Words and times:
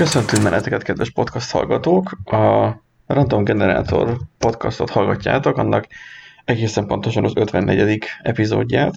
Köszöntünk 0.00 0.42
meneteket, 0.42 0.82
kedves 0.82 1.10
podcast 1.10 1.50
hallgatók! 1.50 2.10
A 2.24 2.74
Random 3.06 3.44
Generator 3.44 4.16
podcastot 4.38 4.90
hallgatjátok, 4.90 5.56
annak 5.56 5.86
egészen 6.44 6.86
pontosan 6.86 7.24
az 7.24 7.32
54. 7.34 8.04
epizódját. 8.22 8.94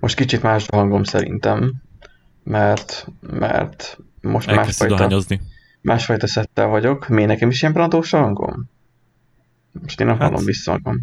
Most 0.00 0.16
kicsit 0.16 0.42
más 0.42 0.68
a 0.68 0.76
hangom 0.76 1.02
szerintem, 1.02 1.72
mert, 2.42 3.06
mert 3.20 3.98
most 4.20 4.54
másfajta, 4.54 5.22
másfajta 5.80 6.26
szettel 6.26 6.66
vagyok. 6.66 7.08
Mi 7.08 7.24
nekem 7.24 7.48
is 7.48 7.62
ilyen 7.62 7.74
brandós 7.74 8.12
a 8.12 8.18
hangom? 8.18 8.68
Most 9.82 10.00
én 10.00 10.06
nem 10.06 10.18
hát, 10.18 10.28
hallom 10.28 10.44
vissza 10.44 10.72
magam. 10.72 11.00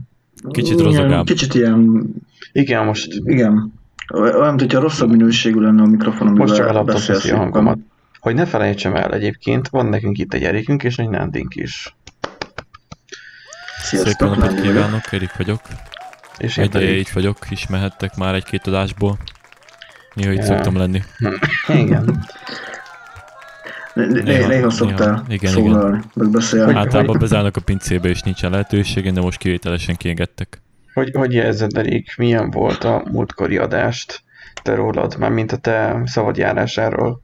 Kicsit 0.51 0.79
rozogább. 0.79 1.25
Kicsit 1.25 1.53
ilyen... 1.53 2.09
Igen, 2.51 2.85
most... 2.85 3.07
Igen. 3.23 3.73
Olyan, 4.13 4.59
hogyha 4.59 4.79
rosszabb 4.79 5.09
minőségű 5.09 5.59
lenne 5.59 5.81
a 5.81 5.85
mikrofon, 5.85 6.27
amivel 6.27 6.45
Most 6.45 6.57
csak 6.57 6.67
eladtam 6.67 7.15
a 7.33 7.37
hangomat. 7.37 7.79
Hogy 8.19 8.35
ne 8.35 8.45
felejtsem 8.45 8.95
el 8.95 9.13
egyébként, 9.13 9.67
van 9.67 9.85
nekünk 9.85 10.17
itt 10.17 10.33
egy 10.33 10.43
Erikünk 10.43 10.83
és 10.83 10.97
egy 10.97 11.09
Nándink 11.09 11.55
is. 11.55 11.95
Sziasztok, 13.81 14.11
Szép 14.11 14.39
napot 14.39 14.61
kívánok, 14.61 15.11
Erik 15.11 15.37
vagyok. 15.37 15.61
És 16.37 16.57
én 16.57 16.69
egy 16.73 16.97
így 16.97 17.09
vagyok, 17.13 17.37
ismerhettek 17.49 18.15
már 18.15 18.35
egy-két 18.35 18.67
adásból. 18.67 19.17
Néha 20.13 20.31
itt 20.31 20.41
szoktam 20.41 20.77
lenni. 20.77 21.01
Igen. 21.67 22.25
Néha 23.93 24.69
szoktál 24.69 25.25
igen, 25.27 25.51
szólalni, 25.51 25.99
meg 26.13 26.29
beszélni. 26.29 26.73
Általában 26.73 27.19
bezárnak 27.19 27.57
a 27.57 27.61
pincébe, 27.61 28.09
és 28.09 28.21
nincsen 28.21 28.51
lehetőség, 28.51 29.13
de 29.13 29.21
most 29.21 29.37
kivételesen 29.37 29.95
kiengedtek. 29.95 30.61
Hogy, 30.93 31.11
hogy 31.13 31.33
érzed, 31.33 31.77
Erik, 31.77 32.15
milyen 32.17 32.49
volt 32.49 32.83
a 32.83 33.03
múltkori 33.11 33.57
adást 33.57 34.23
te 34.63 34.75
rólad, 34.75 35.17
már 35.17 35.31
mint 35.31 35.51
a 35.51 35.57
te 35.57 36.01
szabadjárásáról 36.05 37.21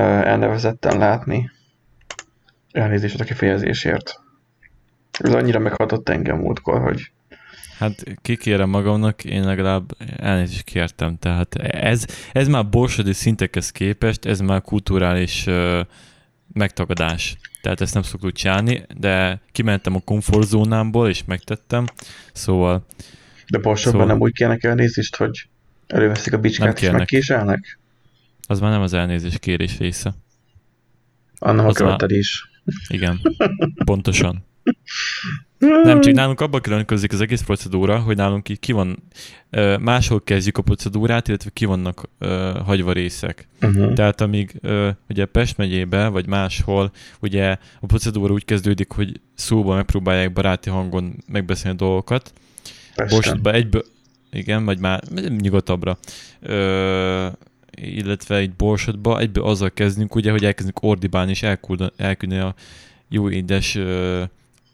elnevezetten 0.00 0.98
látni? 0.98 1.50
Elnézést 2.72 3.20
a 3.20 3.24
kifejezésért. 3.24 4.20
Ez 5.18 5.34
annyira 5.34 5.58
meghatott 5.58 6.08
engem 6.08 6.38
múltkor, 6.38 6.82
hogy... 6.82 7.10
Hát 7.78 8.04
kikérem 8.22 8.68
magamnak, 8.68 9.24
én 9.24 9.44
legalább 9.44 9.90
elnézést 10.16 10.64
kértem, 10.64 11.18
tehát 11.18 11.54
ez, 11.54 12.04
ez 12.32 12.48
már 12.48 12.68
borsodi 12.68 13.12
szintekhez 13.12 13.70
képest, 13.70 14.24
ez 14.24 14.40
már 14.40 14.62
kulturális 14.62 15.46
uh, 15.46 15.80
megtagadás. 16.52 17.36
Tehát 17.62 17.80
ezt 17.80 17.94
nem 17.94 18.02
szoktuk 18.02 18.32
csinálni, 18.32 18.86
de 18.98 19.40
kimentem 19.52 19.94
a 19.94 20.00
komfortzónámból, 20.04 21.08
és 21.08 21.24
megtettem, 21.24 21.84
szóval... 22.32 22.86
De 23.48 23.58
borsodban 23.58 24.00
szóval... 24.00 24.06
nem 24.06 24.20
úgy 24.20 24.32
kérnek 24.32 24.64
elnézést, 24.64 25.16
hogy 25.16 25.48
előveszik 25.86 26.32
a 26.32 26.38
bicskát 26.38 26.80
és 26.80 26.90
megkéselnek? 26.90 27.78
Az 28.46 28.60
már 28.60 28.70
nem 28.70 28.80
az 28.80 28.92
elnézés 28.92 29.38
kérés 29.38 29.78
része. 29.78 30.14
Annak 31.38 31.78
a 31.78 31.84
már... 31.84 32.10
is. 32.10 32.50
Igen, 32.88 33.20
pontosan. 33.84 34.44
Nem, 35.58 36.00
csak 36.00 36.14
nálunk 36.14 36.40
abban 36.40 36.60
különbözik 36.60 37.12
az 37.12 37.20
egész 37.20 37.42
procedúra, 37.42 37.98
hogy 37.98 38.16
nálunk 38.16 38.48
ki 38.60 38.72
van, 38.72 39.02
máshol 39.80 40.22
kezdjük 40.24 40.58
a 40.58 40.62
procedúrát, 40.62 41.28
illetve 41.28 41.50
ki 41.52 41.64
vannak 41.64 42.08
hagyva 42.64 42.92
részek. 42.92 43.48
Uh-huh. 43.62 43.92
Tehát 43.92 44.20
amíg 44.20 44.60
ugye 45.08 45.24
Pest 45.24 45.56
megyébe, 45.56 46.08
vagy 46.08 46.26
máshol, 46.26 46.92
ugye 47.20 47.56
a 47.80 47.86
procedúra 47.86 48.32
úgy 48.32 48.44
kezdődik, 48.44 48.92
hogy 48.92 49.20
szóba 49.34 49.74
megpróbálják 49.74 50.32
baráti 50.32 50.70
hangon 50.70 51.24
megbeszélni 51.32 51.76
dolgokat. 51.76 52.32
Borsodba 53.08 53.52
egyből, 53.52 53.84
igen, 54.30 54.64
vagy 54.64 54.78
már 54.78 55.02
nyugodtabbra. 55.38 55.98
Ö, 56.40 57.28
illetve 57.76 58.36
egy 58.36 58.52
borsodba 58.52 59.20
egyből 59.20 59.44
azzal 59.44 59.70
kezdünk, 59.70 60.14
ugye, 60.14 60.30
hogy 60.30 60.44
elkezdünk 60.44 60.82
ordibálni 60.82 61.30
és 61.30 61.42
elküldeni 61.96 62.40
a 62.40 62.54
jó 63.08 63.30
édes 63.30 63.78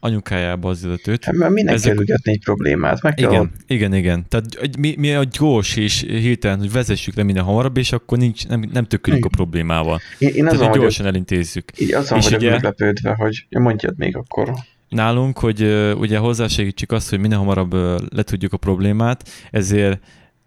anyukájába 0.04 0.68
az 0.68 0.84
illetőt. 0.84 1.24
Hát, 1.24 1.34
mert 1.34 1.52
minek 1.52 1.74
Ezek... 1.74 1.94
kell 1.94 2.16
egy 2.22 2.40
problémát? 2.44 3.02
Meg 3.02 3.18
igen, 3.18 3.30
kell... 3.30 3.48
igen, 3.66 3.94
igen. 3.94 4.24
Tehát 4.28 4.76
mi, 4.78 4.94
mi 4.98 5.14
a 5.14 5.24
gyors 5.38 5.76
és 5.76 6.00
hirtelen, 6.00 6.58
hogy 6.58 6.72
vezessük 6.72 7.14
le 7.14 7.22
minden 7.22 7.44
hamarabb, 7.44 7.76
és 7.76 7.92
akkor 7.92 8.18
nincs, 8.18 8.48
nem, 8.48 8.70
nem 8.72 8.84
tökülünk 8.84 9.24
a 9.24 9.28
problémával. 9.28 10.00
Én, 10.18 10.34
én 10.34 10.44
Tehát 10.44 10.74
gyorsan 10.74 11.06
elintézzük. 11.06 11.80
Így 11.80 11.92
azon 11.92 12.18
és 12.18 12.24
vagyok 12.24 12.40
ugye, 12.40 12.50
meglepődve, 12.50 13.14
hogy 13.14 13.46
mondjad 13.50 13.94
még 13.98 14.16
akkor. 14.16 14.52
Nálunk, 14.88 15.38
hogy 15.38 15.62
ugye 15.98 16.18
hozzásegítsük 16.18 16.92
azt, 16.92 17.10
hogy 17.10 17.18
minél 17.18 17.38
hamarabb 17.38 17.74
uh, 17.74 17.98
letudjuk 18.14 18.52
a 18.52 18.56
problémát, 18.56 19.28
ezért 19.50 20.02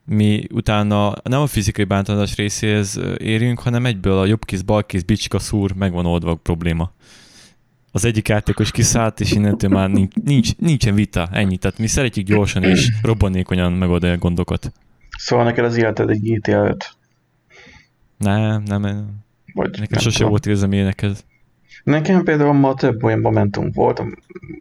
mi 0.05 0.47
utána 0.51 1.13
nem 1.23 1.41
a 1.41 1.47
fizikai 1.47 1.85
bántalmazás 1.85 2.35
részéhez 2.35 2.99
érünk, 3.17 3.59
hanem 3.59 3.85
egyből 3.85 4.17
a 4.17 4.25
jobb 4.25 4.45
kéz, 4.45 4.61
bal 4.61 4.85
kéz, 4.85 5.03
bicska, 5.03 5.39
szúr, 5.39 5.73
megvan 5.73 6.05
oldva 6.05 6.31
a 6.31 6.35
probléma 6.35 6.93
az 7.95 8.05
egyik 8.05 8.27
játékos 8.27 8.71
kiszállt, 8.71 9.19
és 9.19 9.31
innentől 9.31 9.69
már 9.69 9.89
nincs, 9.89 10.13
nincs, 10.23 10.55
nincsen 10.55 10.95
vita, 10.95 11.29
ennyi. 11.31 11.57
Tehát 11.57 11.77
mi 11.77 11.88
szeretjük 11.88 12.25
gyorsan 12.25 12.63
és 12.63 12.89
robbanékonyan 13.01 13.71
megoldani 13.71 14.13
a 14.13 14.17
gondokat. 14.17 14.71
Szóval 15.17 15.45
neked 15.45 15.66
az 15.66 15.77
életed 15.77 16.09
egy 16.09 16.22
GTA 16.22 16.67
5? 16.67 16.95
Nem, 18.17 18.63
nem, 18.63 18.81
nem. 18.81 19.23
Vagy 19.53 19.69
Nekem 19.69 19.87
nem 19.89 19.99
sose 19.99 20.16
tudom. 20.16 20.29
volt 20.29 20.45
érzem 20.45 20.72
énekhez. 20.72 21.25
Nekem 21.83 22.23
például 22.23 22.53
ma 22.53 22.73
több 22.73 23.03
olyan 23.03 23.19
momentum 23.19 23.72
volt, 23.72 24.01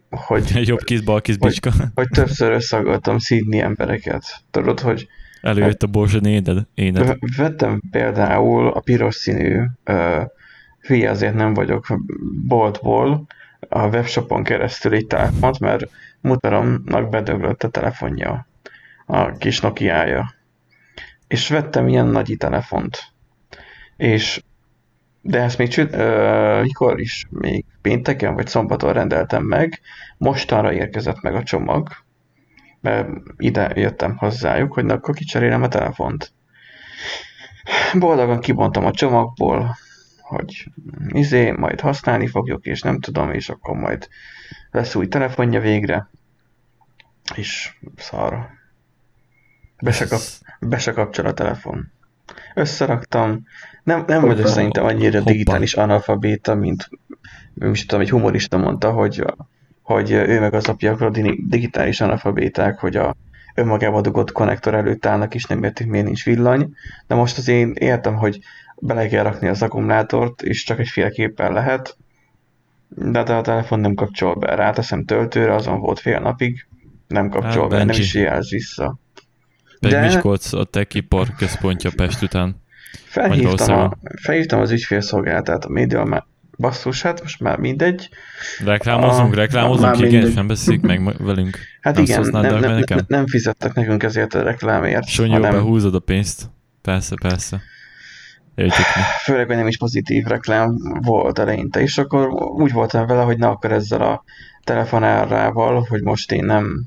hogy... 0.09 0.51
Jobb 0.67 0.83
kéz, 0.83 1.01
bal 1.01 1.21
kéz, 1.21 1.37
bicska. 1.37 1.71
Hogy, 1.71 1.87
hogy 1.93 2.07
többször 2.09 2.51
összeagadtam 2.51 3.17
szídni 3.17 3.59
embereket. 3.59 4.43
Tudod, 4.51 4.79
hogy... 4.79 5.07
Előjött 5.45 5.83
a 5.83 5.87
borzsony 5.87 6.25
éned, 6.25 6.67
éned. 6.73 7.17
Vettem 7.37 7.81
például 7.91 8.67
a 8.67 8.79
piros 8.79 9.15
színű 9.15 9.61
uh, 9.85 10.21
hülye 10.81 11.09
azért 11.09 11.33
nem 11.33 11.53
vagyok 11.53 11.85
boltból, 12.47 13.25
a 13.69 13.87
webshopon 13.87 14.43
keresztül 14.43 14.93
egy 14.93 15.07
telefont, 15.07 15.59
mert 15.59 15.89
mutaromnak 16.21 17.09
bedöglött 17.09 17.63
a 17.63 17.69
telefonja, 17.69 18.47
a 19.05 19.31
kis 19.31 19.59
Nokia-ja. 19.59 20.33
És 21.27 21.49
vettem 21.49 21.87
ilyen 21.87 22.07
nagy 22.07 22.35
telefont. 22.37 23.03
És 23.97 24.43
de 25.21 25.41
ezt 25.41 25.57
még 25.57 25.67
csüt, 25.67 25.95
uh, 25.95 26.61
mikor 26.61 26.99
is, 26.99 27.25
még 27.29 27.65
pénteken 27.81 28.35
vagy 28.35 28.47
szombaton 28.47 28.93
rendeltem 28.93 29.43
meg, 29.43 29.81
mostanra 30.17 30.73
érkezett 30.73 31.21
meg 31.21 31.35
a 31.35 31.43
csomag, 31.43 32.04
ide 33.37 33.71
jöttem 33.75 34.17
hozzájuk, 34.17 34.73
hogy 34.73 34.85
na, 34.85 34.93
akkor 34.93 35.15
kicserélem 35.15 35.63
a 35.63 35.67
telefont. 35.67 36.31
Boldogan 37.93 38.39
kibontam 38.39 38.85
a 38.85 38.91
csomagból, 38.91 39.75
hogy 40.21 40.71
izé, 41.07 41.51
majd 41.51 41.79
használni 41.79 42.27
fogjuk, 42.27 42.65
és 42.65 42.81
nem 42.81 42.99
tudom, 42.99 43.31
és 43.31 43.49
akkor 43.49 43.75
majd 43.75 44.07
lesz 44.71 44.95
új 44.95 45.07
telefonja 45.07 45.59
végre, 45.59 46.09
és 47.35 47.77
szar. 47.97 48.49
Be 49.81 49.91
se, 49.91 50.07
kap, 50.07 50.19
be 50.59 50.77
se 50.77 50.91
kapcsol 50.91 51.25
a 51.25 51.33
telefon. 51.33 51.91
Összeraktam, 52.53 53.45
nem, 53.83 54.03
nem 54.07 54.21
vagyok 54.21 54.47
szerintem 54.47 54.85
annyira 54.85 55.19
digitális 55.19 55.73
analfabéta, 55.73 56.55
mint 56.55 56.89
nem 57.53 57.71
is 57.71 57.85
tudom, 57.85 58.01
egy 58.01 58.09
humorista 58.09 58.57
mondta, 58.57 58.91
hogy, 58.91 59.25
hogy 59.85 60.11
ő 60.11 60.39
meg 60.39 60.53
az 60.53 60.67
apja 60.67 60.91
akkor 60.91 61.11
digitális 61.47 62.01
analfabéták, 62.01 62.79
hogy 62.79 62.95
a 62.95 63.15
önmagában 63.55 64.01
dugott 64.01 64.31
konnektor 64.31 64.73
előtt 64.73 65.05
állnak, 65.05 65.35
és 65.35 65.45
nem 65.45 65.63
értik, 65.63 65.87
miért 65.87 66.05
nincs 66.05 66.23
villany. 66.23 66.73
De 67.07 67.15
most 67.15 67.37
az 67.37 67.47
én 67.47 67.73
értem, 67.79 68.15
hogy 68.15 68.39
bele 68.75 69.07
kell 69.07 69.23
rakni 69.23 69.47
az 69.47 69.61
akkumulátort, 69.61 70.41
és 70.41 70.63
csak 70.63 70.79
egy 70.79 70.87
fél 70.87 71.33
lehet, 71.37 71.97
de, 72.87 73.23
de 73.23 73.33
a 73.33 73.41
telefon 73.41 73.79
nem 73.79 73.93
kapcsol 73.93 74.35
be. 74.35 74.55
Ráteszem 74.55 75.05
töltőre, 75.05 75.53
azon 75.53 75.79
volt 75.79 75.99
fél 75.99 76.19
napig, 76.19 76.67
nem 77.07 77.29
kapcsol 77.29 77.61
hát, 77.61 77.69
be, 77.69 77.75
Benji. 77.77 77.91
nem 77.91 78.01
is 78.01 78.13
jelz 78.13 78.49
vissza. 78.49 78.99
Pedig 79.79 79.97
de... 79.97 80.03
Miskolc 80.03 80.53
a 80.53 80.63
Techipar 80.63 81.27
központja 81.37 81.91
Pest 81.95 82.21
után. 82.21 82.55
Felhívtam, 83.05 83.79
a, 83.79 83.91
felhívtam 84.21 84.59
az 84.59 84.71
ügyfélszolgáltát 84.71 85.65
a 85.65 85.69
média, 85.69 86.23
basszus, 86.57 87.01
hát 87.01 87.21
most 87.21 87.39
már 87.39 87.57
mindegy. 87.57 88.09
Reklámozunk, 88.65 89.33
a, 89.33 89.35
reklámozunk, 89.35 89.99
igen, 89.99 90.27
és 90.27 90.33
nem 90.33 90.47
beszélik 90.47 90.81
meg 90.81 91.23
velünk. 91.23 91.57
Hát 91.81 91.95
nem 91.95 92.03
igen, 92.03 92.21
nem, 92.21 92.59
nem, 92.59 92.83
nem, 92.87 92.99
nem 93.07 93.27
fizettek 93.27 93.73
nekünk 93.73 94.03
ezért 94.03 94.33
a 94.33 94.43
reklámért. 94.43 95.07
Sonyó, 95.07 95.31
hanem... 95.31 95.51
behúzod 95.51 95.95
a 95.95 95.99
pénzt. 95.99 96.49
Persze, 96.81 97.15
persze. 97.21 97.61
Értjük 98.55 98.85
Főleg, 99.23 99.47
hogy 99.47 99.55
nem 99.55 99.67
is 99.67 99.77
pozitív 99.77 100.25
reklám 100.25 100.75
volt 101.01 101.39
eleinte, 101.39 101.81
és 101.81 101.97
akkor 101.97 102.27
úgy 102.33 102.71
voltam 102.71 103.07
vele, 103.07 103.23
hogy 103.23 103.37
na 103.37 103.49
akkor 103.49 103.71
ezzel 103.71 104.01
a 104.01 104.23
telefonárával, 104.63 105.85
hogy 105.89 106.01
most 106.01 106.31
én 106.31 106.45
nem 106.45 106.85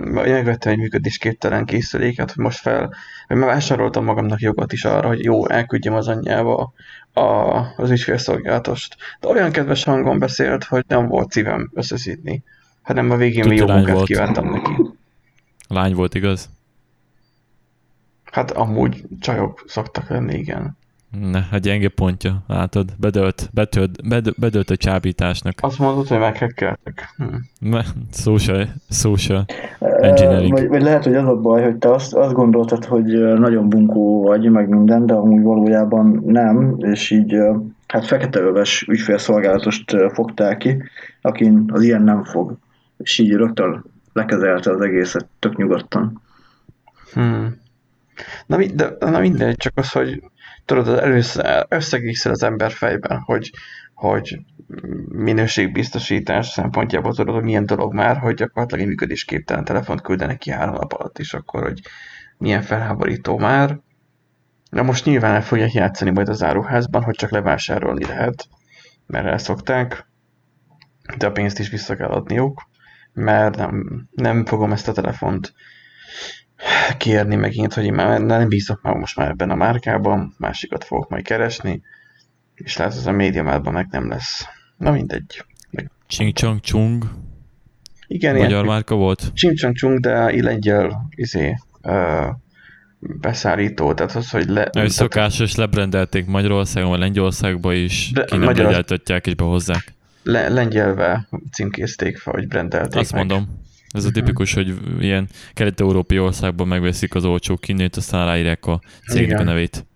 megvettem 0.00 0.72
egy 0.72 0.78
működésképtelen 0.78 1.64
készüléket, 1.64 2.32
hogy 2.32 2.44
most 2.44 2.58
fel, 2.58 2.94
hogy 3.26 3.36
már 3.36 3.48
vásároltam 3.48 4.04
magamnak 4.04 4.40
jogot 4.40 4.72
is 4.72 4.84
arra, 4.84 5.08
hogy 5.08 5.24
jó, 5.24 5.48
elküldjem 5.48 5.94
az 5.94 6.08
anyjába 6.08 6.72
a, 7.12 7.20
az 7.76 7.90
ügyfélszolgálatost. 7.90 8.96
De 9.20 9.28
olyan 9.28 9.50
kedves 9.50 9.84
hangon 9.84 10.18
beszélt, 10.18 10.64
hogy 10.64 10.84
nem 10.88 11.06
volt 11.06 11.30
szívem 11.30 11.70
összeszídni, 11.74 12.42
hanem 12.82 13.10
a 13.10 13.16
végén 13.16 13.48
mi 13.48 13.56
jó 13.56 13.66
munkát 13.66 14.02
kívántam 14.02 14.50
neki. 14.50 14.72
Lány 15.68 15.94
volt, 15.94 16.14
igaz? 16.14 16.50
Hát 18.24 18.50
amúgy 18.50 19.04
csajok 19.20 19.64
szoktak 19.66 20.08
lenni, 20.08 20.34
igen. 20.34 20.78
Ne, 21.10 21.42
a 21.52 21.56
gyenge 21.56 21.88
pontja, 21.88 22.42
látod, 22.46 22.92
bedölt, 22.96 23.50
betölt, 23.52 24.08
bedölt, 24.08 24.38
bedölt 24.38 24.70
a 24.70 24.76
csábításnak. 24.76 25.54
Azt 25.60 25.78
mondod, 25.78 26.08
hogy 26.08 26.18
meghekkeltek. 26.18 27.14
Hm. 27.16 27.76
Social, 28.12 28.68
social. 28.90 29.44
Engineering. 29.78 30.52
Vagy, 30.52 30.68
vagy 30.68 30.82
lehet, 30.82 31.04
hogy 31.04 31.14
az 31.14 31.28
a 31.28 31.36
baj, 31.36 31.62
hogy 31.62 31.76
te 31.76 31.90
azt, 31.90 32.14
azt 32.14 32.32
gondoltad, 32.32 32.84
hogy 32.84 33.04
nagyon 33.38 33.68
bunkó 33.68 34.22
vagy, 34.22 34.50
meg 34.50 34.68
minden, 34.68 35.06
de 35.06 35.14
amúgy 35.14 35.42
valójában 35.42 36.22
nem, 36.26 36.76
és 36.78 37.10
így 37.10 37.36
hát 37.86 38.06
feketeöves 38.06 38.82
ügyfélszolgálatost 38.88 39.96
fogtál 40.12 40.56
ki, 40.56 40.82
akin 41.20 41.70
az 41.72 41.82
ilyen 41.82 42.02
nem 42.02 42.24
fog. 42.24 42.56
És 42.96 43.18
így 43.18 43.32
rögtön 43.32 43.84
lekezelte 44.12 44.70
az 44.70 44.80
egészet 44.80 45.26
tök 45.38 45.56
nyugodtan. 45.56 46.20
Hmm. 47.12 47.58
Na, 48.46 48.56
mi- 48.56 48.74
de, 48.74 48.96
na 48.98 49.20
mindegy, 49.20 49.56
csak 49.56 49.72
az, 49.76 49.92
hogy 49.92 50.22
tudod, 50.74 50.98
először 50.98 51.66
összegészel 51.68 52.32
az 52.32 52.42
ember 52.42 52.70
fejben, 52.72 53.18
hogy, 53.18 53.50
hogy 53.94 54.38
minőségbiztosítás 55.08 56.46
szempontjából 56.46 57.14
tudod, 57.14 57.34
hogy 57.34 57.44
milyen 57.44 57.66
dolog 57.66 57.94
már, 57.94 58.16
hogy 58.16 58.34
gyakorlatilag 58.34 58.82
egy 58.82 58.88
működésképtelen 58.88 59.64
telefont 59.64 60.00
küldenek 60.00 60.38
ki 60.38 60.50
három 60.50 60.74
nap 60.74 60.92
alatt 60.92 61.18
is, 61.18 61.34
akkor, 61.34 61.62
hogy 61.62 61.80
milyen 62.38 62.62
felháborító 62.62 63.38
már. 63.38 63.78
Na 64.70 64.82
most 64.82 65.04
nyilván 65.04 65.34
el 65.34 65.42
fogják 65.42 65.72
játszani 65.72 66.10
majd 66.10 66.28
az 66.28 66.42
áruházban, 66.42 67.02
hogy 67.02 67.14
csak 67.14 67.30
levásárolni 67.30 68.04
lehet, 68.04 68.48
mert 69.06 69.26
elszokták, 69.26 70.06
de 71.18 71.26
a 71.26 71.32
pénzt 71.32 71.58
is 71.58 71.68
vissza 71.68 71.96
kell 71.96 72.08
adniuk, 72.08 72.68
mert 73.12 73.56
nem, 73.56 74.08
nem 74.10 74.44
fogom 74.44 74.72
ezt 74.72 74.88
a 74.88 74.92
telefont 74.92 75.52
kérni 76.98 77.36
megint, 77.36 77.74
hogy 77.74 77.84
én 77.84 77.92
már 77.92 78.20
nem 78.20 78.48
bízok 78.48 78.82
már 78.82 78.94
most 78.94 79.16
már 79.16 79.28
ebben 79.28 79.50
a 79.50 79.54
márkában, 79.54 80.34
másikat 80.38 80.84
fogok 80.84 81.08
majd 81.10 81.24
keresni, 81.24 81.82
és 82.54 82.76
lehet, 82.76 82.92
az 82.92 83.06
a 83.06 83.12
médiamárban 83.12 83.72
meg 83.72 83.86
nem 83.90 84.08
lesz. 84.08 84.44
Na 84.76 84.90
mindegy. 84.90 85.44
Ching 86.06 86.32
Chong 86.32 86.60
Chung, 86.60 87.04
Igen, 88.06 88.34
magyar 88.34 88.50
ilyen 88.50 88.64
márka 88.64 88.94
volt. 88.94 89.30
csimcsang 89.34 89.74
csung, 89.74 90.00
de 90.00 90.26
egy 90.26 90.42
lengyel 90.42 91.06
izé, 91.10 91.54
ö, 91.82 92.26
beszállító, 92.98 93.94
tehát 93.94 94.14
az, 94.14 94.30
hogy 94.30 94.48
le... 94.48 94.70
Ő 94.78 94.88
szokásos, 94.88 95.54
lebrendelték 95.54 96.26
Magyarországon, 96.26 96.90
vagy 96.90 96.98
Lengyelországba 96.98 97.72
is, 97.72 98.10
De 98.14 98.24
ki 98.24 98.36
nem 98.36 98.44
Magyar- 98.44 99.00
és 99.26 99.34
behozzák. 99.34 99.94
le, 100.22 100.48
lengyelve 100.48 101.28
címkézték 101.52 102.18
fel, 102.18 102.32
hogy 102.32 102.48
brendelték 102.48 103.00
Azt 103.00 103.12
meg. 103.12 103.26
mondom. 103.26 103.58
Ez 103.90 104.04
a 104.04 104.08
Mhm. 104.08 104.14
tipikus, 104.16 104.54
hogy 104.54 104.74
ilyen 105.00 105.28
kelet-európai 105.54 106.18
országban 106.18 106.68
megveszik 106.68 107.14
az 107.14 107.24
olcsó 107.24 107.56
kinnőt, 107.56 107.96
aztán 107.96 108.20
aláírják 108.20 108.66
a 108.66 108.80
cégnek 109.08 109.38
a 109.38 109.42
nevét. 109.42 109.86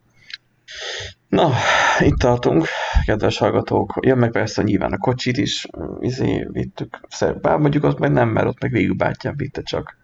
Na, 1.29 1.53
itt 1.99 2.17
tartunk, 2.17 2.67
kedves 3.05 3.39
hallgatók. 3.39 3.99
Jön 4.01 4.19
meg 4.19 4.31
persze 4.31 4.63
nyilván 4.63 4.93
a 4.93 4.99
kocsit 4.99 5.37
is, 5.37 5.67
izé, 6.01 6.47
vittük, 6.53 7.01
bár 7.41 7.59
mondjuk 7.59 7.85
azt 7.85 7.99
meg 7.99 8.13
nem, 8.13 8.29
mert 8.29 8.47
ott 8.47 8.61
meg 8.61 8.71
végül 8.73 8.95
bátyám 8.95 9.37
vitte 9.37 9.63
csak. 9.63 9.97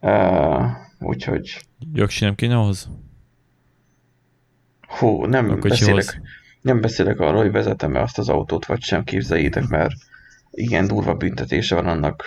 Uh, 0.00 0.66
úgyhogy, 0.98 1.60
Jogsi 1.92 2.24
nem 2.24 2.34
kéne 2.34 2.56
ahhoz? 2.56 2.90
hú, 4.86 5.24
nem 5.24 5.60
beszélek, 5.60 6.20
nem 6.60 6.80
beszélek 6.80 7.20
arról, 7.20 7.42
hogy 7.42 7.52
vezetem-e 7.52 8.00
azt 8.02 8.18
az 8.18 8.28
autót, 8.28 8.66
vagy 8.66 8.82
sem 8.82 9.04
képzeljétek, 9.04 9.68
mert 9.68 9.94
igen 10.50 10.86
durva 10.86 11.14
büntetése 11.14 11.74
van 11.74 11.86
annak, 11.86 12.24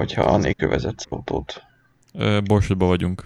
hogyha 0.00 0.22
annélkül 0.22 0.68
vezetsz 0.68 1.06
autót. 1.08 1.62
Borsodban 2.44 2.88
vagyunk. 2.88 3.24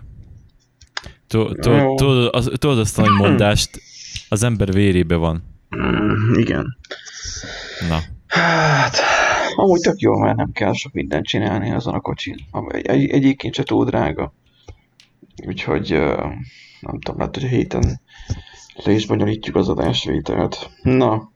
Tudod 1.26 2.30
az- 2.34 2.50
tudod 2.58 2.78
azt 2.78 2.98
a 2.98 3.10
mondást, 3.18 3.80
az 4.28 4.42
ember 4.42 4.72
vérébe 4.72 5.16
van. 5.16 5.42
Mm, 5.76 6.34
igen. 6.38 6.76
Na, 7.88 7.98
Hát, 8.26 8.96
amúgy 9.56 9.80
tök 9.80 9.98
jó, 9.98 10.18
mert 10.18 10.36
nem 10.36 10.52
kell 10.52 10.72
sok 10.72 10.92
mindent 10.92 11.26
csinálni 11.26 11.70
azon 11.70 11.94
a 11.94 12.00
kocsin. 12.00 12.36
Egy, 12.68 13.08
egyébként 13.08 13.54
se 13.54 13.62
túl 13.62 13.84
drága. 13.84 14.34
Úgyhogy 15.46 15.90
nem 16.80 17.00
tudom, 17.00 17.18
lehet, 17.18 17.34
hogy 17.34 17.44
a 17.44 17.48
héten 17.48 18.00
le 18.84 18.92
is 18.92 19.06
bonyolítjuk 19.06 19.56
az 19.56 19.68
adásvételt. 19.68 20.70
Na, 20.82 21.32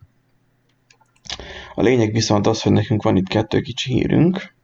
a 1.74 1.82
lényeg 1.82 2.12
viszont 2.12 2.46
az, 2.46 2.62
hogy 2.62 2.72
nekünk 2.72 3.02
van 3.02 3.16
itt 3.16 3.28
kettő 3.28 3.60
kicsi 3.60 3.92
hírünk, 3.92 4.54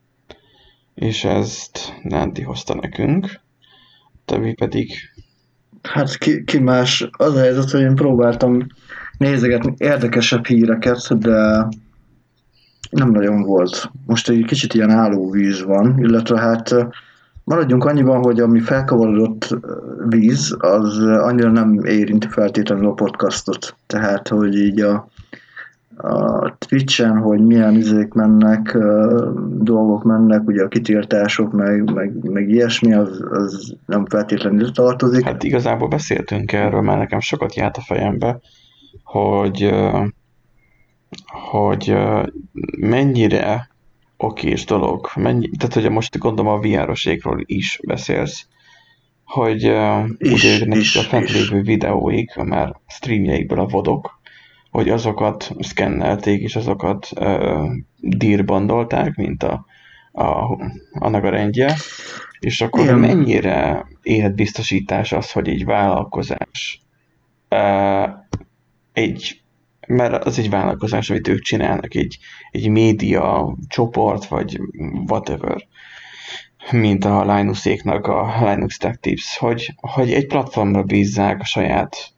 és 0.94 1.25
ezt 1.25 1.79
Nánti 2.02 2.43
hozta 2.43 2.75
nekünk, 2.75 3.41
többi 4.25 4.55
pedig 4.55 4.93
Hát 5.88 6.17
ki, 6.17 6.44
ki 6.44 6.58
más, 6.58 7.08
az 7.12 7.35
a 7.37 7.38
helyzet, 7.38 7.70
hogy 7.70 7.81
én 7.81 7.94
próbáltam 7.94 8.67
nézegetni 9.19 9.75
érdekesebb 9.76 10.46
híreket, 10.46 11.19
de 11.19 11.69
nem 12.91 13.11
nagyon 13.11 13.43
volt. 13.43 13.91
Most 14.06 14.29
egy 14.29 14.44
kicsit 14.44 14.75
ilyen 14.75 14.91
állóvíz 14.91 15.62
van, 15.62 15.99
illetve 15.99 16.41
hát 16.41 16.75
maradjunk 17.44 17.85
annyiban, 17.85 18.23
hogy 18.23 18.40
ami 18.40 18.61
felkavarodott 18.61 19.56
víz, 20.08 20.56
az 20.58 20.99
annyira 20.99 21.50
nem 21.50 21.85
érinti 21.85 22.29
feltétlenül 22.29 22.87
a 22.87 22.93
podcastot. 22.93 23.76
Tehát, 23.87 24.29
hogy 24.29 24.55
így 24.55 24.81
a, 24.81 25.08
a 25.96 26.56
Twitch-en, 26.58 27.19
hogy 27.19 27.41
milyen 27.41 27.75
izék 27.75 28.12
mennek, 28.12 28.79
dolgok 29.58 30.02
mennek, 30.02 30.46
ugye 30.46 30.62
a 30.62 30.69
kitiltások, 30.69 31.52
meg, 31.52 31.93
meg, 31.93 32.31
meg 32.31 32.49
ilyesmi, 32.49 32.93
az, 32.93 33.25
az 33.31 33.76
nem 33.87 34.06
feltétlenül 34.06 34.73
tartozik. 34.73 35.25
Hát 35.25 35.43
igazából 35.43 35.88
beszéltünk 35.88 36.52
erről, 36.52 36.81
már 36.81 36.99
nekem 36.99 37.20
sokat 37.20 37.55
járt 37.55 37.76
a 37.76 37.81
fejembe, 37.81 38.41
hogy, 39.02 39.75
hogy 41.52 41.97
mennyire 42.79 43.69
okés 44.17 44.64
dolog, 44.64 45.08
mennyi, 45.14 45.50
tehát 45.50 45.75
hogy 45.75 45.90
most 45.90 46.19
gondolom 46.19 46.52
a 46.52 46.58
VR-oségról 46.58 47.40
is 47.44 47.81
beszélsz, 47.87 48.47
hogy 49.25 49.62
Is, 50.19 50.32
ugye 50.32 50.67
nekik 50.67 50.82
is, 50.82 50.97
a 50.97 51.00
fent 51.00 51.31
lévő 51.31 51.61
videóik, 51.61 52.35
már 52.35 52.81
streamjeikből 52.87 53.61
a 53.61 53.66
vodok, 53.66 54.23
hogy 54.75 54.88
azokat 54.88 55.50
szkennelték, 55.59 56.43
és 56.43 56.57
azokat 56.57 57.09
ö, 57.14 57.64
dírbandolták, 57.97 59.14
mint 59.14 59.43
a, 59.43 59.66
a, 60.12 60.59
annak 60.93 61.25
a 61.25 61.28
rendje, 61.28 61.75
és 62.40 62.61
akkor 62.61 62.83
Igen. 62.83 62.99
mennyire 62.99 63.87
életbiztosítás 64.02 65.12
az, 65.12 65.33
hogy 65.33 65.49
egy 65.49 65.64
vállalkozás 65.64 66.83
uh, 67.50 68.09
egy, 68.93 69.43
mert 69.87 70.25
az 70.25 70.38
egy 70.38 70.50
vállalkozás, 70.50 71.11
amit 71.11 71.28
ők 71.28 71.40
csinálnak, 71.40 71.95
egy, 71.95 72.19
egy 72.50 72.69
média 72.69 73.57
csoport, 73.69 74.26
vagy 74.26 74.61
whatever, 75.07 75.66
mint 76.71 77.04
a 77.04 77.35
Linuxéknak 77.35 78.07
a 78.07 78.50
Linux 78.50 78.76
Tech 78.76 78.99
Tips, 78.99 79.37
hogy, 79.38 79.75
hogy 79.76 80.12
egy 80.12 80.26
platformra 80.26 80.83
bízzák 80.83 81.40
a 81.40 81.45
saját, 81.45 82.14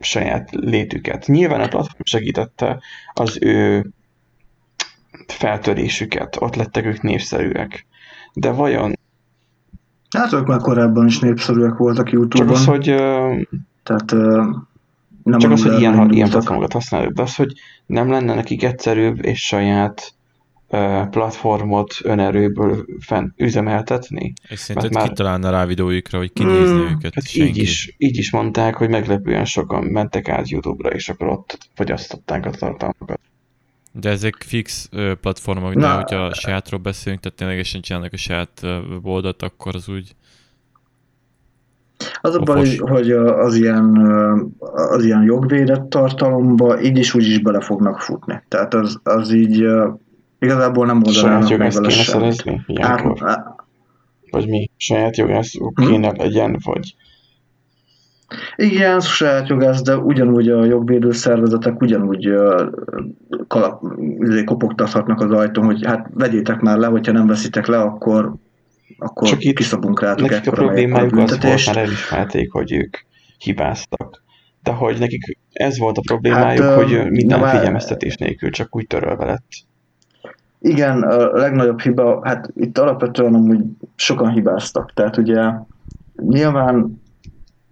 saját 0.00 0.48
létüket. 0.50 1.26
Nyilván 1.26 1.60
a 1.60 1.68
platform 1.68 2.02
segítette 2.02 2.80
az 3.12 3.38
ő 3.40 3.90
feltörésüket, 5.26 6.36
ott 6.40 6.54
lettek 6.54 6.84
ők 6.84 7.02
népszerűek. 7.02 7.86
De 8.32 8.50
vajon 8.50 8.94
Hát 10.16 10.32
ők 10.32 10.46
már 10.46 10.60
korábban 10.60 11.06
is 11.06 11.18
népszerűek 11.18 11.76
voltak 11.76 12.04
csak 12.04 12.14
YouTube-on, 12.14 12.48
az, 12.48 12.64
hogy 12.64 12.84
tehát 13.82 14.12
nem 15.22 15.38
Csak 15.38 15.50
az, 15.50 15.62
hogy 15.62 15.78
ilyen, 15.78 16.10
ilyen 16.10 16.28
platformokat 16.28 16.72
használjuk, 16.72 17.12
de 17.12 17.22
az, 17.22 17.36
hogy 17.36 17.52
nem 17.86 18.10
lenne 18.10 18.34
nekik 18.34 18.62
egyszerűbb 18.62 19.24
és 19.24 19.46
saját 19.46 20.14
platformot 21.10 21.94
önerőből 22.02 22.84
fent 23.00 23.32
üzemeltetni? 23.36 24.32
és 24.48 24.58
szerinted 24.58 24.92
már- 24.92 25.08
ki 25.08 25.14
találna 25.14 25.50
rá 25.50 25.66
videóikra, 25.66 26.18
hogy 26.18 26.32
kinézni 26.32 26.78
Mm, 26.78 26.82
őket? 26.82 27.14
Hát 27.14 27.26
Senki. 27.28 27.48
így 27.50 27.56
is, 27.56 27.94
így 27.98 28.18
is 28.18 28.30
mondták, 28.30 28.74
hogy 28.74 28.88
meglepően 28.88 29.44
sokan 29.44 29.84
mentek 29.84 30.28
át 30.28 30.48
YouTube-ra, 30.48 30.90
és 30.90 31.08
akkor 31.08 31.28
ott 31.28 31.58
fogyasztották 31.74 32.46
a 32.46 32.50
tartalmakat. 32.50 33.20
De 33.92 34.10
ezek 34.10 34.34
fix 34.46 34.88
platformok, 35.20 35.74
Na. 35.74 35.80
de 35.80 35.88
hogyha 35.94 36.24
a 36.24 36.34
sajátról 36.34 36.80
beszélünk, 36.80 37.20
tehát 37.22 37.38
ténylegesen 37.38 37.80
csinálnak 37.80 38.12
a 38.12 38.16
saját 38.16 38.60
ö, 38.62 38.78
weboldalt, 38.90 39.42
akkor 39.42 39.74
az 39.74 39.88
úgy... 39.88 40.14
Az 42.20 42.34
a 42.34 42.38
baj, 42.38 42.76
hogy 42.76 43.10
a- 43.10 43.38
az 43.38 43.54
ilyen, 43.54 43.96
az 44.74 45.04
ilyen 45.04 45.22
jogvédett 45.22 45.90
tartalomba 45.90 46.80
így 46.80 46.98
is 46.98 47.14
úgy 47.14 47.26
is 47.26 47.38
bele 47.38 47.60
fognak 47.60 48.00
futni. 48.00 48.42
Tehát 48.48 48.74
az, 48.74 49.00
az 49.02 49.32
így 49.32 49.64
igazából 50.38 50.86
nem 50.86 51.04
Saját 51.04 51.40
meg 51.40 51.50
jogást 51.50 51.76
vele 51.76 51.88
kéne 51.88 52.02
semmit. 52.02 52.32
szerezni 52.32 52.64
ilyenkor? 52.66 53.18
Át, 53.22 53.36
á- 53.36 53.54
Vagy 54.30 54.48
mi? 54.48 54.70
Saját 54.76 55.16
jogász 55.16 55.52
Hm? 55.74 55.86
kéne 55.86 56.12
legyen, 56.16 56.56
vagy... 56.64 56.94
igen, 58.56 59.00
saját 59.00 59.48
jogász, 59.48 59.82
de 59.82 59.96
ugyanúgy 59.96 60.48
a 60.48 60.64
jogvédő 60.64 61.12
szervezetek 61.12 61.80
ugyanúgy 61.80 62.28
kalap, 63.46 63.82
izé, 64.18 64.44
kopogtathatnak 64.44 65.20
az 65.20 65.30
ajtón, 65.30 65.64
hogy 65.64 65.86
hát 65.86 66.06
vegyétek 66.14 66.60
már 66.60 66.78
le, 66.78 66.86
hogyha 66.86 67.12
nem 67.12 67.26
veszitek 67.26 67.66
le, 67.66 67.78
akkor, 67.80 68.34
akkor 68.98 69.28
Csak 69.28 69.42
itt 69.44 69.56
kiszabunk 69.56 70.00
rátok 70.00 70.28
Nekik 70.28 70.48
a 70.48 70.54
problémájuk 70.54 71.16
az 71.16 71.38
volt, 71.42 71.66
már 71.66 71.76
elismerték, 71.76 72.52
hogy 72.52 72.72
ők 72.72 72.96
hibáztak. 73.38 74.22
De 74.62 74.72
hogy 74.72 74.98
nekik 74.98 75.38
ez 75.52 75.78
volt 75.78 75.96
a 75.98 76.02
problémájuk, 76.06 76.64
Hát, 76.64 76.74
hogy 76.74 77.10
minden 77.10 77.40
már- 77.40 77.56
figyelmeztetés 77.56 78.16
nélkül 78.16 78.50
csak 78.50 78.76
úgy 78.76 78.86
törölve 78.86 79.24
lett. 79.24 79.46
Igen, 80.66 81.02
a 81.02 81.32
legnagyobb 81.32 81.80
hiba, 81.80 82.20
hát 82.24 82.50
itt 82.54 82.78
alapvetően 82.78 83.34
amúgy 83.34 83.64
sokan 83.94 84.30
hibáztak. 84.30 84.92
Tehát 84.94 85.16
ugye 85.16 85.50
nyilván 86.16 87.02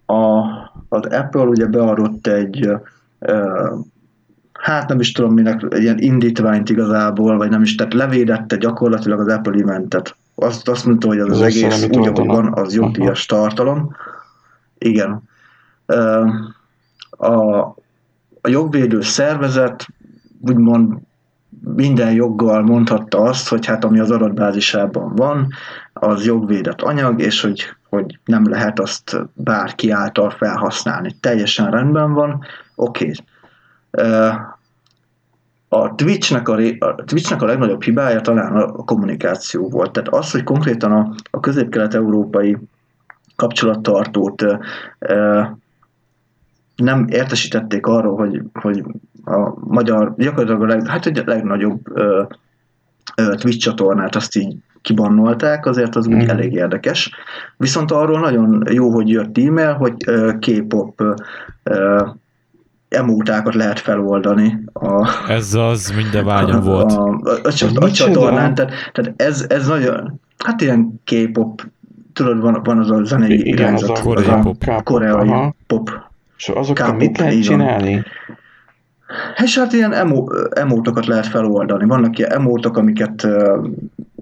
a, 0.06 0.42
az 0.88 1.06
Apple 1.06 1.42
ugye 1.42 1.66
beadott 1.66 2.26
egy, 2.26 2.70
hát 4.52 4.88
nem 4.88 5.00
is 5.00 5.12
tudom 5.12 5.32
minek, 5.32 5.66
egy 5.68 5.82
ilyen 5.82 5.98
indítványt 5.98 6.70
igazából, 6.70 7.36
vagy 7.36 7.50
nem 7.50 7.62
is, 7.62 7.74
tehát 7.74 7.94
levédette 7.94 8.56
gyakorlatilag 8.56 9.20
az 9.20 9.32
Apple 9.32 9.60
eventet. 9.62 10.16
Azt, 10.34 10.68
azt 10.68 10.84
mondta, 10.86 11.06
hogy 11.06 11.18
az, 11.18 11.30
az 11.30 11.40
Az 11.40 11.42
egész 11.42 11.84
úgy, 11.84 12.06
ahogy 12.06 12.26
van, 12.26 12.52
az 12.52 12.74
jogdíjas 12.74 13.26
tartalom. 13.26 13.96
Igen. 14.78 15.22
A, 17.10 17.60
a 18.40 18.48
jogvédő 18.48 19.00
szervezet 19.00 19.86
úgymond 20.40 20.94
minden 21.60 22.12
joggal 22.12 22.62
mondhatta 22.62 23.18
azt, 23.18 23.48
hogy 23.48 23.66
hát 23.66 23.84
ami 23.84 23.98
az 23.98 24.10
adatbázisában 24.10 25.14
van, 25.14 25.48
az 25.92 26.24
jogvédett 26.24 26.82
anyag, 26.82 27.20
és 27.20 27.40
hogy, 27.40 27.64
hogy 27.88 28.18
nem 28.24 28.48
lehet 28.48 28.80
azt 28.80 29.16
bárki 29.32 29.90
által 29.90 30.30
felhasználni. 30.30 31.16
Teljesen 31.20 31.70
rendben 31.70 32.12
van, 32.12 32.44
oké. 32.74 33.12
A 35.68 35.94
Twitchnek 35.94 36.48
a, 36.48 36.56
a 36.78 36.94
Twitchnek 37.04 37.42
a 37.42 37.46
legnagyobb 37.46 37.82
hibája 37.82 38.20
talán 38.20 38.56
a 38.56 38.72
kommunikáció 38.72 39.68
volt. 39.68 39.92
Tehát 39.92 40.08
az, 40.08 40.30
hogy 40.30 40.42
konkrétan 40.42 40.92
a, 40.92 41.14
a 41.30 41.40
közép-kelet-európai 41.40 42.56
kapcsolattartót 43.36 44.44
nem 46.76 47.06
értesítették 47.08 47.86
arról, 47.86 48.16
hogy, 48.16 48.42
hogy 48.52 48.84
a 49.24 49.54
magyar, 49.68 50.14
gyakorlatilag 50.16 50.62
a 50.62 50.66
leg, 50.66 50.86
hát 50.88 51.06
egy 51.06 51.22
legnagyobb 51.26 51.80
ö, 51.96 52.22
ö, 53.16 53.34
Twitch 53.34 53.58
csatornát 53.58 54.14
azt 54.16 54.36
így 54.36 54.56
kibannolták, 54.82 55.66
azért 55.66 55.96
az 55.96 56.06
úgy 56.06 56.14
Mhm. 56.14 56.28
elég 56.30 56.52
érdekes. 56.52 57.10
Viszont 57.56 57.90
arról 57.90 58.20
nagyon 58.20 58.62
jó, 58.70 58.90
hogy 58.90 59.08
jött 59.08 59.38
e-mail, 59.38 59.72
hogy 59.72 59.94
ö, 60.06 60.32
K-pop 60.40 61.02
ö, 61.62 62.06
emótákat 62.88 63.54
lehet 63.54 63.78
feloldani 63.80 64.58
a, 64.72 65.08
Ez 65.28 65.54
az 65.54 65.92
minden 65.96 66.24
vágyam 66.34 66.60
volt. 66.62 66.92
a, 66.92 67.02
a, 67.04 67.10
a, 67.22 67.30
a 67.32 67.40
Micsoda? 67.44 67.88
csatornán. 67.90 68.54
Tehát, 68.54 68.72
tehát 68.92 69.12
ez, 69.22 69.46
ez 69.48 69.66
nagyon, 69.66 70.20
hát 70.44 70.60
ilyen 70.60 71.00
K-pop, 71.04 71.62
tudod, 72.12 72.40
van, 72.40 72.60
van 72.64 72.78
az 72.78 72.90
a 72.90 73.04
zenei 73.04 73.32
Igen, 73.38 73.52
az 73.74 73.82
irányzat, 73.82 73.98
a 73.98 74.02
koreai 74.02 74.26
az 74.28 74.34
a 74.34 74.40
pop. 74.40 74.58
K-pop, 74.58 74.82
koreai 74.82 75.52
pop 75.66 75.90
És 76.36 76.48
azokkal 76.48 76.92
mit 76.94 77.18
lehet 77.18 77.42
csinálni? 77.42 78.02
És 79.42 79.58
hát 79.58 79.72
ilyen 79.72 79.92
emo, 79.92 80.24
emótokat 80.50 81.06
lehet 81.06 81.26
feloldani. 81.26 81.84
Vannak 81.86 82.18
ilyen 82.18 82.32
emótok, 82.32 82.76
amiket, 82.76 83.26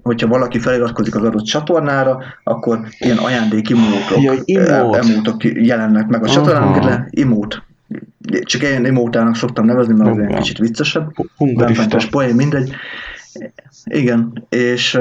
hogyha 0.03 0.27
valaki 0.27 0.59
feliratkozik 0.59 1.15
az 1.15 1.23
adott 1.23 1.43
csatornára, 1.43 2.23
akkor 2.43 2.79
ilyen 2.99 3.17
ajándék 3.17 3.69
emótok, 3.69 4.21
Jaj, 4.21 4.37
emote. 4.45 4.97
emótok 4.97 5.43
jelennek 5.43 6.07
meg 6.07 6.23
a 6.23 6.27
csatornán, 6.27 6.61
amiket 6.63 6.83
le, 6.83 7.07
emót. 7.21 7.63
Csak 8.41 8.61
ilyen 8.61 8.85
emótának 8.85 9.35
szoktam 9.35 9.65
nevezni, 9.65 9.93
mert 9.93 10.09
az 10.09 10.17
jó. 10.17 10.35
kicsit 10.35 10.57
viccesebb. 10.57 11.11
Hungarista. 11.37 11.97
Poén, 12.09 12.35
mindegy. 12.35 12.75
Igen, 13.83 14.45
és 14.49 14.99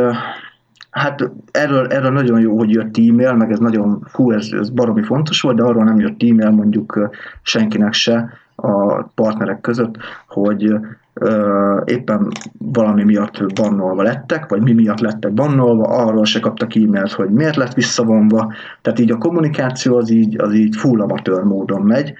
hát 0.90 1.30
erről, 1.50 1.86
erről 1.86 2.10
nagyon 2.10 2.40
jó, 2.40 2.58
hogy 2.58 2.70
jött 2.70 2.98
e-mail, 2.98 3.32
meg 3.32 3.52
ez 3.52 3.58
nagyon, 3.58 4.06
hú, 4.12 4.32
ez, 4.32 4.48
ez 4.60 4.70
baromi 4.70 5.02
fontos 5.02 5.40
volt, 5.40 5.56
de 5.56 5.62
arról 5.62 5.84
nem 5.84 6.00
jött 6.00 6.22
e-mail 6.22 6.50
mondjuk 6.50 7.10
senkinek 7.42 7.92
se 7.92 8.40
a 8.54 9.02
partnerek 9.02 9.60
között, 9.60 9.96
hogy 10.28 10.74
ö, 11.14 11.80
éppen 11.84 12.28
valami 12.58 13.04
miatt 13.04 13.54
bannolva 13.54 14.02
lettek, 14.02 14.48
vagy 14.48 14.62
mi 14.62 14.72
miatt 14.72 15.00
lettek 15.00 15.32
bannolva, 15.32 15.84
arról 15.84 16.24
se 16.24 16.40
kaptak 16.40 16.74
e-mailt, 16.74 17.12
hogy 17.12 17.30
miért 17.30 17.56
lett 17.56 17.74
visszavonva, 17.74 18.52
tehát 18.82 18.98
így 18.98 19.10
a 19.10 19.18
kommunikáció 19.18 19.96
az 19.96 20.10
így, 20.10 20.40
az 20.40 20.54
így 20.54 20.76
full 20.76 21.00
amatőr 21.00 21.42
módon 21.42 21.82
megy, 21.82 22.14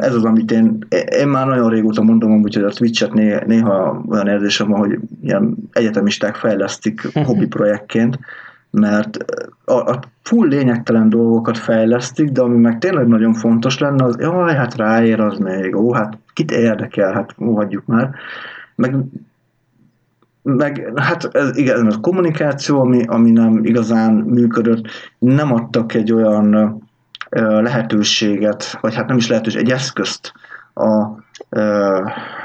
ez 0.00 0.14
az, 0.14 0.24
amit 0.24 0.50
én, 0.50 0.78
én 1.18 1.28
már 1.28 1.46
nagyon 1.46 1.70
régóta 1.70 2.02
mondom, 2.02 2.32
amúgy, 2.32 2.54
hogy 2.54 2.64
a 2.64 2.70
Twitch-et 2.70 3.12
néha 3.46 4.02
olyan 4.08 4.28
érzésem 4.28 4.68
van, 4.68 4.78
hogy 4.78 4.98
ilyen 5.22 5.56
egyetemisták 5.72 6.34
fejlesztik 6.34 7.12
hobbi 7.26 7.46
projektként, 7.46 8.18
mert 8.70 9.16
a, 9.64 9.72
a 9.72 10.00
full 10.22 10.48
lényegtelen 10.48 11.08
dolgokat 11.08 11.58
fejlesztik, 11.58 12.28
de 12.28 12.40
ami 12.42 12.56
meg 12.56 12.78
tényleg 12.78 13.06
nagyon 13.06 13.32
fontos 13.32 13.78
lenne, 13.78 14.04
az 14.04 14.16
jaj, 14.20 14.54
hát 14.54 14.76
ráér 14.76 15.20
az 15.20 15.38
még, 15.38 15.76
ó, 15.76 15.92
hát 15.92 16.18
kit 16.32 16.50
érdekel, 16.50 17.12
hát 17.12 17.34
hagyjuk 17.38 17.86
már. 17.86 18.10
Meg, 18.74 18.96
meg 20.42 20.92
hát 20.96 21.28
ez, 21.32 21.56
igen, 21.56 21.86
ez 21.86 21.94
a 21.94 22.00
kommunikáció, 22.00 22.80
ami, 22.80 23.04
ami 23.06 23.30
nem 23.30 23.64
igazán 23.64 24.12
működött, 24.14 24.86
nem 25.18 25.52
adtak 25.52 25.94
egy 25.94 26.12
olyan 26.12 26.54
ö, 27.30 27.62
lehetőséget, 27.62 28.78
vagy 28.80 28.94
hát 28.94 29.06
nem 29.06 29.16
is 29.16 29.28
lehetőség, 29.28 29.60
egy 29.60 29.70
eszközt 29.70 30.32
a 30.74 31.06
ö, 31.48 31.98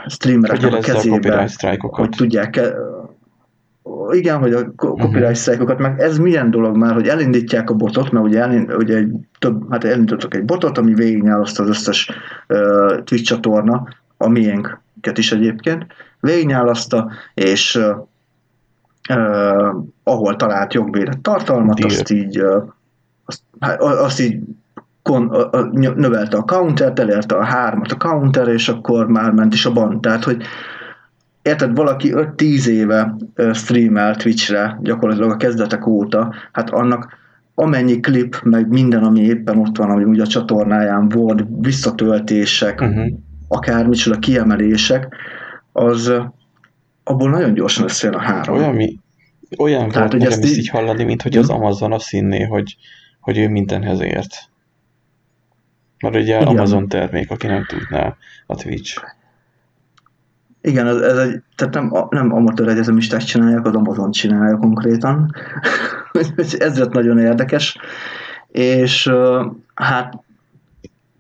streamereknek 0.08 0.74
a 0.74 0.78
a 0.78 0.80
kezébe, 0.80 1.16
copyright 1.16 1.80
hogy 1.80 2.10
tudják 2.10 2.56
igen, 4.12 4.38
hogy 4.38 4.54
a 4.54 4.74
co- 4.76 5.00
copyright 5.00 5.36
strike-okat, 5.36 5.80
meg 5.80 6.00
ez 6.00 6.18
milyen 6.18 6.52
dolog 6.52 6.78
már, 6.78 6.94
hogy 6.94 7.08
elindítják 7.08 7.70
a 7.70 7.74
botot, 7.74 8.12
mert 8.12 8.26
ugye, 8.26 8.42
elind, 8.42 8.74
ugye 8.74 8.96
egy 8.96 9.12
több, 9.40 9.72
hát 9.72 9.84
elindítottak 9.84 10.36
egy 10.36 10.46
botot, 10.46 10.78
ami 10.78 10.94
végignyálaszta 10.94 11.64
az 11.64 11.70
összes 11.70 12.10
uh, 12.48 13.04
Twitch 13.04 13.26
csatorna, 13.26 13.88
a 14.18 14.28
miénket 14.28 15.18
is 15.18 15.32
egyébként, 15.32 15.86
végignyálaszta, 16.20 17.12
és 17.34 17.76
uh, 17.76 19.18
uh, 19.18 19.76
ahol 20.04 20.36
talált 20.36 20.74
jogvédett 20.74 21.24
tartalmat, 21.24 21.76
Deal. 21.76 21.90
azt 21.90 22.12
így, 22.12 22.42
uh, 22.42 22.64
azt, 23.26 23.42
hát, 23.60 23.82
azt 23.82 24.20
így 24.20 24.40
kon, 25.02 25.30
a, 25.30 25.58
a, 25.58 25.62
növelte 25.96 26.38
a 26.38 26.44
countert, 26.44 27.00
elérte 27.00 27.36
a 27.36 27.44
hármat 27.44 27.92
a 27.92 27.98
counter, 27.98 28.48
és 28.48 28.70
akkor 28.70 29.08
már 29.08 29.32
ment 29.32 29.54
is 29.54 29.66
a 29.66 29.72
ban. 29.72 30.02
Tehát, 30.02 30.24
hogy 30.24 30.44
érted, 31.46 31.76
valaki 31.76 32.12
5-10 32.14 32.66
éve 32.68 33.16
streamel 33.54 34.16
Twitchre, 34.16 34.80
gyakorlatilag 34.82 35.32
a 35.32 35.38
kezdetek 35.38 35.88
óta, 35.88 36.34
hát 36.52 36.70
annak 36.70 37.18
amennyi 37.56 38.00
klip, 38.00 38.40
meg 38.44 38.68
minden, 38.68 39.04
ami 39.04 39.20
éppen 39.22 39.58
ott 39.58 39.78
van, 39.78 39.90
ami 39.90 40.04
ugye 40.04 40.22
a 40.22 40.28
csatornáján 40.28 41.10
volt, 41.10 41.44
visszatöltések, 41.60 42.82
Uh-huh. 42.82 43.08
akármicsoda 43.48 44.20
kiemelések, 44.20 45.16
az 45.72 46.12
abból 47.04 47.30
nagyon 47.30 47.54
gyorsan 47.54 47.84
összejön 47.84 48.16
a 48.16 48.20
három. 48.22 48.56
Olyan, 48.58 48.76
mi, 48.76 49.00
olyan 49.58 49.90
Tehát, 49.90 50.12
volt 50.12 50.24
hogy 50.24 50.32
ezt 50.32 50.46
így- 50.46 50.58
így 50.58 50.70
hallani, 50.70 51.04
mint 51.04 51.22
hogy 51.22 51.38
az 51.38 51.50
Amazon 51.50 51.92
azt 51.92 52.10
hinné, 52.10 52.42
hogy, 52.44 52.76
hogy 53.20 53.38
ő 53.38 53.50
mindenhez 53.50 54.00
ért. 54.02 54.36
Mert 56.00 56.16
ugye 56.16 56.36
Igen. 56.36 56.48
Amazon 56.48 56.88
termék, 56.88 57.32
aki 57.32 57.48
nem 57.48 57.66
tudná 57.68 58.16
a 58.46 58.56
Twitch. 58.56 59.02
Igen, 60.66 60.88
ez, 60.88 60.98
ez 60.98 61.18
egy, 61.18 61.42
tehát 61.56 61.74
nem, 61.74 61.92
nem 62.10 62.34
amatőr 62.34 62.68
egyetemisták 62.68 63.24
csinálják, 63.24 63.66
az 63.66 63.76
Amazon 63.76 64.12
csinálja 64.12 64.58
konkrétan. 64.58 65.36
Ez 66.58 66.80
lett 66.80 66.94
nagyon 66.94 67.20
érdekes. 67.20 67.78
És 68.52 69.12
hát 69.74 70.24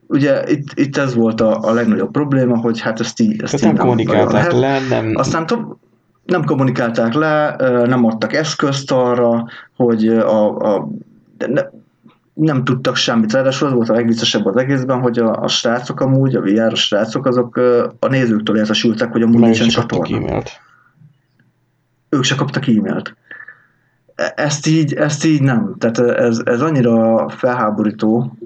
ugye 0.07 0.43
itt, 0.51 0.67
itt 0.73 0.97
ez 0.97 1.15
volt 1.15 1.41
a, 1.41 1.59
a 1.59 1.73
legnagyobb 1.73 2.11
probléma, 2.11 2.57
hogy 2.57 2.81
hát 2.81 2.99
ezt 2.99 3.19
így, 3.19 3.41
ezt 3.41 3.51
Tehát 3.51 3.65
így 3.65 3.73
nem 3.73 3.85
kommunikálták 3.85 4.43
nagyon 4.43 4.59
le, 4.59 4.79
nem... 4.89 5.11
Aztán 5.13 5.45
to- 5.45 5.77
nem 6.25 6.43
kommunikálták 6.43 7.13
le, 7.13 7.55
nem 7.85 8.05
adtak 8.05 8.33
eszközt 8.33 8.91
arra, 8.91 9.45
hogy 9.75 10.07
a, 10.07 10.57
a 10.75 10.87
de 11.37 11.47
ne, 11.47 11.61
nem 12.35 12.63
tudtak 12.63 12.95
semmit. 12.95 13.31
Ráadásul 13.33 13.67
az 13.67 13.73
volt 13.73 13.89
a 13.89 13.93
legviccesebb 13.93 14.45
az 14.45 14.57
egészben, 14.57 14.99
hogy 15.01 15.19
a, 15.19 15.41
a 15.43 15.47
srácok 15.47 15.99
amúgy, 15.99 16.35
a 16.35 16.41
VR-os 16.41 16.85
srácok, 16.85 17.25
azok 17.25 17.57
a 17.99 18.07
nézőktől 18.07 18.57
értesültek, 18.57 19.11
hogy 19.11 19.21
amúgy 19.21 19.39
nincsen 19.39 19.67
csatorna. 19.67 20.17
e-mailt. 20.17 20.49
Ők 22.09 22.23
se 22.23 22.35
kaptak 22.35 22.67
e-mailt. 22.67 23.15
E- 24.15 24.33
Ezt 24.35 24.67
így, 24.67 24.93
ezt 24.93 25.25
így 25.25 25.41
nem. 25.41 25.75
Tehát 25.77 25.99
ez, 25.99 26.41
ez 26.45 26.61
annyira 26.61 27.29
felháborító, 27.29 28.37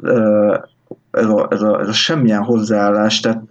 ez 1.12 1.25
a, 1.25 1.48
ez, 1.51 1.62
a, 1.62 1.79
ez 1.81 1.88
a 1.88 1.93
semmilyen 1.93 2.43
hozzáállás. 2.43 3.19
Tehát 3.19 3.41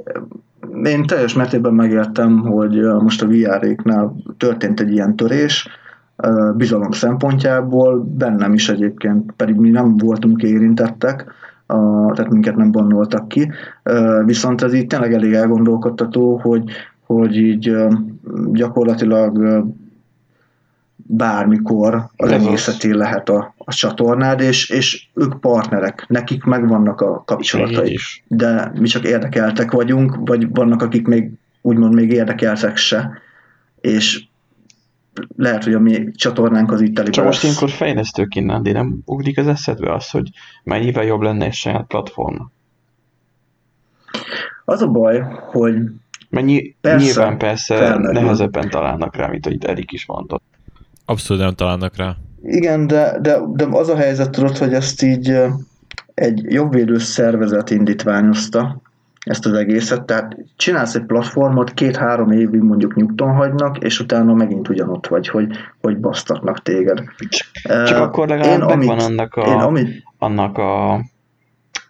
én 0.83 1.07
teljes 1.07 1.35
mértékben 1.35 1.75
megértem, 1.75 2.39
hogy 2.39 2.81
most 2.81 3.23
a 3.23 3.27
VR-éknál 3.27 4.17
történt 4.37 4.81
egy 4.81 4.93
ilyen 4.93 5.17
törés, 5.17 5.69
bizalom 6.57 6.91
szempontjából, 6.91 8.05
bennem 8.05 8.55
is 8.55 8.69
egyébként, 8.69 9.33
pedig 9.37 9.57
mi 9.57 9.71
nem 9.71 9.97
voltunk 9.97 10.43
érintettek, 10.43 11.33
a, 11.67 12.13
tehát 12.13 12.31
minket 12.31 12.57
nem 12.57 12.71
bannoltak 12.71 13.29
ki, 13.29 13.51
viszont 14.25 14.63
ez 14.63 14.75
így 14.75 14.87
tényleg 14.87 15.13
elég 15.13 15.33
elgondolkodtató, 15.33 16.37
hogy, 16.37 16.71
hogy 17.07 17.37
így 17.37 17.77
gyakorlatilag 18.53 19.65
bármikor 20.97 21.95
az 22.17 22.31
Ez 22.31 22.41
az. 22.41 22.47
egészet 22.47 22.83
lehet 22.83 23.29
a, 23.29 23.55
a 23.59 23.73
csatornád, 23.73 24.41
és, 24.41 24.71
és 24.71 25.09
ők 25.15 25.41
partnerek, 25.41 26.05
nekik 26.09 26.45
megvannak 26.45 27.01
a 27.01 27.17
Így 27.19 27.25
kapcsolatai, 27.25 27.93
is. 27.93 28.25
de 28.29 28.73
mi 28.81 28.89
csak 28.89 29.05
érdekeltek 29.05 29.71
vagyunk, 29.71 30.17
vagy 30.21 30.49
vannak, 30.51 30.83
akik 30.83 31.07
még 31.07 31.31
úgymond 31.63 31.95
még 31.95 32.13
érdekeltek 32.13 32.77
se, 32.77 33.11
és 33.81 34.28
lehet, 35.37 35.65
hogy 35.65 35.75
a 35.75 35.79
mi 35.79 36.11
csatornánk 36.11 36.73
az 36.73 36.81
itt 36.81 36.95
telibe 36.95 37.13
Csak 37.13 37.25
most 37.25 37.43
ilyenkor 37.43 37.71
fejlesztők 37.71 38.35
innen, 38.35 38.63
de 38.63 38.73
nem 38.73 38.99
ugrik 39.05 39.39
az 39.39 39.47
eszedbe 39.47 39.93
az, 39.93 40.11
hogy 40.11 40.31
mennyivel 40.65 41.05
jobb 41.05 41.21
lenne 41.21 41.45
egy 41.45 41.53
saját 41.53 41.87
platform. 41.87 42.37
Az 44.65 44.83
a 44.83 44.87
baj, 44.87 45.23
hogy 45.51 45.75
Mennyi, 46.31 46.77
Persze, 46.81 47.05
nyilván 47.05 47.39
persze 47.39 47.77
felmerül. 47.77 48.21
nehezebben 48.21 48.71
találnak 48.71 49.17
rá, 49.17 49.27
mint 49.27 49.47
ahogy 49.47 49.65
Erik 49.65 49.93
is 49.93 50.07
mondott. 50.07 50.43
Abszolút 51.05 51.43
nem 51.43 51.55
találnak 51.55 51.97
rá. 51.97 52.17
Igen, 52.43 52.87
de, 52.87 53.19
de, 53.21 53.39
de 53.53 53.67
az 53.71 53.89
a 53.89 53.97
helyzet 53.97 54.31
tudod, 54.31 54.57
hogy 54.57 54.73
ezt 54.73 55.03
így 55.03 55.39
egy 56.15 56.43
jogvédő 56.53 56.99
szervezet 56.99 57.71
indítványozta, 57.71 58.83
ezt 59.29 59.47
az 59.47 59.53
egészet, 59.53 60.05
tehát 60.05 60.37
csinálsz 60.57 60.95
egy 60.95 61.05
platformot, 61.05 61.75
két-három 61.75 62.31
évig 62.31 62.61
mondjuk 62.61 62.95
nyugton 62.95 63.35
hagynak, 63.35 63.79
és 63.79 64.01
utána 64.01 64.35
megint 64.35 64.69
ugyanott 64.69 65.07
vagy, 65.07 65.29
hogy, 65.29 65.47
hogy 65.81 65.99
basztatnak 65.99 66.63
téged. 66.63 67.03
Csak 67.87 67.99
Ö, 67.99 68.03
akkor 68.03 68.29
legalább 68.29 68.69
megvan 68.69 68.99
annak 68.99 69.35
a, 69.35 69.47
Én 69.47 69.59
amit, 69.59 70.03
annak 70.19 70.59
a, 70.59 71.01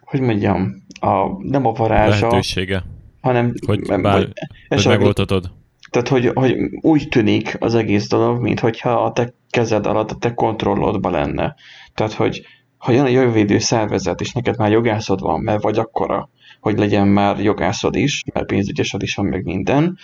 hogy 0.01 0.19
mondjam, 0.19 0.83
a, 0.99 1.43
nem 1.43 1.65
a 1.65 1.71
varázsa, 1.71 2.27
Lehetősége, 2.27 2.83
hanem 3.21 3.53
hogy, 3.65 4.01
bár, 4.01 4.13
hogy 4.13 4.31
esetleg- 4.67 4.97
megoldhatod. 4.97 5.51
Tehát, 5.89 6.07
hogy, 6.07 6.31
hogy 6.33 6.55
úgy 6.81 7.07
tűnik 7.09 7.55
az 7.59 7.75
egész 7.75 8.07
dolog, 8.07 8.41
mintha 8.41 9.03
a 9.03 9.11
te 9.11 9.33
kezed 9.49 9.85
alatt, 9.85 10.11
a 10.11 10.15
te 10.15 10.33
kontrollodban 10.33 11.11
lenne. 11.11 11.55
Tehát, 11.93 12.13
hogy 12.13 12.45
ha 12.77 12.91
jön 12.91 13.05
a 13.05 13.09
jövővédő 13.09 13.59
szervezet, 13.59 14.21
és 14.21 14.31
neked 14.31 14.57
már 14.57 14.71
jogászod 14.71 15.19
van, 15.21 15.41
mert 15.41 15.63
vagy 15.63 15.77
akkora, 15.77 16.29
hogy 16.59 16.77
legyen 16.77 17.07
már 17.07 17.39
jogászod 17.39 17.95
is, 17.95 18.23
mert 18.33 18.45
pénzügyesed 18.45 19.01
is 19.01 19.15
van, 19.15 19.25
meg 19.25 19.43
minden, 19.43 19.97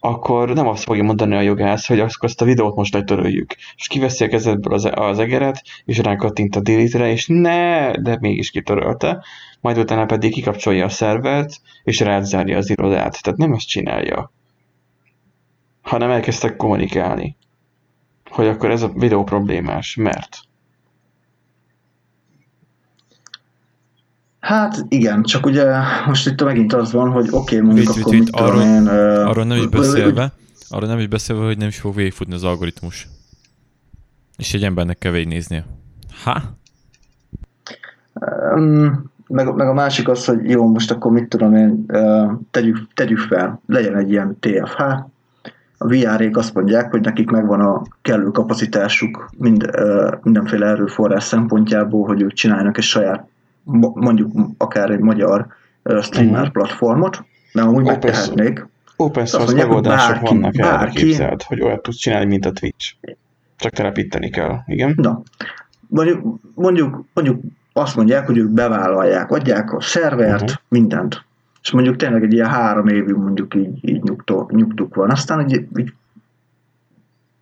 akkor 0.00 0.54
nem 0.54 0.66
azt 0.66 0.82
fogja 0.82 1.02
mondani 1.02 1.34
a 1.34 1.40
jogász, 1.40 1.86
hogy 1.86 2.00
akkor 2.00 2.14
azt 2.18 2.40
a 2.40 2.44
videót 2.44 2.76
most 2.76 2.94
letöröljük. 2.94 3.54
És 3.76 3.86
kiveszi 3.86 4.24
a 4.24 4.28
kezedből 4.28 4.74
az, 4.74 4.90
az 4.94 5.18
egeret, 5.18 5.62
és 5.84 5.98
rákattint 5.98 6.56
a 6.56 6.60
delete-re, 6.60 7.10
és 7.10 7.26
ne, 7.26 7.90
de 7.92 8.16
mégis 8.20 8.50
kitörölte. 8.50 9.24
Majd 9.60 9.78
utána 9.78 10.06
pedig 10.06 10.32
kikapcsolja 10.32 10.84
a 10.84 10.88
szervert, 10.88 11.60
és 11.84 12.00
rázárja 12.00 12.56
az 12.56 12.70
irodát. 12.70 13.22
Tehát 13.22 13.38
nem 13.38 13.52
ezt 13.52 13.68
csinálja 13.68 14.32
hanem 15.84 16.10
elkezdtek 16.10 16.56
kommunikálni, 16.56 17.36
hogy 18.30 18.46
akkor 18.46 18.70
ez 18.70 18.82
a 18.82 18.88
videó 18.88 19.24
problémás, 19.24 19.94
mert 19.94 20.38
hát 24.44 24.84
igen, 24.88 25.22
csak 25.22 25.46
ugye 25.46 25.76
most 26.06 26.26
itt 26.26 26.44
megint 26.44 26.72
az 26.72 26.92
van, 26.92 27.10
hogy 27.10 27.28
oké, 27.30 27.56
okay, 27.56 27.66
mondjuk 27.66 27.88
akkor 27.88 28.14
mit 28.14 28.30
tudom 28.30 28.60
én... 28.60 28.86
Arról 28.86 29.44
nem 29.44 29.58
is 29.58 29.66
beszélve, 29.66 30.32
arról 30.68 30.88
nem 30.88 30.98
is 30.98 31.06
beszélve, 31.06 31.44
hogy 31.44 31.58
nem 31.58 31.68
is 31.68 31.78
fog 31.78 31.94
végigfutni 31.94 32.34
az 32.34 32.44
algoritmus. 32.44 33.08
És 34.36 34.54
egy 34.54 34.62
embernek 34.62 34.98
kell 34.98 35.12
végignéznie. 35.12 35.64
Ha? 36.24 36.42
Um, 38.54 39.10
meg, 39.28 39.54
meg 39.54 39.68
a 39.68 39.72
másik 39.72 40.08
az, 40.08 40.24
hogy 40.24 40.50
jó, 40.50 40.68
most 40.68 40.90
akkor 40.90 41.12
mit 41.12 41.28
tudom 41.28 41.54
én, 41.54 41.86
tegyük, 42.50 42.88
tegyük 42.94 43.18
fel, 43.18 43.60
legyen 43.66 43.96
egy 43.96 44.10
ilyen 44.10 44.36
TFH, 44.40 44.80
a 45.78 45.86
VR-ék 45.86 46.36
azt 46.36 46.54
mondják, 46.54 46.90
hogy 46.90 47.00
nekik 47.00 47.30
megvan 47.30 47.60
a 47.60 47.82
kellő 48.02 48.30
kapacitásuk 48.30 49.30
mind, 49.38 49.70
mindenféle 50.22 50.66
erőforrás 50.66 51.24
szempontjából, 51.24 52.06
hogy 52.06 52.22
ők 52.22 52.32
csinálnak 52.32 52.76
egy 52.76 52.84
saját, 52.84 53.28
mondjuk 53.94 54.30
akár 54.58 54.90
egy 54.90 54.98
magyar 55.00 55.46
streamer 56.00 56.42
Mhm. 56.42 56.50
platformot, 56.50 57.24
mert 57.52 57.66
amúgy 57.68 57.84
megtehetnék. 57.84 58.66
open 58.96 59.26
source 59.26 59.46
mondják, 59.46 59.66
megoldások 59.66 60.12
bárki- 60.14 60.28
vannak 60.28 60.58
erre 60.58 60.68
bárki- 60.70 60.96
képzeld, 61.04 61.42
hogy 61.42 61.60
olyat 61.62 61.82
tudsz 61.82 61.96
csinálni, 61.96 62.26
mint 62.26 62.46
a 62.46 62.52
Twitch. 62.52 62.94
Csak 63.56 63.72
telepíteni 63.72 64.30
kell, 64.30 64.56
igen? 64.66 64.94
Na, 64.96 65.22
mondjuk, 65.88 66.38
mondjuk, 66.54 67.04
mondjuk 67.14 67.40
azt 67.72 67.96
mondják, 67.96 68.26
hogy 68.26 68.38
ők 68.38 68.48
bevállalják, 68.50 69.30
adják 69.30 69.72
a 69.72 69.80
szervert, 69.80 70.42
uh-huh. 70.42 70.56
mindent. 70.68 71.24
És 71.62 71.70
mondjuk 71.70 71.96
tényleg 71.96 72.22
egy 72.22 72.32
ilyen 72.32 72.48
három 72.48 72.86
évig 72.86 73.14
mondjuk 73.14 73.54
így, 73.54 73.88
így 73.88 74.02
nyugtó, 74.02 74.50
nyugtuk 74.52 74.94
van. 74.94 75.10
Aztán 75.10 75.48
így, 75.48 75.66
így 75.78 75.92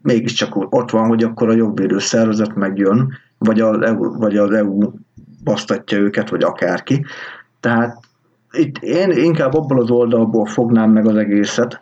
mégiscsak 0.02 0.72
ott 0.72 0.90
van, 0.90 1.08
hogy 1.08 1.22
akkor 1.24 1.48
a 1.48 1.52
jogvédő 1.54 1.98
szervezet 1.98 2.54
megjön, 2.54 3.12
vagy 3.38 3.60
az 3.60 3.80
EU, 3.80 4.18
vagy 4.18 4.36
az 4.36 4.50
EU 4.50 4.90
basztatja 5.44 5.98
őket, 5.98 6.30
vagy 6.30 6.42
akárki. 6.42 7.04
Tehát 7.60 8.00
itt 8.52 8.78
én 8.78 9.10
inkább 9.10 9.54
abból 9.54 9.80
az 9.80 9.90
oldalból 9.90 10.46
fognám 10.46 10.90
meg 10.90 11.06
az 11.06 11.16
egészet, 11.16 11.80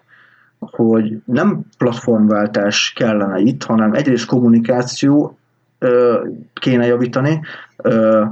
hogy 0.58 1.22
nem 1.24 1.60
platformváltás 1.78 2.92
kellene 2.96 3.38
itt, 3.38 3.62
hanem 3.62 3.92
egyrészt 3.92 4.26
kommunikáció 4.26 5.38
ö, 5.78 6.24
kéne 6.52 6.86
javítani, 6.86 7.40
ö, 7.76 8.24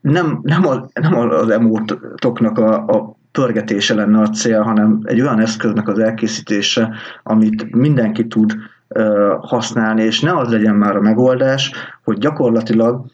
nem, 0.00 0.40
nem, 0.42 0.66
a, 0.66 0.88
nem 1.00 1.14
az 1.14 1.50
emótoknak 1.50 2.58
a, 2.58 2.86
a 2.86 3.16
pörgetése 3.32 3.94
lenne 3.94 4.20
a 4.20 4.28
cél, 4.28 4.60
hanem 4.60 5.00
egy 5.04 5.20
olyan 5.20 5.40
eszköznek 5.40 5.88
az 5.88 5.98
elkészítése, 5.98 6.94
amit 7.22 7.74
mindenki 7.74 8.26
tud 8.26 8.54
ö, 8.88 9.34
használni, 9.40 10.02
és 10.02 10.20
ne 10.20 10.36
az 10.36 10.48
legyen 10.48 10.74
már 10.74 10.96
a 10.96 11.00
megoldás, 11.00 11.72
hogy 12.04 12.18
gyakorlatilag 12.18 13.04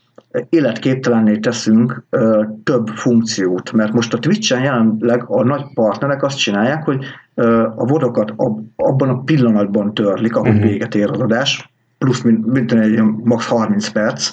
életképtelenné 0.48 1.37
teszünk 1.38 2.04
ö, 2.11 2.44
több 2.64 2.87
funkciót, 2.88 3.72
mert 3.72 3.92
most 3.92 4.14
a 4.14 4.18
Twitch-en 4.18 4.62
jelenleg 4.62 5.24
a 5.26 5.44
nagy 5.44 5.64
partnerek 5.74 6.22
azt 6.22 6.38
csinálják, 6.38 6.85
hogy 6.85 7.04
ö, 7.35 7.62
a 7.76 7.85
vodokat 7.85 8.33
ab, 8.37 8.61
abban 8.76 9.09
a 9.09 9.22
pillanatban 9.22 9.94
törlik, 9.94 10.37
ahogy 10.37 10.48
Mhm. 10.48 10.56
uh-huh. 10.56 10.70
véget 10.72 10.94
ér 10.94 11.11
az 11.11 11.20
adás, 11.20 11.70
plusz 11.98 12.22
mint, 12.22 12.46
mint 12.46 12.72
egy 12.72 13.02
max 13.24 13.46
30 13.46 13.88
perc, 13.88 14.30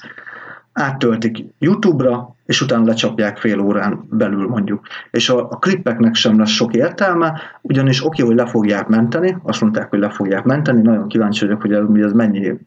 áttöltik 0.73 1.45
YouTube-ra, 1.59 2.35
és 2.45 2.61
utána 2.61 2.85
lecsapják 2.85 3.37
fél 3.37 3.59
órán 3.59 4.07
belül 4.09 4.47
mondjuk. 4.47 4.87
És 5.11 5.29
a, 5.29 5.47
a 5.49 5.57
klippeknek 5.57 6.15
sem 6.15 6.39
lesz 6.39 6.49
sok 6.49 6.73
értelme, 6.75 7.41
ugyanis 7.61 8.05
oké, 8.05 8.23
hogy 8.23 8.35
le 8.35 8.45
fogják 8.45 8.87
menteni, 8.87 9.37
azt 9.43 9.61
mondták, 9.61 9.89
hogy 9.89 9.99
le 9.99 10.09
fogják 10.09 10.43
menteni, 10.43 10.81
nagyon 10.81 11.07
kíváncsi 11.07 11.45
vagyok, 11.45 11.61
hogy 11.61 11.73
ez, 11.73 11.83
hogy 11.87 12.01
ez 12.01 12.11
mennyi 12.11 12.57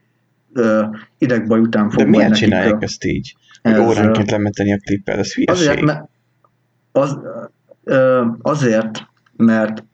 idegbaj 1.18 1.60
után 1.60 1.90
fog 1.90 2.02
De 2.02 2.08
miért 2.08 2.34
csinálják 2.34 2.80
ö, 2.80 2.84
ezt 2.84 3.04
így? 3.04 3.36
Hogy 3.62 3.72
ez, 3.72 3.78
óránként 3.78 4.30
lementeni 4.30 4.72
a 4.72 4.78
klippet, 4.84 5.16
ez 5.18 5.32
Azért, 5.44 5.58
hülyeség. 5.60 5.84
mert, 5.84 6.08
az, 6.92 7.18
azért, 8.42 9.06
mert 9.36 9.84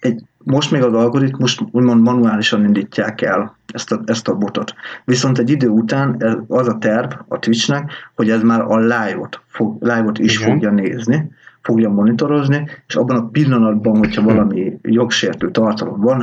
egy, 0.00 0.22
most 0.38 0.70
még 0.70 0.82
az 0.82 0.92
algoritmus 0.92 1.60
úgymond 1.70 2.02
manuálisan 2.02 2.64
indítják 2.64 3.20
el 3.20 3.56
ezt 3.72 3.92
a, 3.92 4.00
ezt 4.04 4.28
a 4.28 4.34
botot. 4.34 4.74
Viszont 5.04 5.38
egy 5.38 5.50
idő 5.50 5.68
után 5.68 6.16
ez, 6.18 6.34
az 6.48 6.68
a 6.68 6.78
terv 6.78 7.12
a 7.28 7.38
Twitchnek, 7.38 7.90
hogy 8.14 8.30
ez 8.30 8.42
már 8.42 8.60
a 8.60 8.78
live-ot, 8.78 9.40
fog, 9.46 9.82
live-ot 9.82 10.18
is 10.18 10.36
Igen. 10.36 10.50
fogja 10.50 10.70
nézni, 10.70 11.30
fogja 11.62 11.88
monitorozni, 11.88 12.68
és 12.86 12.94
abban 12.94 13.16
a 13.16 13.28
pillanatban, 13.28 13.96
hogyha 13.96 14.22
valami 14.22 14.78
jogsértő 14.82 15.50
tartalom 15.50 16.00
van, 16.00 16.16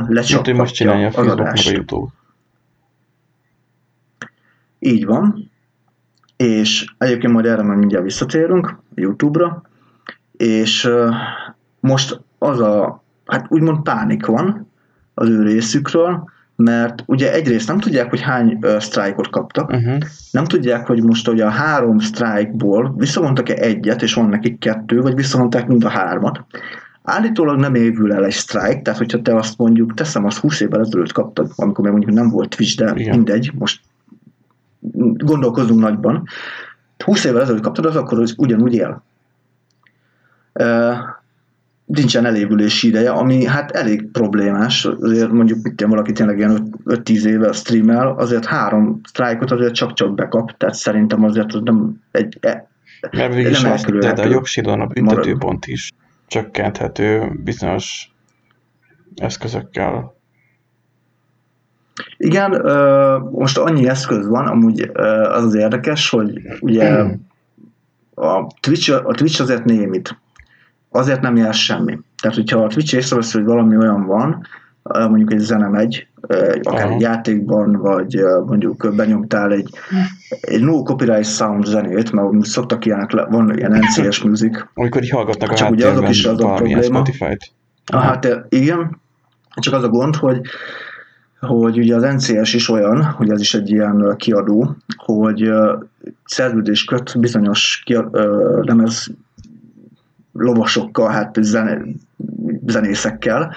most 0.54 0.74
csinálja 0.74 1.06
a 1.06 1.10
lecsaphatja 1.10 1.22
az 1.22 1.26
a 1.26 1.30
adást. 1.30 1.70
YouTube. 1.70 2.12
Így 4.78 5.04
van. 5.04 5.50
És 6.36 6.86
egyébként 6.98 7.32
majd 7.32 7.46
erre 7.46 7.62
majd 7.62 7.78
mindjárt 7.78 8.04
visszatérünk, 8.04 8.78
YouTube-ra. 8.94 9.62
És 10.36 10.84
uh, 10.84 11.14
most 11.80 12.20
az 12.38 12.60
a, 12.60 13.02
hát 13.26 13.46
úgymond 13.48 13.82
pánik 13.82 14.26
van 14.26 14.70
az 15.14 15.28
ő 15.28 15.42
részükről, 15.42 16.28
mert 16.56 17.02
ugye 17.06 17.32
egyrészt 17.32 17.68
nem 17.68 17.78
tudják, 17.78 18.10
hogy 18.10 18.20
hány 18.20 18.58
uh, 18.62 18.78
sztrájkot 18.78 19.30
kaptak, 19.30 19.70
Uh-huh. 19.70 19.98
nem 20.30 20.44
tudják, 20.44 20.86
hogy 20.86 21.02
most 21.02 21.26
hogy 21.26 21.40
a 21.40 21.48
három 21.48 21.98
sztrájkból 21.98 22.94
visszavontak-e 22.96 23.54
egyet, 23.54 24.02
és 24.02 24.14
van 24.14 24.28
nekik 24.28 24.58
kettő, 24.58 25.00
vagy 25.00 25.14
visszavonták 25.14 25.66
mind 25.66 25.84
a 25.84 25.88
hármat. 25.88 26.44
Állítólag 27.02 27.58
nem 27.58 27.74
évül 27.74 28.12
el 28.12 28.24
egy 28.24 28.32
sztrájk, 28.32 28.82
tehát 28.82 28.98
hogyha 28.98 29.22
te 29.22 29.34
azt 29.36 29.58
mondjuk, 29.58 29.94
teszem, 29.94 30.24
azt 30.24 30.38
20 30.38 30.60
évvel 30.60 30.80
ezelőtt 30.80 31.12
kaptad, 31.12 31.50
amikor 31.56 31.84
még 31.84 31.92
mondjuk 31.92 32.14
nem 32.14 32.28
volt 32.30 32.56
Twitch, 32.56 32.76
de 32.76 32.92
Igen. 32.96 33.14
mindegy, 33.14 33.52
most 33.58 33.80
gondolkozunk 35.16 35.80
nagyban. 35.80 36.24
20 37.04 37.24
évvel 37.24 37.42
ezelőtt 37.42 37.62
kaptad, 37.62 37.84
az 37.84 37.96
akkor 37.96 38.20
az 38.20 38.34
ugyanúgy 38.36 38.74
él. 38.74 39.02
Uh, 40.54 40.96
nincsen 41.88 42.24
elévülési 42.24 42.88
ideje, 42.88 43.10
ami 43.10 43.44
hát 43.44 43.70
elég 43.70 44.10
problémás, 44.10 44.84
azért 44.84 45.30
mondjuk 45.30 45.62
mit 45.62 45.74
tudom, 45.74 45.90
valaki 45.90 46.12
tényleg 46.12 46.38
ilyen 46.38 46.74
5-10 46.84 47.24
éve 47.24 47.52
streamel, 47.52 48.08
azért 48.08 48.44
három 48.44 49.00
sztrájkot 49.04 49.50
azért 49.50 49.74
csak-csak 49.74 50.14
bekap, 50.14 50.56
tehát 50.56 50.74
szerintem 50.74 51.24
azért 51.24 51.52
az 51.52 51.60
nem 51.64 52.02
egy, 52.10 52.38
e, 52.40 52.68
Mert 53.10 53.34
végül 53.34 53.50
is 53.50 53.60
Nem 53.60 53.72
azt, 53.72 53.90
de, 53.98 54.12
de 54.12 54.22
a 54.22 54.26
jogsidon 54.26 54.80
a 54.80 54.86
büntetőpont 54.86 55.66
is 55.66 55.92
csökkenthető 56.26 57.32
bizonyos 57.44 58.12
eszközökkel. 59.16 60.16
Igen, 62.18 62.62
most 63.30 63.58
annyi 63.58 63.88
eszköz 63.88 64.26
van, 64.26 64.46
amúgy 64.46 64.90
az 65.30 65.44
az 65.44 65.54
érdekes, 65.54 66.10
hogy 66.10 66.40
ugye 66.60 67.04
a 68.14 68.46
Twitch, 68.60 69.06
a 69.06 69.12
Twitch 69.12 69.40
azért 69.40 69.64
némit. 69.64 70.18
Azért 70.90 71.20
nem 71.20 71.36
jár 71.36 71.54
semmi. 71.54 71.98
Tehát, 72.22 72.36
hogyha 72.36 72.64
a 72.64 72.66
Twitch 72.66 72.94
észrevesz, 72.94 73.32
hogy 73.32 73.44
valami 73.44 73.76
olyan 73.76 74.06
van, 74.06 74.46
mondjuk 74.82 75.32
egy 75.32 75.38
zene 75.38 75.68
megy, 75.68 76.06
akár 76.62 76.84
Aha. 76.84 76.94
egy 76.94 77.00
játékban, 77.00 77.72
vagy 77.72 78.20
mondjuk 78.46 78.94
benyomtál 78.96 79.52
egy, 79.52 79.70
egy 80.40 80.62
no 80.62 80.82
copyright 80.82 81.24
sound 81.24 81.64
zenét, 81.64 82.12
mert 82.12 82.44
szoktak 82.44 82.84
ilyenek, 82.84 83.12
van 83.12 83.56
ilyen 83.56 83.72
NCS 83.72 84.22
music, 84.22 84.64
Amikor 84.74 85.02
így 85.02 85.10
hallgatnak 85.10 85.50
a 85.50 85.54
Csak 85.54 85.70
ugye 85.70 85.88
azok 85.88 86.08
is 86.08 86.24
az 86.24 86.42
a 86.42 86.54
probléma. 86.54 86.82
Spotify-t. 86.82 87.50
Ah, 87.86 88.02
hát 88.02 88.46
igen, 88.48 89.00
csak 89.54 89.74
az 89.74 89.82
a 89.82 89.88
gond, 89.88 90.16
hogy 90.16 90.40
hogy 91.40 91.78
ugye 91.78 91.94
az 91.96 92.02
NCS 92.02 92.54
is 92.54 92.68
olyan, 92.68 93.02
hogy 93.04 93.30
ez 93.30 93.40
is 93.40 93.54
egy 93.54 93.70
ilyen 93.70 94.14
kiadó, 94.16 94.76
hogy 94.96 95.50
szerződés 96.24 96.84
köt 96.84 97.20
bizonyos 97.20 97.82
kia, 97.84 98.10
lemez 98.62 99.10
lovasokkal, 100.32 101.08
hát 101.08 101.36
zene, 101.40 101.82
zenészekkel, 102.66 103.54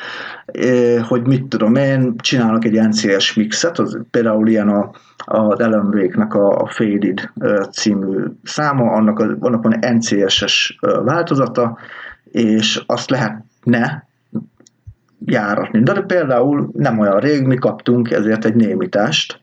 hogy 1.08 1.28
mit 1.28 1.46
tudom 1.46 1.76
én, 1.76 2.18
csinálnak 2.18 2.66
egy 2.66 2.88
NCS 2.88 3.34
mixet, 3.34 3.80
az 3.80 3.98
például 4.12 4.48
ilyen 4.48 4.70
a, 4.70 4.92
az 5.26 5.60
Ellen 5.60 5.86
Wake-nek 5.86 6.34
a, 6.34 6.62
a 6.62 6.68
Faded 6.68 7.30
című 7.72 8.24
száma, 8.44 8.92
annak, 8.92 9.20
a, 9.20 9.36
annak 9.40 9.64
van 9.64 9.80
NCS-es 9.96 10.78
változata, 11.04 11.78
és 12.24 12.84
azt 12.86 13.10
lehetne 13.10 14.10
járatni. 15.26 15.84
De 15.84 16.02
például 16.02 16.70
nem 16.74 17.00
olyan 17.00 17.20
rég 17.20 17.46
mi 17.46 17.56
kaptunk 17.56 18.12
ezért 18.12 18.46
egy 18.46 18.56
némítást, 18.56 19.40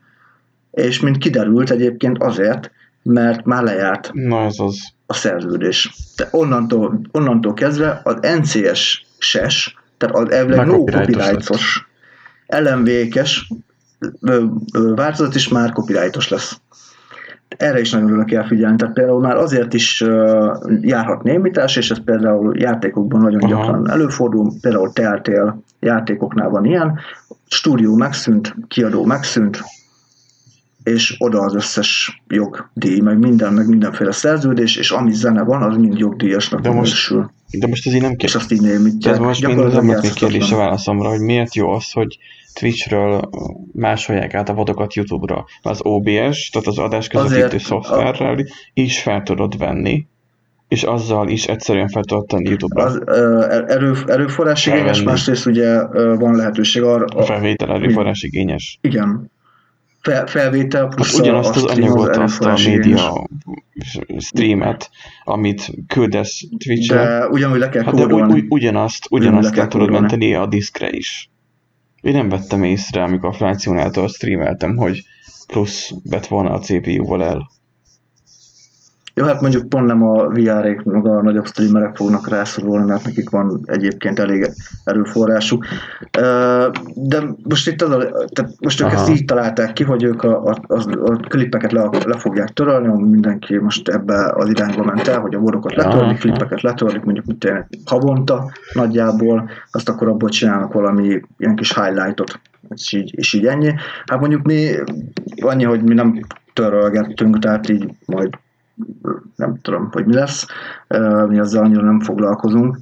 és 0.70 1.00
mint 1.00 1.18
kiderült 1.18 1.70
egyébként 1.70 2.22
azért, 2.22 2.70
mert 3.02 3.44
már 3.44 3.62
lejárt 3.62 4.10
Na 4.12 4.44
ez 4.44 4.58
az. 4.58 4.76
a 5.06 5.14
szerződés. 5.14 5.94
De 6.16 6.28
onnantól, 6.30 7.00
onnantól 7.10 7.54
kezdve 7.54 8.00
az 8.04 8.16
NCS 8.38 9.06
ses, 9.18 9.76
tehát 9.96 10.16
az 10.16 10.30
elvileg 10.30 10.66
no 10.66 10.84
copyrightos 10.84 11.86
ö, 14.20 14.44
változat 14.72 15.34
is 15.34 15.48
már 15.48 15.72
copyrightos 15.72 16.28
lesz. 16.28 16.60
Erre 17.56 17.80
is 17.80 17.90
nagyon 17.90 18.12
oda 18.12 18.24
kell 18.24 18.46
figyelni. 18.46 18.76
Tehát 18.76 18.94
például 18.94 19.20
már 19.20 19.36
azért 19.36 19.74
is 19.74 20.00
uh, 20.00 20.56
járhat 20.80 21.22
némítás, 21.22 21.76
és 21.76 21.90
ez 21.90 22.04
például 22.04 22.58
játékokban 22.58 23.20
nagyon 23.20 23.42
Aha. 23.42 23.48
gyakran 23.48 23.90
előfordul, 23.90 24.52
például 24.60 24.92
Telltale 24.92 25.56
játékoknál 25.80 26.48
van 26.48 26.64
ilyen, 26.64 26.98
stúdió 27.46 27.94
megszűnt, 27.94 28.54
kiadó 28.68 29.04
megszűnt, 29.04 29.60
és 30.88 31.14
oda 31.18 31.40
az 31.40 31.54
összes 31.54 32.20
jogdíj, 32.28 33.00
meg 33.00 33.18
minden, 33.18 33.52
meg 33.52 33.68
mindenféle 33.68 34.12
szerződés, 34.12 34.76
és 34.76 34.90
ami 34.90 35.12
zene 35.12 35.42
van, 35.42 35.62
az 35.62 35.76
mind 35.76 35.98
jogdíjasnak 35.98 36.60
De 36.60 36.68
most- 36.70 36.82
minősül. 36.82 37.30
De 37.58 37.66
most 37.66 37.86
ez 37.86 37.94
így 37.94 38.00
nem 38.00 38.10
És 38.10 38.16
kérdés. 38.16 38.34
azt 38.34 38.52
így 38.52 38.60
némítják. 38.60 39.14
Ez 39.14 39.20
most 39.20 39.40
mind 39.40 39.52
Gyakorlatilag 39.52 39.84
nem 39.84 39.92
volt 39.92 40.02
még 40.02 40.12
kérdés 40.12 40.36
a 40.36 40.40
játszhatatlan. 40.40 40.66
válaszomra, 40.66 41.08
hogy 41.08 41.20
miért 41.20 41.54
jó 41.54 41.70
az, 41.70 41.90
hogy 41.92 42.18
Twitchről 42.54 43.28
másolják 43.72 44.34
át 44.34 44.48
a 44.48 44.54
vodokat 44.54 44.94
YouTube-ra. 44.94 45.44
Az 45.62 45.78
OBS, 45.82 46.50
tehát 46.50 46.66
az 46.66 46.78
adásközvetítő 46.78 47.58
szoftverrel 47.58 48.44
is 48.74 49.02
fel 49.02 49.22
tudod 49.22 49.58
venni, 49.58 50.06
és 50.68 50.82
azzal 50.82 51.28
is 51.28 51.46
egyszerűen 51.46 51.88
fel 51.88 52.02
tudod 52.04 52.26
tenni 52.26 52.48
YouTube-ra. 52.48 52.84
Az 52.84 53.00
erő, 53.68 53.94
erőforrás 54.06 54.66
igényes, 54.66 55.02
másrészt 55.02 55.46
ugye 55.46 55.86
van 56.16 56.34
lehetőség 56.36 56.82
arra, 56.82 57.04
A 57.04 57.22
felvétel 57.22 57.70
erőforrás 57.74 58.22
igényes. 58.22 58.78
igen, 58.82 59.30
fel, 60.08 60.26
felvétel 60.26 60.86
plusz 60.88 61.18
ugyanazt 61.18 61.56
az 61.56 61.64
anyagot, 61.64 62.16
azt 62.16 62.40
a 62.44 62.58
média 62.64 63.26
streamet, 64.18 64.90
amit 65.24 65.70
küldesz 65.86 66.40
Twitch-re, 66.64 67.02
De 67.02 67.26
ugyanúgy 67.26 67.58
le 67.58 67.68
kell 67.68 67.84
Hát 67.84 67.94
de 67.94 68.02
ugy, 68.04 68.10
kódolni. 68.10 68.32
ugy, 68.32 68.44
ugyanazt, 68.48 69.06
ugyanazt 69.10 69.48
le 69.48 69.54
kell 69.54 69.64
le 69.64 69.70
tudod 69.70 69.86
kódolni. 69.86 70.06
menteni 70.08 70.34
a 70.34 70.46
diszkre 70.46 70.90
is. 70.90 71.30
Én 72.00 72.12
nem 72.12 72.28
vettem 72.28 72.62
észre, 72.62 73.02
amikor 73.02 73.28
a 73.28 73.32
Flációnától 73.32 74.08
streameltem, 74.08 74.76
hogy 74.76 75.04
plusz 75.46 75.92
vett 76.04 76.26
volna 76.26 76.50
a 76.50 76.58
CPU-val 76.58 77.24
el. 77.24 77.50
Jó, 79.18 79.24
hát 79.24 79.40
mondjuk 79.40 79.68
pont 79.68 79.86
nem 79.86 80.02
a 80.02 80.28
VR-ék, 80.28 80.82
meg 80.82 81.06
a 81.06 81.22
nagyobb 81.22 81.46
streamerek 81.46 81.96
fognak 81.96 82.28
rászorulni, 82.28 82.86
mert 82.86 83.04
nekik 83.04 83.30
van 83.30 83.60
egyébként 83.64 84.18
elég 84.18 84.50
erőforrásuk. 84.84 85.64
De 86.94 87.22
most 87.42 87.68
itt 87.68 87.82
az 87.82 87.90
a, 87.90 87.98
tehát 88.32 88.52
most 88.60 88.80
ők 88.80 88.86
Aha. 88.86 88.96
ezt 88.96 89.08
így 89.08 89.24
találták 89.24 89.72
ki, 89.72 89.84
hogy 89.84 90.02
ők 90.02 90.22
a, 90.22 90.42
a, 90.44 90.56
a, 90.66 91.10
a 91.10 91.16
klipeket 91.16 91.72
le, 91.72 91.88
le 92.04 92.16
fogják 92.16 92.48
törölni, 92.48 93.10
mindenki 93.10 93.56
most 93.56 93.88
ebbe 93.88 94.32
az 94.34 94.48
irányba 94.48 94.84
ment 94.84 95.08
el, 95.08 95.20
hogy 95.20 95.34
a 95.34 95.38
vodokat 95.38 95.72
Aha. 95.72 95.88
letörlik, 95.88 96.18
klipeket 96.18 96.62
letörlik, 96.62 97.02
mondjuk 97.02 97.44
én, 97.44 97.66
havonta 97.84 98.52
nagyjából, 98.72 99.50
azt 99.70 99.88
akkor 99.88 100.08
abból 100.08 100.28
csinálnak 100.28 100.72
valami 100.72 101.20
ilyen 101.36 101.56
kis 101.56 101.74
highlightot, 101.74 102.40
és 102.68 102.92
így, 102.92 103.12
és 103.16 103.32
így 103.32 103.46
ennyi. 103.46 103.74
Hát 104.06 104.20
mondjuk 104.20 104.42
mi 104.42 104.70
annyi, 105.40 105.64
hogy 105.64 105.82
mi 105.82 105.94
nem 105.94 106.20
törölgettünk, 106.52 107.38
tehát 107.38 107.68
így 107.68 107.88
majd 108.06 108.28
nem 109.36 109.58
tudom, 109.62 109.88
hogy 109.92 110.06
mi 110.06 110.14
lesz, 110.14 110.46
mi 111.28 111.38
azzal 111.38 111.64
annyira 111.64 111.82
nem 111.82 112.00
foglalkozunk. 112.00 112.78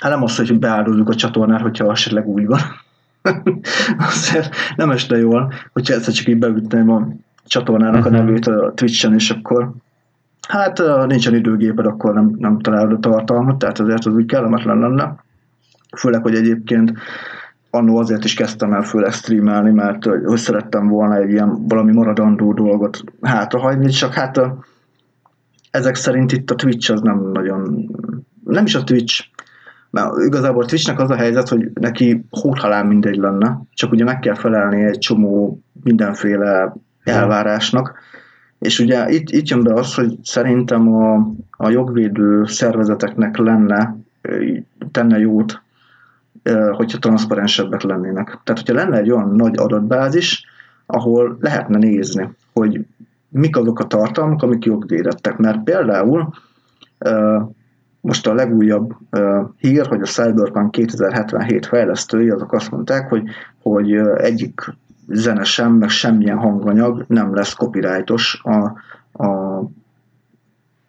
Hát 0.00 0.10
nem 0.12 0.22
az, 0.22 0.36
hogy 0.36 0.58
beáldozzuk 0.58 1.08
a 1.08 1.14
csatornát, 1.14 1.60
hogyha 1.60 1.90
esetleg 1.90 2.26
úgy 2.26 2.46
van. 2.46 2.60
Azért 3.98 4.54
nem 4.76 4.90
este 4.90 5.16
jól, 5.16 5.52
hogyha 5.72 5.94
egyszer 5.94 6.14
csak 6.14 6.26
így 6.28 6.38
beütném 6.38 6.90
a 6.90 7.08
csatornának 7.46 8.06
a 8.06 8.08
Mhm. 8.08 8.18
nevét 8.18 8.46
a 8.46 8.72
Twitch-en, 8.74 9.14
és 9.14 9.30
akkor 9.30 9.72
hát 10.48 10.82
nincsen 11.06 11.34
időgéped, 11.34 11.86
akkor 11.86 12.14
nem, 12.14 12.34
nem 12.38 12.58
találod 12.60 12.92
a 12.92 12.98
tartalmat, 12.98 13.58
tehát 13.58 13.78
azért 13.78 14.06
az 14.06 14.14
úgy 14.14 14.26
kellemetlen 14.26 14.78
lenne. 14.78 15.14
Főleg, 15.96 16.22
hogy 16.22 16.34
egyébként 16.34 16.92
annó 17.70 17.96
azért 17.96 18.24
is 18.24 18.34
kezdtem 18.34 18.72
el 18.72 18.82
főleg 18.82 19.12
streamelni, 19.12 19.70
mert 19.70 20.04
hogy 20.04 20.38
szerettem 20.38 20.88
volna 20.88 21.16
egy 21.16 21.30
ilyen 21.30 21.66
valami 21.66 21.92
maradandó 21.92 22.52
dolgot 22.52 23.04
hátrahagyni, 23.22 23.90
csak 23.90 24.12
hát 24.12 24.36
a, 24.36 24.64
ezek 25.70 25.94
szerint 25.94 26.32
itt 26.32 26.50
a 26.50 26.54
Twitch 26.54 26.92
az 26.92 27.00
nem 27.00 27.30
nagyon, 27.32 27.90
nem 28.44 28.64
is 28.64 28.74
a 28.74 28.84
Twitch, 28.84 29.24
mert 29.90 30.16
igazából 30.18 30.62
a 30.62 30.66
Twitchnek 30.66 31.00
az 31.00 31.10
a 31.10 31.16
helyzet, 31.16 31.48
hogy 31.48 31.70
neki 31.74 32.24
hóthalál 32.30 32.84
mindegy 32.84 33.16
lenne, 33.16 33.60
csak 33.74 33.92
ugye 33.92 34.04
meg 34.04 34.18
kell 34.18 34.34
felelni 34.34 34.84
egy 34.84 34.98
csomó 34.98 35.60
mindenféle 35.82 36.74
elvárásnak, 37.04 37.98
és 38.58 38.78
ugye 38.78 39.10
itt, 39.10 39.30
itt 39.30 39.48
jön 39.48 39.62
be 39.62 39.72
az, 39.72 39.94
hogy 39.94 40.18
szerintem 40.22 40.94
a, 40.94 41.30
a 41.50 41.68
jogvédő 41.68 42.44
szervezeteknek 42.44 43.36
lenne, 43.36 43.96
tenne 44.90 45.18
jót, 45.18 45.62
hogyha 46.72 46.98
transzparensebbek 46.98 47.82
lennének. 47.82 48.26
Tehát, 48.26 48.60
hogyha 48.60 48.74
lenne 48.74 48.96
egy 48.96 49.10
olyan 49.10 49.34
nagy 49.34 49.58
adatbázis, 49.58 50.44
ahol 50.86 51.36
lehetne 51.40 51.78
nézni, 51.78 52.30
hogy 52.52 52.86
mik 53.28 53.56
azok 53.56 53.78
a 53.78 53.86
tartalmak, 53.86 54.42
amik 54.42 54.64
jogvédettek. 54.64 55.36
Mert 55.36 55.62
például 55.62 56.32
most 58.00 58.26
a 58.26 58.34
legújabb 58.34 58.94
hír, 59.58 59.86
hogy 59.86 60.00
a 60.00 60.06
Cyberpunk 60.06 60.70
2077 60.70 61.66
fejlesztői 61.66 62.30
azok 62.30 62.52
azt 62.52 62.70
mondták, 62.70 63.08
hogy, 63.08 63.22
hogy 63.62 63.92
egyik 64.16 64.74
zene 65.08 65.44
sem, 65.44 65.72
meg 65.72 65.88
semmilyen 65.88 66.36
hanganyag 66.36 67.04
nem 67.08 67.34
lesz 67.34 67.54
copyrightos 67.54 68.40
a, 68.42 68.72
a, 69.12 69.26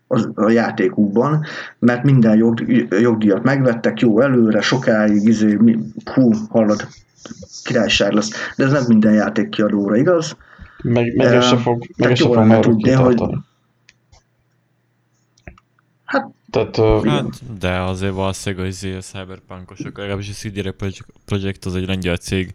a, 0.08 0.30
a 0.36 0.50
játékukban, 0.50 1.46
mert 1.80 2.04
minden 2.04 2.38
jog, 2.38 2.62
jogdíjat 2.90 3.44
megvettek 3.44 4.00
jó 4.00 4.22
előre, 4.22 4.62
sokáig, 4.62 5.28
izé, 5.28 5.56
mi, 5.56 5.78
hú, 6.14 6.32
hallod, 6.50 6.88
királyság 7.64 8.12
lesz. 8.12 8.32
De 8.56 8.64
ez 8.64 8.72
nem 8.72 8.84
minden 8.88 9.14
játékkiadóra 9.14 9.96
igaz. 9.96 10.38
Meg, 10.84 11.16
meg 11.16 11.34
ez 11.34 11.46
se 11.48 11.58
fog, 11.58 11.86
meg 11.98 12.16
se 12.16 12.24
fog 12.26 12.38
már 12.46 12.60
tudni, 12.60 12.92
hogy-. 12.92 13.22
Hát 16.06 16.28
Tehát 16.52 16.78
ö, 16.78 17.00
Hát, 17.06 17.60
de 17.60 17.80
azért 17.82 18.14
valószínűleg 18.14 18.66
az 18.66 18.74
izé 18.74 18.96
a 18.96 19.00
cyberpunkosok, 19.00 19.98
legalábbis 19.98 20.30
a 20.30 20.34
CD 20.34 20.72
Projekt- 20.72 21.06
Projekt 21.26 21.66
az 21.66 21.76
egy 21.76 21.88
lengyel 21.88 22.18
cég, 22.18 22.54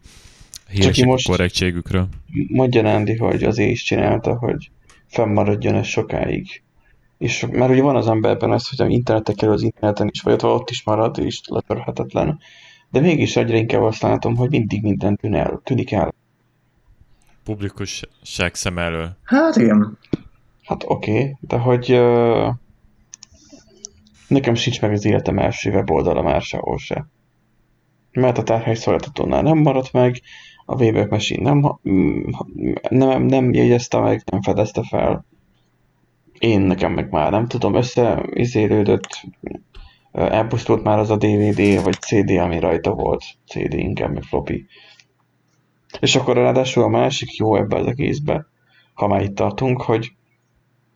híresek 0.69 1.05
most- 1.05 1.29
a 1.29 1.31
korrektségükről. 1.31 2.09
mondja 2.49 2.83
Nándi, 2.83 3.17
hogy 3.17 3.43
az 3.45 3.59
is 3.59 3.83
csinálta, 3.83 4.35
hogy 4.35 4.71
fennmaradjon 5.07 5.75
ez 5.75 5.87
sokáig. 5.87 6.63
És 7.23 7.47
mert 7.51 7.71
ugye 7.71 7.83
van 7.83 7.97
az 7.97 8.09
emberben 8.09 8.51
az, 8.51 8.69
hogy 8.69 8.91
internetek 8.91 9.35
kerül 9.35 9.55
az 9.55 9.63
interneten 9.63 10.09
is, 10.11 10.23
vagy 10.23 10.33
ott, 10.33 10.45
ott 10.45 10.71
is 10.71 10.85
marad, 10.85 11.19
és 11.19 11.41
letörhetetlen. 11.45 12.39
De 12.91 13.01
mégis 13.01 13.37
egyre 13.37 13.57
inkább 13.57 13.83
azt 13.83 14.03
látom, 14.03 14.37
hogy 14.37 14.51
mindig 14.51 14.83
minden 14.83 15.17
tűn 15.17 15.35
el, 15.35 15.61
tűnik 15.65 15.93
el. 15.93 16.15
Publikusság 17.45 18.55
szem 18.55 18.79
elől. 18.79 19.17
Hát 19.25 19.57
igen. 19.57 19.99
Hát 20.63 20.85
oké, 20.87 21.11
okay, 21.11 21.37
de 21.41 21.59
hogy 21.59 21.93
uh, 21.93 22.55
nekem 24.29 24.55
sincs 24.55 24.81
meg 24.81 24.93
az 24.93 25.05
életem 25.05 25.39
első 25.39 25.71
weboldala 25.71 26.23
már 26.23 26.43
sehol 26.43 26.79
se. 26.79 27.07
mert 28.13 28.39
a 28.39 28.43
tárhely 28.43 28.75
szolgáltatónál 28.75 29.43
nem 29.43 29.59
maradt 29.59 29.93
meg, 29.93 30.21
a 30.67 30.75
Wayback 30.75 31.11
Machine 31.11 31.53
nem, 31.53 31.79
nem, 32.89 33.23
nem 33.23 33.53
jegyezte 33.53 33.99
meg, 34.01 34.23
nem 34.31 34.43
fedezte 34.43 34.83
fel. 34.89 35.25
Én 36.43 36.61
nekem 36.61 36.93
meg 36.93 37.11
már 37.11 37.31
nem 37.31 37.47
tudom, 37.47 37.75
összeizélődött, 37.75 39.23
elpusztult 40.13 40.83
már 40.83 40.99
az 40.99 41.11
a 41.11 41.17
DVD 41.17 41.83
vagy 41.83 42.01
CD, 42.01 42.31
ami 42.31 42.59
rajta 42.59 42.95
volt. 42.95 43.25
CD 43.47 43.73
inkább, 43.73 44.13
meg 44.13 44.23
floppy. 44.23 44.67
És 46.01 46.17
akkor 46.17 46.37
ráadásul 46.37 46.83
a 46.83 46.89
másik 46.89 47.37
jó 47.37 47.57
ebbe 47.57 47.77
az 47.77 47.87
egészbe, 47.87 48.47
ha 48.95 49.07
már 49.07 49.23
itt 49.23 49.35
tartunk, 49.35 49.83
hogy 49.83 50.13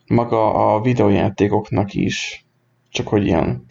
maga 0.07 0.73
a 0.73 0.81
videójátékoknak 0.81 1.93
is, 1.93 2.45
csak 2.89 3.07
hogy 3.07 3.25
ilyen, 3.25 3.65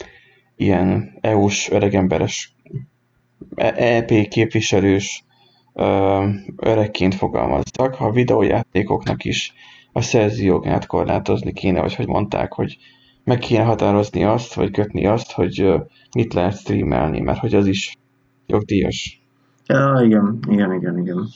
ilyen 0.56 1.18
EU-s 1.20 1.70
öregemberes 1.70 2.56
EP 3.56 4.28
képviselős 4.28 5.24
öregként 6.56 7.14
fogalmazzak, 7.14 8.00
a 8.00 8.10
videójátékoknak 8.10 9.24
is 9.24 9.54
a 9.96 10.00
szerző 10.00 10.42
jogát 10.42 10.86
korlátozni 10.86 11.52
kéne, 11.52 11.80
vagy 11.80 11.94
hogy 11.94 12.06
mondták, 12.06 12.52
hogy 12.52 12.78
meg 13.24 13.38
kéne 13.38 13.64
határozni 13.64 14.24
azt, 14.24 14.54
vagy 14.54 14.70
kötni 14.70 15.06
azt, 15.06 15.32
hogy 15.32 15.72
mit 16.14 16.34
lehet 16.34 16.58
streamelni, 16.58 17.20
mert 17.20 17.38
hogy 17.38 17.54
az 17.54 17.66
is 17.66 17.96
jogdíjas. 18.46 19.22
Ja, 19.66 20.00
igen, 20.04 20.38
igen, 20.48 20.72
igen, 20.72 20.98
igen. 20.98 21.28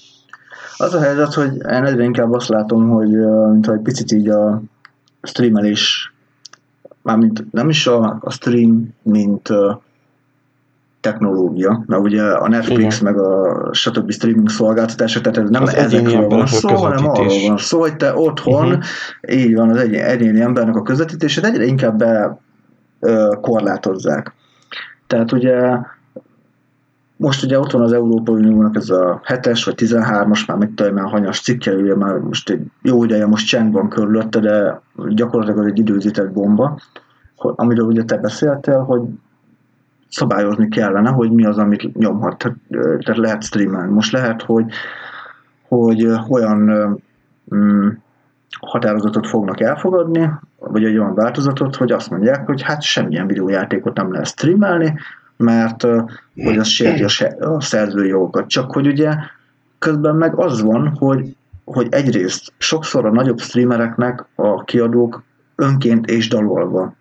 Az 0.77 0.94
a 0.94 1.01
helyzet, 1.01 1.35
hogy 1.35 1.55
én 1.55 1.85
egyre 1.85 2.03
inkább 2.03 2.33
azt 2.33 2.49
látom, 2.49 2.88
hogy 2.88 3.14
egy 3.62 3.81
picit 3.83 4.12
így 4.12 4.29
a 4.29 4.62
streamelés, 5.23 6.12
mármint 7.03 7.53
nem 7.53 7.68
is 7.68 7.87
a, 7.87 8.18
a 8.20 8.31
stream, 8.31 8.94
mint 9.03 9.49
technológia, 11.01 11.85
mert 11.87 12.03
ugye 12.03 12.23
a 12.23 12.49
Netflix 12.49 13.01
Igen. 13.01 13.13
meg 13.13 13.23
a 13.23 13.69
stb. 13.73 14.11
streaming 14.11 14.49
szolgáltatások, 14.49 15.23
tehát 15.23 15.49
nem 15.49 15.63
az 15.63 15.75
ezekről 15.75 16.29
van 16.29 16.47
szó, 16.47 16.69
hanem 16.69 17.09
arról 17.09 17.47
van 17.47 17.57
szó, 17.57 17.81
hogy 17.81 17.97
te 17.97 18.15
otthon, 18.15 18.67
uh-huh. 18.67 18.83
így 19.29 19.55
van 19.55 19.71
az 19.71 19.77
egy, 19.77 19.95
egyéni 19.95 20.41
embernek 20.41 20.77
a 20.77 20.83
közvetítését 20.83 21.45
egyre 21.45 21.65
inkább 21.65 21.99
be 21.99 22.39
ö, 23.01 23.33
korlátozzák. 23.41 24.35
Tehát 25.07 25.33
ugye 25.33 25.79
most 27.17 27.45
ugye 27.45 27.59
ott 27.59 27.71
van 27.71 27.83
az 27.83 27.93
Európai 27.93 28.35
Uniónak 28.35 28.77
ez 28.77 28.91
a 28.91 29.21
7-es 29.25 29.63
vagy 29.65 29.75
13-as, 29.77 30.47
már 30.47 30.57
mit 30.57 30.71
tudom, 30.71 30.95
már 30.95 31.11
hanyas 31.11 31.41
cikke, 31.41 31.73
ugye 31.73 31.97
már 31.97 32.19
most 32.19 32.51
egy 32.51 32.63
jó 32.83 33.05
ideje 33.05 33.27
most 33.27 33.47
csend 33.47 33.73
van 33.73 33.89
körülötte, 33.89 34.39
de 34.41 34.81
gyakorlatilag 35.09 35.61
az 35.61 35.67
egy 35.67 35.79
időzített 35.79 36.33
bomba, 36.33 36.81
amiről 37.37 37.87
ugye 37.87 38.03
te 38.03 38.17
beszéltél, 38.17 38.79
hogy 38.79 39.01
szabályozni 40.11 40.68
kellene, 40.68 41.11
hogy 41.11 41.31
mi 41.31 41.44
az, 41.44 41.59
amit 41.59 41.94
nyomhat. 41.94 42.37
Tehát, 42.38 43.16
lehet 43.16 43.42
streamelni. 43.42 43.92
Most 43.92 44.12
lehet, 44.12 44.42
hogy, 44.42 44.64
hogy 45.68 46.09
olyan 46.29 46.59
mm, 47.55 47.88
határozatot 48.61 49.27
fognak 49.27 49.61
elfogadni, 49.61 50.31
vagy 50.59 50.85
egy 50.85 50.99
olyan 50.99 51.14
változatot, 51.14 51.77
hogy 51.77 51.92
azt 51.92 52.11
mondják, 52.11 52.46
hogy 52.46 52.62
hát 52.62 52.83
semmilyen 52.83 53.27
videójátékot 53.27 53.96
nem 53.96 54.12
lehet 54.12 54.27
streamelni, 54.27 54.99
mert 55.37 55.83
hogy 56.35 56.59
az 56.59 56.66
sérti 56.66 57.25
a 57.38 57.61
szerzői 57.61 58.09
jogokat. 58.09 58.46
Csak 58.46 58.73
hogy 58.73 58.87
ugye 58.87 59.14
közben 59.79 60.16
meg 60.16 60.38
az 60.38 60.62
van, 60.62 60.96
hogy, 60.99 61.37
hogy 61.64 61.87
egyrészt 61.90 62.53
sokszor 62.59 63.07
a 63.07 63.12
nagyobb 63.12 63.38
streamereknek 63.38 64.25
a 64.35 64.64
kiadók 64.64 65.23
önként 65.55 66.07
és 66.07 66.29
dalolva 66.29 66.94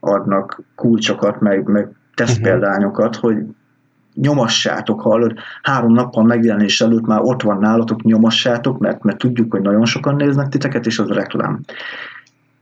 adnak 0.00 0.62
kulcsokat, 0.74 1.40
meg, 1.40 1.66
meg 1.66 1.88
tesztpéldányokat, 2.14 3.16
uh-huh. 3.16 3.32
hogy 3.32 3.44
nyomassátok, 4.14 5.00
hallod, 5.00 5.32
három 5.62 5.92
nappal 5.92 6.24
megjelenés 6.24 6.80
előtt 6.80 7.06
már 7.06 7.20
ott 7.22 7.42
van 7.42 7.58
nálatok, 7.58 8.02
nyomassátok, 8.02 8.78
mert, 8.78 9.02
mert 9.02 9.18
tudjuk, 9.18 9.52
hogy 9.52 9.60
nagyon 9.60 9.84
sokan 9.84 10.16
néznek 10.16 10.48
titeket, 10.48 10.86
és 10.86 10.98
az 10.98 11.08
reklám. 11.08 11.60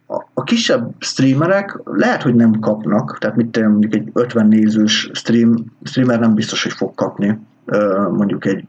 A, 0.07 0.25
a 0.35 0.43
kisebb 0.43 0.95
streamerek 0.99 1.79
lehet, 1.85 2.23
hogy 2.23 2.35
nem 2.35 2.59
kapnak, 2.59 3.19
tehát 3.19 3.37
mit 3.37 3.61
mondjuk 3.61 3.95
egy 3.95 4.11
50 4.12 4.47
nézős 4.47 5.11
stream, 5.12 5.55
streamer 5.83 6.19
nem 6.21 6.35
biztos, 6.35 6.62
hogy 6.62 6.73
fog 6.73 6.95
kapni 6.95 7.38
mondjuk 8.11 8.45
egy 8.47 8.65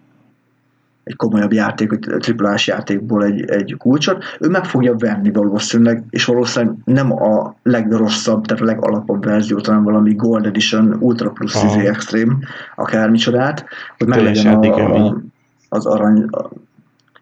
egy 1.04 1.16
komolyabb 1.16 1.54
játék, 1.54 1.92
egy 1.92 2.18
triplás 2.20 2.68
játékból 2.68 3.24
egy, 3.24 3.50
egy 3.50 3.76
kulcsot, 3.78 4.24
ő 4.40 4.50
meg 4.50 4.66
fogja 4.66 4.96
venni 4.96 5.32
valószínűleg, 5.32 6.04
és 6.10 6.26
valószínűleg 6.26 6.76
nem 6.86 7.12
a 7.12 7.56
legrosszabb, 7.64 8.46
tehát 8.46 8.64
a 8.64 8.66
legalapabb 8.66 9.26
verziót, 9.26 9.66
hanem 9.66 9.84
valami 9.84 10.14
Gold 10.14 10.46
Edition, 10.46 10.96
Ultra 11.00 11.30
Plus 11.30 11.56
Aha. 11.56 11.66
Izé 11.66 11.88
Extreme, 11.88 12.36
akármicsodát, 12.76 13.66
hogy 13.98 14.08
meg 14.08 14.24
legyen 14.24 14.54
a, 14.54 15.08
a, 15.08 15.22
az 15.70 15.86
arany, 15.86 16.24
a, 16.24 16.50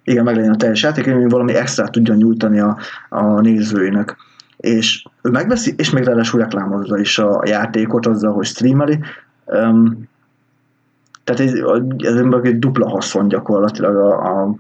igen, 0.04 0.24
meg 0.24 0.36
legyen 0.36 0.54
a 0.54 0.56
teljes 0.56 0.84
játék, 0.84 1.12
hogy 1.12 1.30
valami 1.30 1.54
extra 1.54 1.88
tudjon 1.88 2.18
nyújtani 2.18 2.60
a, 2.60 2.78
a 3.10 3.42
nézőinek. 3.42 4.16
És 4.58 5.06
ő 5.22 5.30
megveszi, 5.30 5.74
és 5.78 5.90
még 5.90 6.04
ráadásul 6.04 6.40
reklámozza 6.40 6.98
is 6.98 7.20
a 7.20 7.42
játékot 7.46 8.06
azzal, 8.06 8.34
hogy 8.34 8.46
streameli. 8.46 9.00
Um, 9.46 10.10
tehát 11.36 11.54
ez, 11.54 11.60
ez 11.98 12.16
egy 12.44 12.60
dupla 12.60 12.90
haszon 12.90 13.28
gyakorlatilag 13.28 13.96
a, 13.96 14.42
a, 14.42 14.56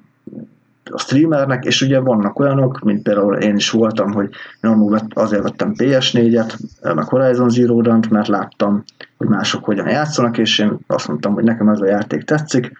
a 0.91 0.97
streamernek, 0.97 1.65
és 1.65 1.81
ugye 1.81 1.99
vannak 1.99 2.39
olyanok, 2.39 2.79
mint 2.79 3.01
például 3.01 3.35
én 3.35 3.55
is 3.55 3.69
voltam, 3.69 4.11
hogy 4.11 4.29
én 4.63 4.99
azért 5.13 5.43
vettem 5.43 5.73
PS4-et, 5.77 6.53
meg 6.95 7.07
Horizon 7.07 7.49
Zero 7.49 7.81
dawn 7.81 7.99
mert 8.09 8.27
láttam, 8.27 8.83
hogy 9.17 9.27
mások 9.27 9.65
hogyan 9.65 9.87
játszanak, 9.87 10.37
és 10.37 10.59
én 10.59 10.77
azt 10.87 11.07
mondtam, 11.07 11.33
hogy 11.33 11.43
nekem 11.43 11.67
ez 11.67 11.79
a 11.79 11.85
játék 11.85 12.23
tetszik, 12.23 12.71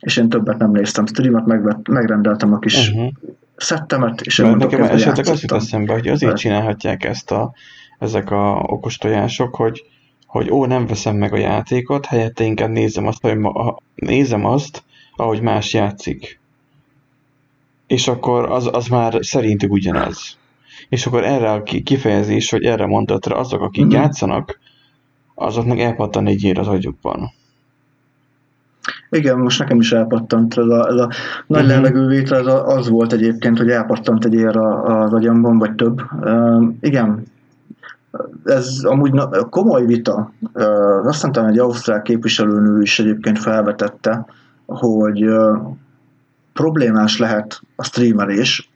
és 0.00 0.16
én 0.16 0.28
többet 0.28 0.58
nem 0.58 0.70
néztem 0.70 1.06
streamet, 1.06 1.46
megvett, 1.46 1.88
megrendeltem 1.88 2.52
a 2.52 2.58
kis 2.58 2.88
uh-huh. 2.88 3.12
szettemet, 3.56 4.20
és 4.20 4.38
én 4.38 4.56
nekem 4.56 4.82
esetleg 4.82 5.26
azt 5.28 5.42
jut 5.42 5.52
eszembe, 5.52 5.92
hogy 5.92 6.08
azért 6.08 6.36
csinálhatják 6.36 7.04
ezt 7.04 7.30
a, 7.30 7.52
ezek 7.98 8.30
a 8.30 8.64
okos 8.66 8.96
tojások, 8.98 9.54
hogy 9.54 9.84
hogy 10.32 10.50
ó, 10.50 10.66
nem 10.66 10.86
veszem 10.86 11.16
meg 11.16 11.32
a 11.32 11.36
játékot, 11.36 12.06
helyette 12.06 12.44
inkább 12.44 12.70
nézem 12.70 13.06
azt, 13.06 13.22
hogy 13.22 13.36
ma, 13.36 13.76
nézem 13.94 14.44
azt, 14.44 14.82
ahogy 15.16 15.40
más 15.40 15.74
játszik. 15.74 16.40
És 17.86 18.08
akkor 18.08 18.50
az, 18.50 18.68
az 18.72 18.86
már 18.86 19.18
szerintük 19.20 19.72
ugyanaz. 19.72 20.38
És 20.88 21.06
akkor 21.06 21.24
erre 21.24 21.50
a 21.50 21.62
kifejezés, 21.62 22.50
hogy 22.50 22.64
erre 22.64 22.86
mondatra 22.86 23.36
azok, 23.36 23.60
akik 23.60 23.84
mm-hmm. 23.84 23.94
játszanak, 23.94 24.58
azoknak 25.34 25.78
elpattan 25.78 26.26
egy 26.26 26.42
ér 26.44 26.58
az 26.58 26.68
agyukban. 26.68 27.32
Igen, 29.10 29.38
most 29.38 29.58
nekem 29.58 29.80
is 29.80 29.92
elpattant 29.92 30.58
ez 30.58 30.66
a, 30.66 30.88
ez 30.88 30.94
a 30.96 31.10
nagy 31.46 31.62
uh-huh. 31.62 31.76
levegővétel, 31.76 32.38
ez 32.38 32.46
a, 32.46 32.66
az 32.66 32.88
volt 32.88 33.12
egyébként, 33.12 33.58
hogy 33.58 33.70
elpattant 33.70 34.24
egy 34.24 34.34
ér 34.34 34.56
az 34.56 35.12
agyamban, 35.12 35.58
vagy 35.58 35.74
több. 35.74 36.00
Uh, 36.20 36.64
igen, 36.80 37.24
ez 38.44 38.78
amúgy 38.82 39.20
komoly 39.50 39.86
vita. 39.86 40.32
Azt 41.02 41.22
mondtam, 41.22 41.46
egy 41.46 41.58
ausztrál 41.58 42.02
képviselőnő 42.02 42.80
is 42.80 42.98
egyébként 42.98 43.38
felvetette, 43.38 44.26
hogy 44.66 45.26
problémás 46.52 47.18
lehet 47.18 47.60
a 47.76 47.84
streamelés 47.84 48.70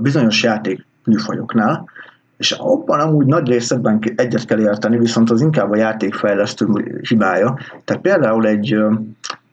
bizonyos 0.00 0.42
játék 0.42 0.86
műfajoknál, 1.04 1.88
és 2.36 2.52
abban 2.52 3.00
amúgy 3.00 3.26
nagy 3.26 3.48
részben 3.48 3.98
egyet 4.16 4.44
kell 4.44 4.60
érteni, 4.60 4.98
viszont 4.98 5.30
az 5.30 5.40
inkább 5.40 5.70
a 5.70 5.76
játékfejlesztő 5.76 6.66
hibája. 7.08 7.58
Tehát 7.84 8.02
például 8.02 8.46
egy 8.46 8.76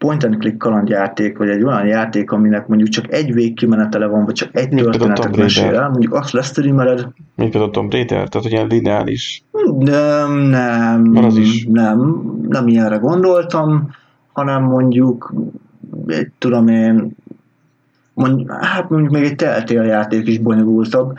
point 0.05 0.23
and 0.23 0.37
click 0.37 0.57
kalandjáték, 0.57 1.37
vagy 1.37 1.49
egy 1.49 1.63
olyan 1.63 1.85
játék, 1.85 2.31
aminek 2.31 2.67
mondjuk 2.67 2.89
csak 2.89 3.13
egy 3.13 3.33
végkimenetele 3.33 4.05
van, 4.05 4.25
vagy 4.25 4.33
csak 4.33 4.49
egy 4.51 4.69
történetet 4.69 5.37
mesél 5.37 5.75
el, 5.75 5.89
mondjuk 5.89 6.13
azt 6.13 6.31
lesztreameled. 6.31 7.07
Mint 7.35 7.55
a 7.55 7.69
Tom 7.69 7.89
Raider, 7.89 8.27
tehát 8.27 8.47
ilyen 8.47 8.67
lineáris. 8.67 9.43
Nem, 9.79 10.33
nem, 10.33 11.11
az 11.15 11.37
is. 11.37 11.65
nem, 11.65 12.23
nem 12.49 12.67
ilyenre 12.67 12.95
gondoltam, 12.95 13.89
hanem 14.33 14.63
mondjuk, 14.63 15.33
tudom 16.37 16.67
én, 16.67 17.15
mondjuk, 18.15 18.51
hát 18.51 18.89
mondjuk 18.89 19.11
még 19.11 19.23
egy 19.23 19.35
teltél 19.35 19.83
játék 19.83 20.27
is 20.27 20.39
bonyolultabb. 20.39 21.17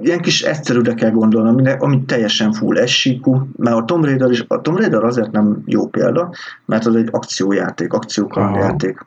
Ilyen 0.00 0.20
kis 0.20 0.42
egyszerűre 0.42 0.94
kell 0.94 1.10
gondolni, 1.10 1.48
ami, 1.48 1.70
ami 1.78 2.04
teljesen 2.04 2.52
full 2.52 2.76
essíkú, 2.78 3.48
mert 3.56 3.76
a 3.76 3.84
Tomb 3.84 4.04
Raider, 4.04 4.30
is, 4.30 4.44
a 4.48 4.60
Tomb 4.60 4.78
Raider 4.78 5.04
azért 5.04 5.30
nem 5.30 5.62
jó 5.64 5.88
példa, 5.88 6.30
mert 6.64 6.86
az 6.86 6.94
egy 6.94 7.08
akciójáték, 7.10 7.92
akciókalandjáték. 7.92 9.06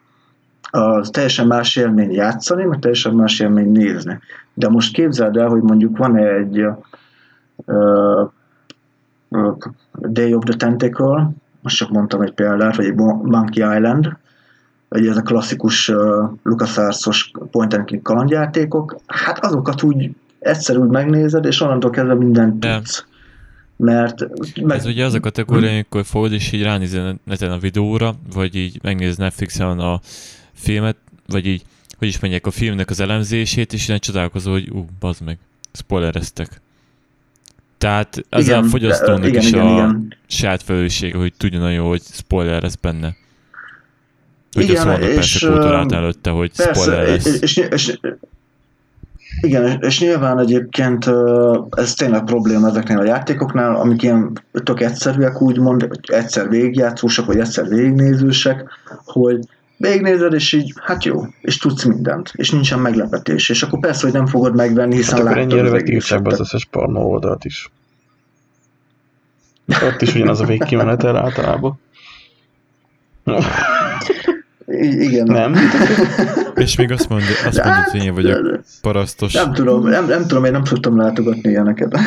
Az 0.72 1.10
teljesen 1.10 1.48
más 1.48 1.76
élmény 1.76 2.12
játszani, 2.12 2.64
meg 2.64 2.80
teljesen 2.80 3.14
más 3.14 3.40
élmény 3.40 3.72
nézni. 3.72 4.20
De 4.54 4.70
most 4.70 4.94
képzeld 4.94 5.38
el, 5.38 5.48
hogy 5.48 5.62
mondjuk 5.62 5.98
van 5.98 6.18
egy 6.18 6.66
uh, 7.66 8.30
Day 9.94 10.34
of 10.34 10.44
the 10.44 10.54
Tentacle, 10.54 11.32
most 11.62 11.78
csak 11.78 11.90
mondtam 11.90 12.22
egy 12.22 12.34
példát, 12.34 12.76
vagy 12.76 12.86
egy 12.86 12.96
Monkey 13.22 13.76
Island, 13.76 14.18
ugye 14.90 15.10
ez 15.10 15.18
a 15.18 15.22
klasszikus 15.22 15.90
uh, 15.90 15.98
LucasArts-os 16.44 17.32
point 17.52 17.74
and 17.74 17.86
click 17.86 18.04
kalandjátékok, 18.04 19.00
hát 19.06 19.46
azokat 19.46 19.84
úgy 19.84 20.12
egyszer 20.40 20.78
úgy 20.78 20.90
megnézed, 20.90 21.46
és 21.46 21.62
onnantól 21.62 21.90
kezdve 21.90 22.14
mindent 22.14 22.60
tudsz. 22.60 23.06
Mert 23.76 24.28
meg... 24.62 24.78
Ez 24.78 24.86
ugye 24.86 25.06
az 25.06 25.14
a 25.14 25.20
kategória, 25.20 25.72
amikor 25.72 26.06
fogod 26.06 26.32
és 26.32 26.52
így 26.52 26.62
ránézel 26.62 27.20
neten 27.24 27.52
a 27.52 27.58
videóra, 27.58 28.16
vagy 28.34 28.56
így 28.56 28.80
megnéz 28.82 29.18
Netflixen 29.18 29.80
a 29.80 30.00
filmet, 30.54 30.96
vagy 31.28 31.46
így, 31.46 31.64
hogy 31.98 32.08
is 32.08 32.20
mondják, 32.20 32.46
a 32.46 32.52
filmnek 32.52 32.90
az 32.90 33.00
elemzését, 33.00 33.74
és 33.74 33.88
ilyen 33.88 34.00
csodálkozó, 34.00 34.52
hogy 34.52 34.70
ú, 34.70 34.86
bazd 35.00 35.22
meg, 35.24 35.38
spoilereztek. 35.72 36.62
Tehát 37.78 38.26
ez 38.30 38.48
igen, 38.48 38.64
a 38.64 38.68
fogyasztónak 38.68 39.28
igen, 39.28 39.42
is 39.42 39.48
igen, 39.48 39.66
a 39.66 39.72
igen. 39.72 40.16
saját 40.28 40.64
felelőssége, 40.64 41.18
hogy 41.18 41.34
tudja 41.38 41.60
nagyon 41.60 41.74
jó, 41.74 41.88
hogy 41.88 42.02
spoiler 42.02 42.62
lesz 42.62 42.76
benne. 42.76 43.16
Hogy 44.54 44.64
igen, 44.64 44.88
azt 44.88 45.42
mondok 45.42 45.62
persze 45.62 45.96
előtte, 45.96 46.30
hogy 46.30 46.52
persze, 46.56 46.82
spoiler 46.82 47.08
lesz. 47.08 47.26
És, 47.42 47.58
és, 47.58 47.68
és, 47.72 48.00
igen, 49.42 49.80
és 49.82 50.00
nyilván 50.00 50.40
egyébként 50.40 51.10
ez 51.70 51.94
tényleg 51.94 52.24
probléma 52.24 52.68
ezeknél 52.68 53.00
a 53.00 53.04
játékoknál, 53.04 53.76
amik 53.76 54.02
ilyen 54.02 54.44
tök 54.64 54.80
egyszerűek, 54.80 55.42
úgymond, 55.42 55.90
egyszer 56.02 56.50
végigjátszósak, 56.50 57.26
vagy 57.26 57.40
egyszer 57.40 57.68
végignézősek, 57.68 58.70
hogy 59.06 59.40
végignézed, 59.78 60.34
és 60.34 60.54
így, 60.54 60.74
hát 60.82 61.04
jó, 61.04 61.22
és 61.42 61.58
tudsz 61.58 61.84
mindent, 61.84 62.32
és 62.36 62.52
nincsen 62.52 62.80
meglepetés, 62.80 63.50
és 63.50 63.64
akkor 63.64 63.80
persze, 63.80 64.02
hogy 64.02 64.14
nem 64.14 64.28
fogod 64.28 64.56
megvenni, 64.56 64.96
hiszen 64.96 65.16
hát 65.16 65.26
láttad 65.26 65.52
ennyire 65.52 65.70
vetítság 65.70 66.28
az 66.28 66.40
összes 66.40 66.66
pornó 66.66 67.12
oldalt 67.12 67.46
is. 67.46 67.72
Ott 69.84 70.02
is 70.02 70.16
ugyanaz 70.16 70.42
a 70.42 70.46
végkimenetel 70.46 71.18
általában. 71.18 71.80
I- 74.70 75.04
igen. 75.04 75.26
Nem? 75.26 75.56
És 76.56 76.76
még 76.76 76.92
azt 76.92 77.10
mondja, 77.10 77.28
azt 77.46 77.64
mondja 77.64 77.84
hogy 77.92 78.04
én 78.04 78.14
vagyok 78.14 78.60
parasztos. 78.82 79.34
Nem 79.34 79.54
tudom, 79.54 79.88
nem, 79.88 80.06
nem 80.06 80.22
tudom, 80.28 80.46
én 80.46 80.52
nem 80.52 80.64
tudtam 80.64 80.98
látogatni 80.98 81.50
ilyeneket. 81.50 82.00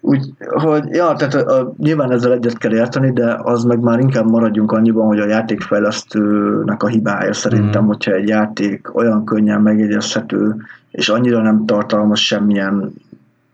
Úgy, 0.00 0.32
hogy, 0.38 0.88
ja, 0.88 1.12
tehát 1.12 1.34
a, 1.34 1.58
a, 1.58 1.74
nyilván 1.78 2.12
ezzel 2.12 2.32
egyet 2.32 2.58
kell 2.58 2.74
érteni, 2.74 3.12
de 3.12 3.36
az 3.42 3.64
meg 3.64 3.80
már 3.80 3.98
inkább 3.98 4.30
maradjunk 4.30 4.72
annyiban, 4.72 5.06
hogy 5.06 5.18
a 5.18 5.26
játékfejlesztőnek 5.26 6.82
a 6.82 6.86
hibája 6.86 7.32
szerintem, 7.32 7.82
mm. 7.82 7.86
hogyha 7.86 8.12
egy 8.12 8.28
játék 8.28 8.96
olyan 8.96 9.24
könnyen 9.24 9.60
megjegyezhető, 9.60 10.56
és 10.90 11.08
annyira 11.08 11.42
nem 11.42 11.66
tartalmaz 11.66 12.18
semmilyen 12.18 12.92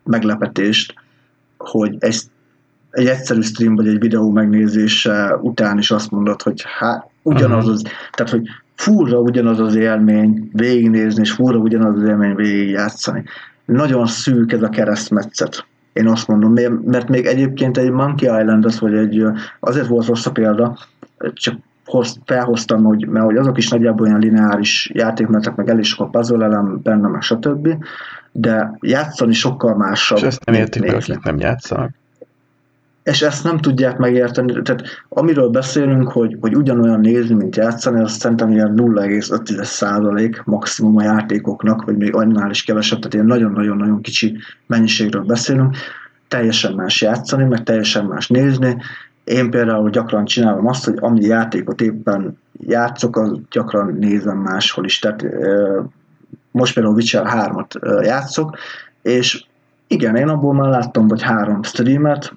meglepetést, 0.05 0.95
hogy 1.59 1.97
ezt 1.99 2.27
egy 2.93 3.07
egyszerű 3.07 3.41
stream 3.41 3.75
vagy 3.75 3.87
egy 3.87 3.99
videó 3.99 4.31
megnézése 4.31 5.37
után 5.41 5.79
is 5.79 5.91
azt 5.91 6.11
mondod, 6.11 6.43
hogy 6.43 6.65
hát 6.79 7.07
ugyanaz 7.23 7.69
az, 7.69 7.83
tehát 8.13 8.33
hogy 8.33 8.49
furra 8.75 9.19
ugyanaz 9.19 9.61
az 9.61 9.75
élmény 9.75 10.51
végignézni, 10.53 11.21
és 11.21 11.31
furra 11.33 11.59
ugyanaz 11.59 11.97
az 11.97 12.09
élmény 12.09 12.35
végigjátszani. 12.35 13.25
Nagyon 13.65 14.07
szűk 14.07 14.53
ez 14.53 14.63
a 14.63 14.69
keresztmetszet. 14.69 15.67
Én 15.93 16.09
azt 16.09 16.29
mondom, 16.29 16.53
mert 16.85 17.09
még 17.09 17.27
egyébként 17.27 17.79
egy 17.79 17.91
Monkey 17.91 18.41
Island 18.41 18.65
az, 18.65 18.81
vagy 18.81 18.95
egy, 18.95 19.25
azért 19.61 19.87
volt 19.87 20.07
rossz 20.07 20.27
a 20.27 20.31
példa, 20.31 20.79
csak 21.33 21.55
hoz, 21.85 22.19
felhoztam, 22.25 22.85
hogy, 22.85 23.07
mert 23.09 23.25
hogy 23.25 23.37
azok 23.37 23.59
is 23.59 23.69
nagyjából 23.69 24.07
olyan 24.07 24.21
lineáris 24.21 24.91
játékmenetek, 24.95 25.55
meg 25.55 25.69
el 25.69 25.79
is 25.79 25.99
a 25.99 26.07
puzzle 26.07 26.45
elem 26.45 26.81
benne, 26.83 27.09
meg 27.09 27.23
stb. 27.23 27.69
De 28.33 28.77
játszani 28.81 29.33
sokkal 29.33 29.77
másabb. 29.77 30.19
És 30.19 30.25
ezt 30.25 30.45
nem 30.45 30.55
értik 30.55 30.83
meg, 30.83 30.95
akik 30.95 31.23
nem 31.23 31.39
játszanak 31.39 31.91
és 33.03 33.23
ezt 33.23 33.45
nem 33.45 33.59
tudják 33.59 33.99
megérteni. 33.99 34.63
Tehát 34.63 34.83
amiről 35.09 35.49
beszélünk, 35.49 36.09
hogy, 36.09 36.37
hogy 36.41 36.57
ugyanolyan 36.57 37.01
nézni, 37.01 37.35
mint 37.35 37.57
játszani, 37.57 38.01
az 38.01 38.13
szerintem 38.13 38.51
ilyen 38.51 38.75
0,5% 38.77 40.45
maximum 40.45 40.97
a 40.97 41.03
játékoknak, 41.03 41.85
vagy 41.85 41.97
még 41.97 42.15
annál 42.15 42.51
is 42.51 42.63
kevesebb, 42.63 42.99
tehát 42.99 43.15
ilyen 43.15 43.27
nagyon-nagyon-nagyon 43.27 44.01
kicsi 44.01 44.37
mennyiségről 44.67 45.23
beszélünk. 45.23 45.77
Teljesen 46.29 46.73
más 46.73 47.01
játszani, 47.01 47.45
meg 47.45 47.63
teljesen 47.63 48.05
más 48.05 48.29
nézni. 48.29 48.77
Én 49.25 49.51
például 49.51 49.91
gyakran 49.91 50.25
csinálom 50.25 50.67
azt, 50.67 50.85
hogy 50.85 50.97
ami 51.01 51.21
játékot 51.25 51.81
éppen 51.81 52.39
játszok, 52.67 53.17
az 53.17 53.39
gyakran 53.51 53.97
nézem 53.99 54.39
máshol 54.39 54.85
is. 54.85 54.99
Tehát 54.99 55.25
most 56.51 56.75
például 56.75 56.95
Witcher 56.95 57.27
3-at 57.27 58.03
játszok, 58.05 58.57
és 59.03 59.45
igen, 59.87 60.17
én 60.17 60.29
abból 60.29 60.55
már 60.55 60.69
láttam, 60.69 61.09
hogy 61.09 61.23
három 61.23 61.63
streamet, 61.63 62.33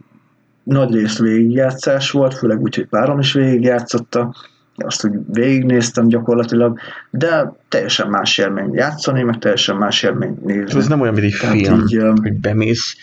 nagy 0.66 0.94
részt 0.94 1.18
végigjátszás 1.18 2.12
volt, 2.12 2.34
főleg 2.34 2.62
úgy, 2.62 2.76
hogy 2.76 2.88
párom 2.88 3.20
is 3.20 3.34
végigjátszotta, 3.34 4.36
azt, 4.78 5.02
hogy 5.02 5.12
végignéztem 5.28 6.08
gyakorlatilag, 6.08 6.80
de 7.10 7.54
teljesen 7.70 8.10
más 8.10 8.38
élmény 8.38 8.74
játszani, 8.74 9.24
meg 9.24 9.38
teljesen 9.38 9.76
más 9.76 10.04
élmény 10.04 10.38
nézni. 10.46 10.80
Ez 10.80 10.88
nem 10.88 11.02
olyan, 11.02 11.14
mint 11.14 11.26
egy 11.26 11.34
film, 11.34 11.80
így, 11.80 12.02
hogy 12.22 12.34
bemész, 12.34 12.96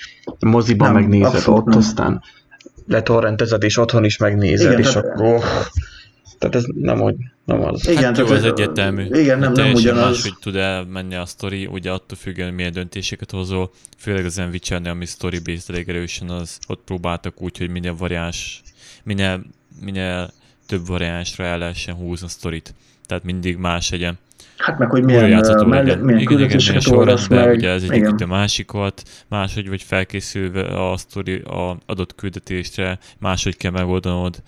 moziban 0.46 0.92
nem, 0.92 1.00
megnézed 1.00 1.42
ott, 1.46 1.64
nem. 1.64 1.78
aztán 1.78 2.22
letorrentezed, 2.86 3.62
és 3.62 3.78
otthon 3.78 4.04
is 4.04 4.16
megnézed, 4.16 4.66
igen, 4.66 4.80
és 4.80 4.92
tehát, 4.92 5.04
akkor 5.06 5.40
tehát 6.42 6.56
ez 6.56 6.64
nem, 6.74 6.98
hogy, 6.98 7.14
nem 7.44 7.62
az. 7.62 7.88
Igen, 7.88 8.02
hát 8.02 8.18
jó, 8.18 8.26
ez 8.26 8.44
egyértelmű. 8.44 9.04
Igen, 9.04 9.38
nem, 9.38 9.52
nem 9.52 9.72
ugyanaz. 9.72 10.04
Más, 10.04 10.22
hogy 10.22 10.34
tud 10.40 10.56
elmenni 10.56 11.14
a 11.14 11.26
sztori, 11.26 11.66
ugye 11.66 11.90
attól 11.90 12.18
függően, 12.18 12.46
hogy 12.48 12.56
milyen 12.56 12.72
döntéseket 12.72 13.30
hozol, 13.30 13.70
főleg 13.98 14.24
az 14.24 14.42
Witcher 14.50 14.86
ami 14.86 15.06
story-based 15.06 15.74
elég 15.74 15.88
erősen, 15.88 16.28
az 16.28 16.58
ott 16.68 16.80
próbáltak 16.84 17.42
úgy, 17.42 17.58
hogy 17.58 17.70
minél 17.70 17.94
variáns, 17.94 18.62
minél, 19.02 19.42
minél 19.84 20.30
több 20.66 20.86
variánsra 20.86 21.44
el 21.44 21.58
lehessen 21.58 21.94
húzni 21.94 22.26
a 22.26 22.30
sztorit. 22.30 22.74
Tehát 23.06 23.24
mindig 23.24 23.56
más 23.56 23.90
legyen. 23.90 24.18
Hát 24.56 24.78
meg, 24.78 24.90
hogy 24.90 25.04
milyen, 25.04 25.28
játszható 25.28 25.68
legyen. 25.68 25.98
Milyen 25.98 26.20
igen, 26.20 26.38
igen, 26.38 26.60
milyen 26.66 26.80
sorrendben, 26.80 27.44
meg. 27.44 27.56
ugye 27.56 27.68
ez 27.68 27.82
egyik 27.82 28.20
a 28.20 28.26
másikat, 28.26 29.02
máshogy 29.28 29.68
vagy 29.68 29.82
felkészülve 29.82 30.90
a 30.90 30.96
sztori, 30.96 31.34
a 31.34 31.76
adott 31.86 32.14
küldetésre, 32.14 32.98
máshogy 33.18 33.56
kell 33.56 33.70
megoldanod 33.70 34.42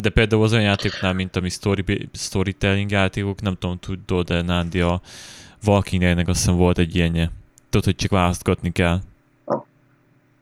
de 0.00 0.10
például 0.14 0.42
az 0.42 0.52
olyan 0.52 0.64
játékoknál, 0.64 1.12
mint 1.12 1.36
ami 1.36 1.48
story, 1.48 2.08
storytelling 2.12 2.90
játékok, 2.90 3.40
nem 3.40 3.56
tudom, 3.58 3.78
tudod, 4.06 4.26
de 4.26 4.42
Nándi 4.42 4.80
a 4.80 5.00
Walking 5.66 6.02
Dead-nek 6.02 6.28
azt 6.28 6.38
hiszem 6.38 6.56
volt 6.56 6.78
egy 6.78 6.96
ilyenje. 6.96 7.30
Tudod, 7.70 7.84
hogy 7.84 7.96
csak 7.96 8.10
választgatni 8.10 8.70
kell. 8.72 9.00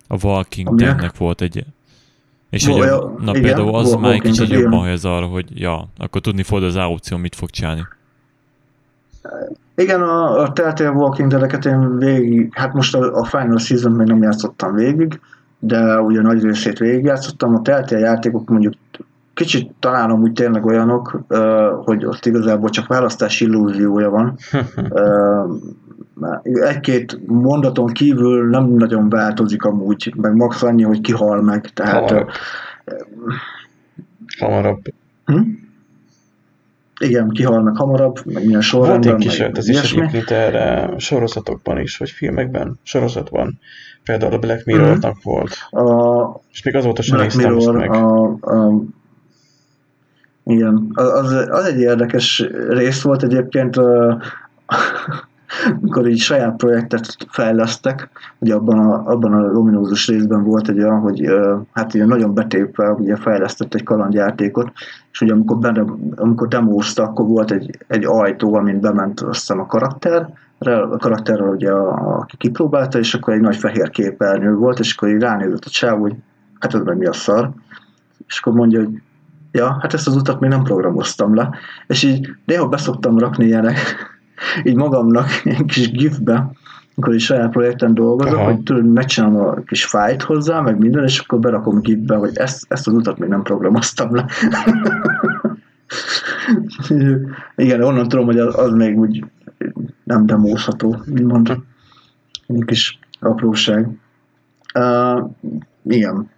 A 0.08 0.24
Walking 0.24 0.74
Dead-nek 0.74 1.16
volt 1.16 1.40
egy 1.40 1.64
és 2.50 2.66
hogy 2.66 2.80
a, 2.80 3.14
na 3.18 3.30
igen, 3.30 3.42
például 3.42 3.74
az 3.74 3.94
már 3.94 4.12
egy 4.12 4.20
kicsit 4.20 4.48
jobban 4.48 4.82
helyez 4.82 5.04
arra, 5.04 5.26
hogy 5.26 5.60
ja, 5.60 5.88
akkor 5.96 6.20
tudni 6.20 6.42
fog 6.42 6.62
az 6.62 6.76
aukció, 6.76 7.16
mit 7.16 7.34
fog 7.34 7.50
csinálni. 7.50 7.86
Igen, 9.74 10.02
a, 10.02 10.42
a 10.42 10.52
Telltale 10.52 10.90
Walking 10.90 11.30
Dead-eket 11.30 11.64
én 11.64 11.98
végig, 11.98 12.54
hát 12.54 12.72
most 12.72 12.94
a, 12.94 13.14
a 13.14 13.24
Final 13.24 13.58
Season 13.58 13.92
még 13.92 14.06
nem 14.06 14.22
játszottam 14.22 14.74
végig, 14.74 15.20
de 15.58 16.00
ugye 16.00 16.20
nagy 16.20 16.42
részét 16.42 16.78
végigjátszottam. 16.78 17.54
A 17.54 17.62
Telltale 17.62 18.00
játékok 18.00 18.48
mondjuk 18.48 18.74
kicsit 19.34 19.72
talán 19.78 20.10
amúgy 20.10 20.32
tényleg 20.32 20.66
olyanok, 20.66 21.20
hogy 21.84 22.04
ott 22.04 22.26
igazából 22.26 22.68
csak 22.68 22.86
választás 22.86 23.40
illúziója 23.40 24.10
van. 24.10 24.36
Egy-két 26.42 27.18
mondaton 27.26 27.86
kívül 27.86 28.48
nem 28.48 28.68
nagyon 28.68 29.08
változik 29.08 29.64
amúgy, 29.64 30.14
meg 30.16 30.34
max 30.34 30.62
annyi, 30.62 30.82
hogy 30.82 31.00
kihal 31.00 31.42
meg. 31.42 31.70
Tehát, 31.74 32.10
Hamarabb. 32.10 32.28
Hamarabb. 34.38 34.80
Hm? 35.24 35.40
Igen, 37.00 37.28
kihal 37.28 37.62
meg 37.62 37.76
hamarabb, 37.76 38.20
meg 38.24 38.44
milyen 38.44 38.60
sorrendben. 38.60 39.10
Volt 39.10 39.22
egy 39.22 39.28
kísérlet, 39.28 39.58
ez 39.58 39.68
is 39.68 39.92
egyébként 39.92 40.30
erre 40.30 40.94
sorozatokban 40.96 41.80
is, 41.80 41.96
vagy 41.96 42.10
filmekben, 42.10 42.78
sorozatban 42.82 43.58
Például 44.08 44.32
a 44.32 44.38
Black 44.38 44.64
Mirror-nak 44.64 45.16
mm. 45.16 45.20
volt. 45.22 45.50
A 45.70 46.40
és 46.52 46.62
még 46.62 46.76
azóta 46.76 47.02
sem 47.02 47.16
Black 47.16 47.34
néztem 47.34 47.54
Mirror, 47.54 47.76
meg. 47.76 47.90
A, 47.90 48.36
a, 48.40 48.82
igen, 50.44 50.90
az, 50.94 51.32
az 51.48 51.64
egy 51.64 51.80
érdekes 51.80 52.48
rész 52.68 53.02
volt 53.02 53.22
egyébként, 53.22 53.76
amikor 55.80 56.08
így 56.08 56.18
saját 56.18 56.56
projektet 56.56 57.16
fejlesztek, 57.28 58.08
ugye 58.38 58.54
abban 58.54 58.78
a, 58.78 59.06
abban 59.06 59.32
a 59.32 59.52
ominózus 59.52 60.08
részben 60.08 60.44
volt 60.44 60.68
egy 60.68 60.78
olyan, 60.78 61.00
hogy 61.00 61.26
hát 61.72 61.94
ilyen 61.94 62.08
nagyon 62.08 62.34
betépve 62.34 62.90
ugye 62.90 63.16
fejlesztett 63.16 63.74
egy 63.74 63.82
kalandjátékot, 63.82 64.72
és 65.12 65.20
ugye 65.20 65.32
amikor, 65.32 65.58
benne, 65.58 65.84
amikor 66.16 66.48
demózta, 66.48 67.02
akkor 67.02 67.26
volt 67.26 67.50
egy, 67.50 67.78
egy 67.86 68.04
ajtó, 68.04 68.54
amin 68.54 68.80
bement 68.80 69.20
azt 69.20 69.40
hiszem 69.40 69.60
a 69.60 69.66
karakter, 69.66 70.28
a 70.58 70.96
karakterrel, 70.96 71.48
ugye, 71.48 71.70
a, 71.70 72.18
aki 72.18 72.36
kipróbálta, 72.36 72.98
és 72.98 73.14
akkor 73.14 73.34
egy 73.34 73.40
nagy 73.40 73.56
fehér 73.56 73.90
képernyő 73.90 74.54
volt, 74.54 74.78
és 74.78 74.94
akkor 74.96 75.08
így 75.08 75.20
ránézett 75.20 75.64
a 75.64 75.70
csáv, 75.70 75.98
hogy 75.98 76.14
hát 76.58 76.74
ez 76.74 76.80
meg 76.80 76.96
mi 76.96 77.06
a 77.06 77.12
szar. 77.12 77.50
És 78.26 78.38
akkor 78.38 78.52
mondja, 78.52 78.78
hogy 78.78 79.00
ja, 79.52 79.78
hát 79.80 79.94
ezt 79.94 80.06
az 80.06 80.16
utat 80.16 80.40
még 80.40 80.50
nem 80.50 80.62
programoztam 80.62 81.34
le. 81.34 81.50
És 81.86 82.02
így 82.02 82.28
néha 82.44 82.68
beszoktam 82.68 83.18
rakni 83.18 83.44
ilyenek, 83.44 83.78
így 84.64 84.76
magamnak 84.76 85.28
egy 85.44 85.64
kis 85.64 85.90
gifbe, 85.90 86.50
amikor 86.94 87.14
is 87.14 87.24
saját 87.24 87.50
projekten 87.50 87.94
dolgozok, 87.94 88.38
Aha. 88.38 88.44
hogy 88.44 88.62
tudod, 88.62 88.92
megcsinálom 88.92 89.36
a 89.36 89.54
kis 89.54 89.84
fájt 89.84 90.22
hozzá, 90.22 90.60
meg 90.60 90.78
minden, 90.78 91.04
és 91.04 91.18
akkor 91.18 91.38
berakom 91.38 91.80
gifbe, 91.80 92.16
hogy 92.16 92.30
ezt, 92.34 92.64
ezt 92.68 92.86
az 92.86 92.94
utat 92.94 93.18
még 93.18 93.28
nem 93.28 93.42
programoztam 93.42 94.14
le. 94.14 94.24
Igen, 97.56 97.82
onnan 97.82 98.08
tudom, 98.08 98.24
hogy 98.24 98.38
az, 98.38 98.58
az 98.58 98.72
még 98.72 98.98
úgy 98.98 99.24
nem 100.08 100.26
demózható, 100.26 100.96
mint 101.04 101.26
mondta. 101.26 101.62
egy 102.46 102.64
kis 102.64 102.98
apróság. 103.20 103.88
Uh, 104.74 105.30
igen. 105.82 106.30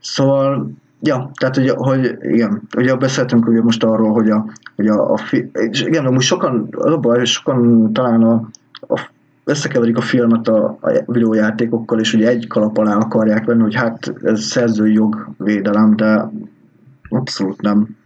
Szóval, 0.00 0.70
ja, 1.00 1.30
tehát 1.40 1.56
ugye, 1.56 1.72
hogy 1.76 2.18
igen, 2.20 2.62
ugye 2.76 2.94
beszéltünk 2.94 3.46
ugye 3.48 3.62
most 3.62 3.84
arról, 3.84 4.12
hogy 4.12 4.30
a, 4.30 4.44
hogy 4.76 4.86
a, 4.86 5.12
a 5.12 5.16
fi, 5.16 5.50
és 5.52 5.82
igen, 5.82 6.12
most 6.12 6.26
sokan, 6.26 6.68
az 6.70 6.92
a 6.92 6.98
baj, 6.98 7.18
hogy 7.18 7.26
sokan 7.26 7.92
talán 7.92 8.22
a, 8.22 8.48
a 8.80 9.10
összekeverik 9.44 9.96
a 9.96 10.00
filmet 10.00 10.48
a, 10.48 10.78
a 10.80 11.02
videójátékokkal, 11.06 12.00
és 12.00 12.14
ugye 12.14 12.28
egy 12.28 12.46
kalap 12.46 12.78
alá 12.78 12.96
akarják 12.96 13.44
venni, 13.44 13.62
hogy 13.62 13.74
hát 13.74 14.12
ez 14.22 14.40
szerzői 14.40 14.92
jogvédelem, 14.92 15.96
de 15.96 16.30
abszolút 17.08 17.60
nem. 17.60 17.98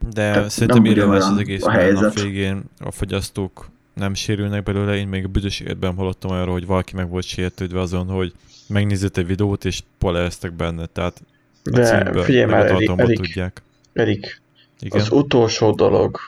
De 0.00 0.32
Tehát 0.32 0.50
szerintem 0.50 0.82
nem 0.82 0.92
érdemes 0.92 1.24
az 1.24 1.38
egész, 1.38 1.64
a 1.64 1.70
helyzet. 1.70 2.20
végén 2.20 2.62
a 2.78 2.90
fogyasztók 2.90 3.70
nem 3.94 4.14
sérülnek 4.14 4.62
belőle. 4.62 4.96
Én 4.96 5.08
még 5.08 5.24
a 5.24 5.28
büdös 5.28 5.60
életben 5.60 5.94
hallottam 5.94 6.30
arról, 6.30 6.52
hogy 6.52 6.66
valaki 6.66 6.94
meg 6.94 7.08
volt 7.08 7.24
sértődve 7.24 7.80
azon, 7.80 8.06
hogy 8.06 8.32
megnézett 8.68 9.16
egy 9.16 9.26
videót, 9.26 9.64
és 9.64 9.82
polereztek 9.98 10.52
benne. 10.52 10.86
Tehát 10.86 11.22
a 11.64 11.70
De 11.70 11.84
címből, 11.84 12.22
figyelj 12.22 12.44
már, 12.44 12.66
Erik, 12.66 12.90
Erik, 12.96 13.16
tudják. 13.16 13.62
Erik, 13.92 14.40
Igen. 14.80 15.00
az 15.00 15.10
utolsó 15.10 15.72
dolog 15.72 16.18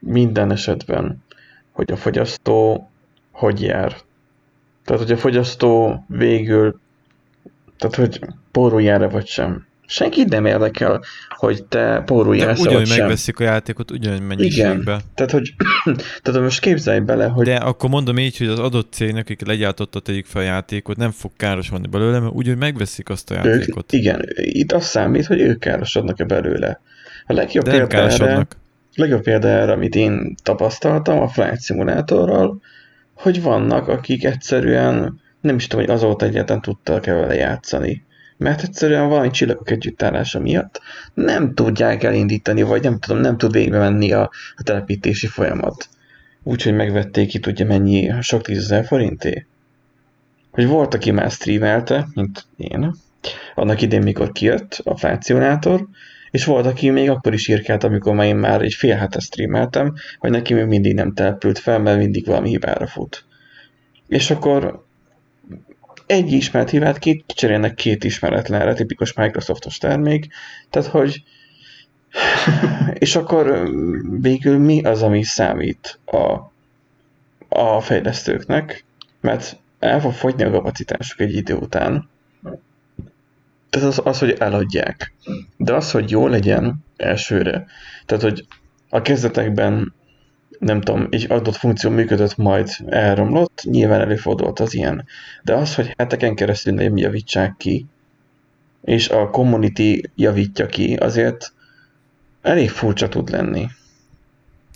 minden 0.00 0.50
esetben, 0.50 1.22
hogy 1.72 1.92
a 1.92 1.96
fogyasztó 1.96 2.90
hogy 3.32 3.62
jár. 3.62 3.96
Tehát, 4.84 5.02
hogy 5.02 5.12
a 5.12 5.16
fogyasztó 5.16 6.04
végül, 6.08 6.80
tehát, 7.76 7.96
hogy 7.96 8.20
pórul 8.50 9.08
vagy 9.08 9.26
sem. 9.26 9.66
Senkit 9.92 10.28
nem 10.28 10.46
érdekel, 10.46 11.02
hogy 11.28 11.64
te 11.64 12.02
vagy 12.06 12.40
ugyanúgy 12.58 12.88
megveszik 12.88 13.40
a 13.40 13.42
játékot, 13.42 13.90
ugyanúgy 13.90 14.22
mennyiségbe. 14.22 15.00
Tehát, 15.14 15.32
hogy, 15.32 15.54
tehát, 16.22 16.40
most 16.40 16.60
képzelj 16.60 16.98
bele, 16.98 17.26
hogy 17.26 17.46
De 17.46 17.56
akkor 17.56 17.90
mondom 17.90 18.18
így, 18.18 18.36
hogy 18.36 18.46
az 18.46 18.58
adott 18.58 18.92
cégnek, 18.92 19.22
akik 19.22 19.46
legyártotta 19.46 20.00
tegyük 20.00 20.26
fel 20.26 20.42
a 20.42 20.44
játékot, 20.44 20.96
nem 20.96 21.10
fog 21.10 21.30
károsodni 21.36 21.88
belőle, 21.88 22.18
mert 22.18 22.32
úgy, 22.32 22.46
hogy 22.46 22.56
megveszik 22.56 23.08
azt 23.08 23.30
a 23.30 23.34
ők, 23.34 23.44
játékot. 23.44 23.92
igen, 23.92 24.24
itt 24.34 24.72
az 24.72 24.84
számít, 24.84 25.26
hogy 25.26 25.40
ők 25.40 25.58
károsodnak-e 25.58 26.24
belőle. 26.24 26.80
A 27.26 27.32
legjobb 27.32 27.64
De 27.64 27.70
példa 27.70 27.96
erre, 27.96 28.46
legjobb 28.94 29.22
példa 29.22 29.48
erre, 29.48 29.72
amit 29.72 29.94
én 29.94 30.34
tapasztaltam 30.42 31.20
a 31.20 31.28
Flight 31.28 31.62
Simulatorral, 31.62 32.60
hogy 33.14 33.42
vannak, 33.42 33.88
akik 33.88 34.24
egyszerűen 34.24 35.20
nem 35.40 35.56
is 35.56 35.66
tudom, 35.66 35.84
hogy 35.84 35.94
azóta 35.94 36.26
egyáltalán 36.26 36.62
tudtak-e 36.62 37.14
vele 37.14 37.34
játszani. 37.34 38.04
Mert 38.42 38.62
egyszerűen 38.62 39.08
valami 39.08 39.30
csillagok 39.30 39.70
együttállása 39.70 40.40
miatt 40.40 40.80
nem 41.14 41.54
tudják 41.54 42.02
elindítani, 42.02 42.62
vagy 42.62 42.82
nem 42.82 42.98
tudom, 42.98 43.20
nem 43.20 43.36
tud 43.36 43.52
végbe 43.52 43.78
menni 43.78 44.12
a, 44.12 44.30
a 44.56 44.62
telepítési 44.62 45.26
folyamat. 45.26 45.88
Úgyhogy 46.42 46.74
megvették 46.74 47.28
ki 47.28 47.38
tudja 47.38 47.66
mennyi, 47.66 48.10
sok 48.20 48.42
tízezer 48.42 48.84
forinté. 48.84 49.46
Hogy 50.50 50.66
volt, 50.66 50.94
aki 50.94 51.10
már 51.10 51.30
streamelte, 51.30 52.06
mint 52.14 52.46
én, 52.56 52.94
annak 53.54 53.82
idén, 53.82 54.02
mikor 54.02 54.32
kijött 54.32 54.82
a 54.84 55.18
Simulator, 55.20 55.86
és 56.30 56.44
volt, 56.44 56.66
aki 56.66 56.90
még 56.90 57.10
akkor 57.10 57.32
is 57.32 57.48
írkált, 57.48 57.84
amikor 57.84 58.14
már 58.14 58.26
én 58.26 58.36
már 58.36 58.62
egy 58.62 58.74
fél 58.74 58.96
hete 58.96 59.18
streameltem, 59.18 59.94
hogy 60.18 60.30
neki 60.30 60.54
még 60.54 60.64
mindig 60.64 60.94
nem 60.94 61.14
települt 61.14 61.58
fel, 61.58 61.78
mert 61.78 61.98
mindig 61.98 62.26
valami 62.26 62.48
hibára 62.48 62.86
fut. 62.86 63.24
És 64.08 64.30
akkor 64.30 64.84
egy 66.06 66.32
ismert 66.32 66.70
hibát 66.70 66.98
két, 66.98 67.24
kicserélnek 67.26 67.74
két 67.74 68.04
ismeretlenre, 68.04 68.74
tipikus 68.74 69.12
Microsoftos 69.12 69.78
termék, 69.78 70.28
tehát 70.70 70.88
hogy 70.88 71.22
és 73.04 73.16
akkor 73.16 73.70
végül 74.20 74.58
mi 74.58 74.82
az, 74.82 75.02
ami 75.02 75.22
számít 75.22 75.98
a, 76.04 76.52
a 77.48 77.80
fejlesztőknek, 77.80 78.84
mert 79.20 79.56
el 79.78 80.00
fog 80.00 80.12
fogyni 80.12 80.44
a 80.44 80.50
kapacitásuk 80.50 81.20
egy 81.20 81.34
idő 81.34 81.54
után. 81.54 82.08
Tehát 83.70 83.88
az, 83.88 84.00
az, 84.04 84.18
hogy 84.18 84.36
eladják. 84.38 85.12
De 85.56 85.74
az, 85.74 85.90
hogy 85.90 86.10
jó 86.10 86.26
legyen 86.26 86.84
elsőre. 86.96 87.66
Tehát, 88.06 88.22
hogy 88.22 88.46
a 88.88 89.02
kezdetekben 89.02 89.94
nem 90.62 90.80
tudom, 90.80 91.06
egy 91.10 91.26
adott 91.28 91.56
funkció 91.56 91.90
működött, 91.90 92.36
majd 92.36 92.68
elromlott, 92.86 93.62
nyilván 93.64 94.00
előfordult 94.00 94.60
az 94.60 94.74
ilyen. 94.74 95.04
De 95.42 95.54
az, 95.54 95.74
hogy 95.74 95.94
heteken 95.96 96.34
keresztül 96.34 96.74
nem 96.74 96.96
javítsák 96.96 97.54
ki, 97.58 97.86
és 98.84 99.08
a 99.08 99.30
community 99.30 100.00
javítja 100.14 100.66
ki, 100.66 100.94
azért 100.94 101.52
elég 102.42 102.70
furcsa 102.70 103.08
tud 103.08 103.30
lenni. 103.30 103.66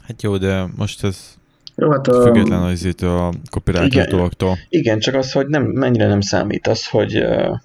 Hát 0.06 0.22
jó, 0.22 0.36
de 0.36 0.66
most 0.76 1.04
ez 1.04 1.34
Jó, 1.74 1.90
hát 1.90 2.08
a, 2.08 2.22
független 2.22 2.62
az 2.62 2.72
izétől 2.72 3.18
a 3.18 3.32
copyright 3.50 3.92
Igen. 3.92 4.08
dolgoktól. 4.08 4.58
Igen, 4.68 4.98
csak 4.98 5.14
az, 5.14 5.32
hogy 5.32 5.46
nem, 5.46 5.62
mennyire 5.62 6.06
nem 6.06 6.20
számít 6.20 6.66
az, 6.66 6.86
hogy 6.86 7.18
uh, 7.18 7.56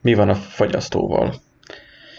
mi 0.00 0.14
van 0.14 0.28
a 0.28 0.34
fogyasztóval. 0.34 1.34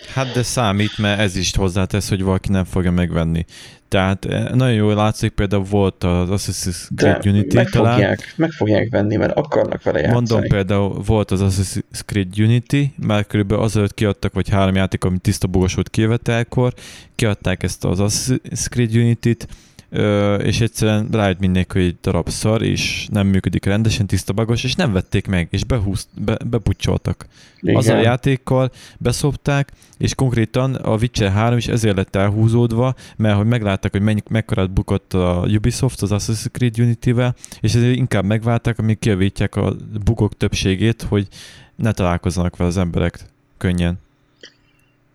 Hát 0.07 0.33
de 0.33 0.43
számít, 0.43 0.97
mert 0.97 1.19
ez 1.19 1.35
is 1.35 1.55
hozzátesz, 1.55 2.09
hogy 2.09 2.23
valaki 2.23 2.49
nem 2.49 2.63
fogja 2.63 2.91
megvenni. 2.91 3.45
Tehát 3.87 4.25
eh, 4.25 4.49
nagyon 4.49 4.73
jól 4.73 4.95
látszik, 4.95 5.31
például 5.31 5.63
volt 5.63 6.03
az 6.03 6.29
Assassin's 6.31 6.87
De 6.89 7.01
Creed 7.03 7.25
Unity 7.25 7.53
meg 7.53 7.69
talán. 7.69 7.93
fogják, 7.93 8.33
meg 8.35 8.51
fogják 8.51 8.87
venni, 8.89 9.15
mert 9.15 9.37
akarnak 9.37 9.83
vele 9.83 9.99
játszani. 9.99 10.27
Mondom 10.27 10.49
például 10.49 11.01
volt 11.05 11.31
az 11.31 11.41
Assassin's 11.43 12.01
Creed 12.05 12.39
Unity, 12.39 12.93
már 12.95 13.27
körülbelül 13.27 13.63
azelőtt 13.63 13.93
kiadtak, 13.93 14.33
vagy 14.33 14.49
három 14.49 14.75
játék, 14.75 15.03
ami 15.03 15.17
tiszta 15.17 15.47
bugos 15.47 15.73
volt 15.73 15.89
kijövetelkor, 15.89 16.73
kiadták 17.15 17.63
ezt 17.63 17.85
az 17.85 17.99
Assassin's 18.01 18.69
Creed 18.69 18.95
Unity-t, 18.95 19.47
és 20.43 20.61
egyszerűen 20.61 21.07
rájött 21.11 21.39
mindenki, 21.39 21.79
hogy 21.79 21.87
egy 21.87 21.97
darab 22.01 22.29
szar, 22.29 22.61
és 22.61 23.07
nem 23.11 23.27
működik 23.27 23.65
rendesen, 23.65 24.05
tiszta 24.05 24.33
bagos, 24.33 24.63
és 24.63 24.75
nem 24.75 24.91
vették 24.91 25.27
meg, 25.27 25.47
és 25.51 25.63
behúzt, 25.63 26.07
be, 26.25 26.37
bepucsoltak. 26.45 27.25
Igen. 27.59 27.75
Azzal 27.75 27.97
a 27.97 28.01
játékkal 28.01 28.71
beszopták, 28.97 29.71
és 29.97 30.15
konkrétan 30.15 30.75
a 30.75 30.95
Witcher 30.95 31.31
3 31.31 31.57
is 31.57 31.67
ezért 31.67 31.95
lett 31.95 32.15
elhúzódva, 32.15 32.95
mert 33.17 33.35
hogy 33.35 33.45
meglátták, 33.45 33.91
hogy 33.91 34.01
mennyi, 34.01 34.21
mekkorát 34.29 34.71
bukott 34.71 35.13
a 35.13 35.45
Ubisoft 35.55 36.01
az 36.01 36.09
Assassin's 36.13 36.51
Creed 36.51 36.79
Unity-vel, 36.79 37.35
és 37.61 37.75
ezért 37.75 37.95
inkább 37.95 38.25
megválták, 38.25 38.79
amíg 38.79 38.99
kijavítják 38.99 39.55
a 39.55 39.75
bugok 40.03 40.37
többségét, 40.37 41.01
hogy 41.01 41.27
ne 41.75 41.91
találkozzanak 41.91 42.57
vele 42.57 42.69
az 42.69 42.77
emberek 42.77 43.19
könnyen. 43.57 43.99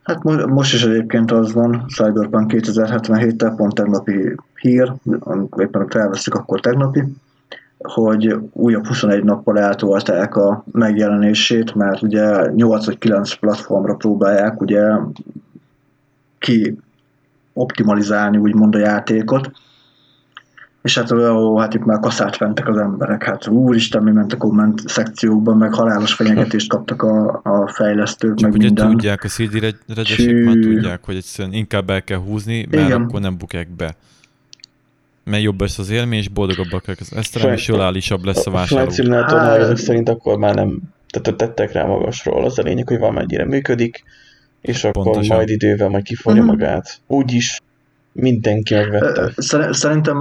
Hát 0.06 0.22
mo- 0.22 0.46
most 0.46 0.74
is 0.74 0.84
egyébként 0.84 1.30
az 1.30 1.52
van, 1.52 1.84
Cyberpunk 1.88 2.52
2077-tel, 2.54 3.52
pont 3.56 3.74
tegnapi 3.74 4.34
hír, 4.66 4.92
éppen 5.56 5.88
felveszik, 5.88 6.34
akkor 6.34 6.60
tegnapi, 6.60 7.04
hogy 7.78 8.36
újabb 8.52 8.86
21 8.86 9.24
nappal 9.24 9.58
eltolták 9.58 10.36
a 10.36 10.64
megjelenését, 10.72 11.74
mert 11.74 12.02
ugye 12.02 12.50
8 12.54 12.86
vagy 12.86 12.98
9 12.98 13.34
platformra 13.34 13.94
próbálják 13.94 14.60
ugye 14.60 14.82
ki 16.38 16.78
optimalizálni 17.52 18.36
úgymond 18.36 18.74
a 18.74 18.78
játékot, 18.78 19.50
és 20.86 20.98
hát, 20.98 21.12
ó, 21.12 21.58
hát 21.58 21.74
itt 21.74 21.84
már 21.84 22.00
kaszát 22.00 22.38
mentek 22.38 22.68
az 22.68 22.76
emberek, 22.76 23.24
hát 23.24 23.48
úristen, 23.48 24.02
mi 24.02 24.12
ment 24.12 24.32
a 24.32 24.36
komment 24.36 24.88
szekciókban, 24.88 25.56
meg 25.56 25.74
halálos 25.74 26.14
fenyegetést 26.14 26.68
kaptak 26.68 27.02
a, 27.02 27.40
a 27.42 27.68
fejlesztők, 27.68 28.34
Csak 28.34 28.50
meg 28.50 28.58
ugye 28.58 28.66
minden. 28.66 28.90
tudják, 28.90 29.24
a 29.24 29.28
CD 29.28 29.74
redesek 29.86 30.44
már 30.44 30.54
Hű. 30.54 30.74
tudják, 30.74 31.04
hogy 31.04 31.16
egyszerűen 31.16 31.54
inkább 31.54 31.90
el 31.90 32.02
kell 32.02 32.18
húzni, 32.18 32.66
mert 32.70 32.86
Igen. 32.86 33.02
akkor 33.02 33.20
nem 33.20 33.36
bukják 33.38 33.68
be. 33.68 33.96
Mert 35.30 35.42
jobb 35.42 35.60
lesz 35.60 35.78
az 35.78 35.90
élmény, 35.90 36.18
és 36.18 36.28
boldogabbak 36.28 36.82
az 36.86 37.12
eszterem, 37.16 37.46
Flight- 37.48 37.58
és 37.58 37.68
jól 37.68 37.80
állisabb 37.80 38.24
lesz 38.24 38.46
a 38.46 38.50
A 38.50 38.52
vásárló. 38.54 38.90
Simulatornál 38.90 39.48
Hát- 39.50 39.58
ezek 39.58 39.76
szerint 39.76 40.08
akkor 40.08 40.38
már 40.38 40.54
nem, 40.54 40.78
tehát 41.08 41.38
tettek 41.38 41.72
rá 41.72 41.84
magasról. 41.84 42.44
Az 42.44 42.58
a 42.58 42.62
lényeg, 42.62 42.88
hogy 42.88 42.98
valamennyire 42.98 43.44
működik, 43.44 44.04
és 44.60 44.84
akkor 44.84 45.02
Pontosan. 45.04 45.36
majd 45.36 45.48
idővel 45.48 45.88
majd 45.88 46.04
kiforja 46.04 46.42
Mhm. 46.42 46.50
magát. 46.50 47.00
Úgyis 47.06 47.60
mindenki 48.12 48.74
megvette. 48.74 49.32
Szerintem 49.70 50.18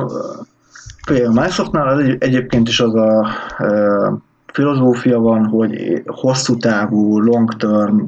a 1.08 1.32
Microsoftnál 1.32 1.88
az 1.88 2.00
egy, 2.00 2.16
egyébként 2.20 2.68
is 2.68 2.80
az 2.80 2.96
a 2.96 3.28
ö, 3.60 4.10
filozófia 4.54 5.20
van, 5.20 5.46
hogy 5.46 6.02
hosszú 6.06 6.58
távú, 6.58 7.20
long 7.20 7.56
term 7.56 8.00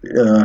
ö, 0.00 0.40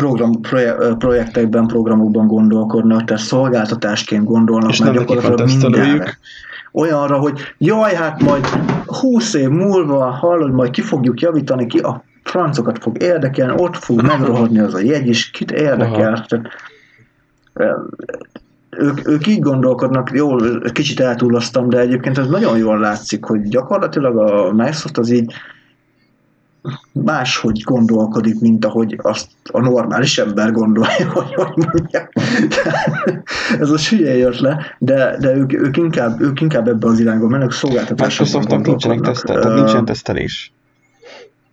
program, 0.00 0.40
proje, 0.40 0.74
projektekben, 0.98 1.66
programokban 1.66 2.26
gondolkodnak, 2.26 3.04
tehát 3.04 3.22
szolgáltatásként 3.22 4.24
gondolnak, 4.24 4.70
És 4.70 4.78
neki 4.78 4.96
gyakorlatilag 4.96 5.48
mindenre. 5.60 6.18
Olyanra, 6.72 7.18
hogy 7.18 7.40
jaj, 7.58 7.94
hát 7.94 8.22
majd 8.22 8.46
20 8.86 9.34
év 9.34 9.48
múlva 9.48 10.10
hallod, 10.10 10.52
majd 10.52 10.70
ki 10.70 10.80
fogjuk 10.80 11.20
javítani, 11.20 11.66
ki 11.66 11.78
a 11.78 12.04
francokat 12.22 12.78
fog 12.78 13.02
érdekelni, 13.02 13.62
ott 13.62 13.76
fog 13.76 14.02
megrohadni 14.12 14.58
az 14.58 14.74
a 14.74 14.80
jegy 14.80 15.08
is, 15.08 15.30
kit 15.30 15.50
érdekel. 15.50 16.26
Tehát, 16.28 16.48
ők, 18.70 19.08
ők 19.08 19.26
így 19.26 19.40
gondolkodnak, 19.40 20.10
jó, 20.12 20.36
kicsit 20.72 21.00
eltúloztam, 21.00 21.68
de 21.68 21.78
egyébként 21.78 22.18
ez 22.18 22.28
nagyon 22.28 22.58
jól 22.58 22.78
látszik, 22.78 23.24
hogy 23.24 23.42
gyakorlatilag 23.42 24.16
a 24.16 24.52
Microsoft 24.52 24.98
az 24.98 25.10
így 25.10 25.32
máshogy 26.92 27.60
gondolkodik, 27.64 28.40
mint 28.40 28.64
ahogy 28.64 28.98
azt 29.02 29.28
a 29.52 29.60
normális 29.60 30.18
ember 30.18 30.52
gondolja, 30.52 31.10
hogy 31.12 31.34
hogy 31.34 31.66
mondja. 31.72 32.08
Ez 33.60 33.70
a 33.70 33.76
hülye 33.76 34.16
jött 34.16 34.38
le, 34.38 34.76
de, 34.78 35.16
de 35.18 35.34
ők, 35.34 35.52
ők, 35.52 35.76
inkább, 35.76 36.20
ők 36.20 36.40
inkább 36.40 36.68
ebbe 36.68 36.86
az 36.86 37.00
irányba 37.00 37.28
mennek, 37.28 37.52
szolgáltatásokban 37.52 38.26
Microsoftnak 38.26 38.66
nincsenek 38.66 39.00
tesztel, 39.00 39.40
tehát 39.40 39.58
nincsen 39.58 39.84
tesztelés. 39.84 40.52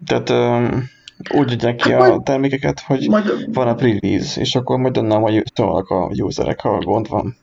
Tehát 0.06 0.30
um, 0.30 0.90
úgy 1.34 1.52
adják 1.52 1.76
ki 1.76 1.92
Hát 1.92 2.02
a 2.02 2.08
majd- 2.08 2.24
termékeket, 2.24 2.80
hogy 2.80 3.08
Majd 3.10 3.54
van 3.54 3.68
a 3.68 3.76
pre-release, 3.76 4.42
és 4.42 4.56
akkor 4.56 4.78
majd 4.78 4.98
onnan 4.98 5.20
majd 5.20 5.44
szólnak 5.54 5.90
a 5.90 6.10
userek, 6.18 6.60
ha 6.60 6.78
gond 6.78 7.10
van. 7.10 7.36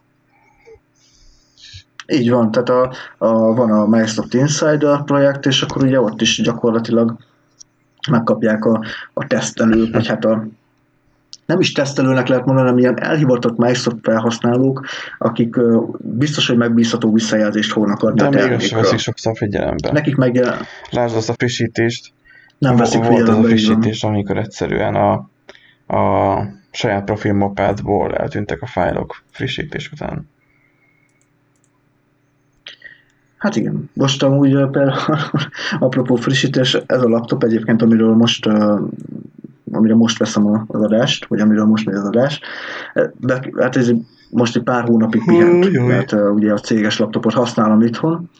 Így 2.06 2.30
van, 2.30 2.50
tehát 2.50 2.68
a, 2.68 2.92
a, 3.18 3.54
van 3.54 3.70
a 3.70 3.86
Microsoft 3.86 4.34
Insider 4.34 5.04
projekt, 5.04 5.46
és 5.46 5.62
akkor 5.62 5.82
ugye 5.82 6.00
ott 6.00 6.20
is 6.20 6.42
gyakorlatilag 6.42 7.16
megkapják 8.10 8.64
a, 8.64 8.84
a 9.12 9.26
tesztelők, 9.26 9.92
vagy 9.92 10.06
hát 10.06 10.24
a 10.24 10.46
nem 11.46 11.60
is 11.60 11.72
tesztelőnek 11.72 12.28
lehet 12.28 12.44
mondani, 12.44 12.66
hanem 12.66 12.82
ilyen 12.82 13.02
elhivatott 13.02 13.56
Microsoft 13.56 13.96
felhasználók, 14.02 14.86
akik 15.18 15.56
biztos, 15.98 16.48
hogy 16.48 16.56
megbízható 16.56 17.12
visszajelzést 17.12 17.72
fognak 17.72 18.02
adni 18.02 18.20
De 18.20 18.26
a 18.26 18.30
még 18.30 18.52
azt 18.52 18.70
veszik 18.70 18.98
sokszor 18.98 19.36
figyelembe. 19.36 19.92
Nekik 19.92 20.16
meg 20.16 20.46
Lásd 20.90 21.16
azt 21.16 21.28
a 21.28 21.32
frissítést, 21.32 22.12
nem 22.58 22.76
veszik 22.76 23.04
volt 23.04 23.28
az 23.28 23.28
a 23.28 23.32
figyelembe. 23.32 23.48
így 23.48 23.66
van. 23.66 23.80
frissítés, 23.80 24.04
amikor 24.04 24.36
egyszerűen 24.36 24.94
a, 24.94 25.12
a 25.96 26.42
saját 26.70 27.04
profil 27.04 27.32
mapádból 27.32 28.14
eltűntek 28.16 28.62
a 28.62 28.66
fájlok 28.66 29.22
frissítés 29.30 29.90
után. 29.92 30.28
Hát 33.44 33.56
igen. 33.56 33.90
Most 33.92 34.22
amúgy 34.22 34.50
például, 34.50 35.18
apropó 35.78 36.14
frissítés, 36.14 36.74
ez 36.86 37.02
a 37.02 37.08
laptop 37.08 37.44
egyébként, 37.44 37.82
amiről 37.82 38.14
most 38.14 38.48
amire 39.72 39.94
most 39.94 40.18
veszem 40.18 40.64
az 40.66 40.82
adást, 40.82 41.26
vagy 41.26 41.40
amiről 41.40 41.64
most 41.64 41.86
megy 41.86 41.94
az 41.94 42.04
adás, 42.04 42.40
de 43.16 43.40
hát 43.58 43.76
ez 43.76 43.90
most 44.30 44.56
egy 44.56 44.62
pár 44.62 44.84
hónapig 44.84 45.24
pihent, 45.24 45.86
mert 45.86 46.12
uh, 46.12 46.34
ugye 46.34 46.52
a 46.52 46.58
céges 46.58 46.98
laptopot 46.98 47.32
használom 47.32 47.80
itthon, 47.80 48.30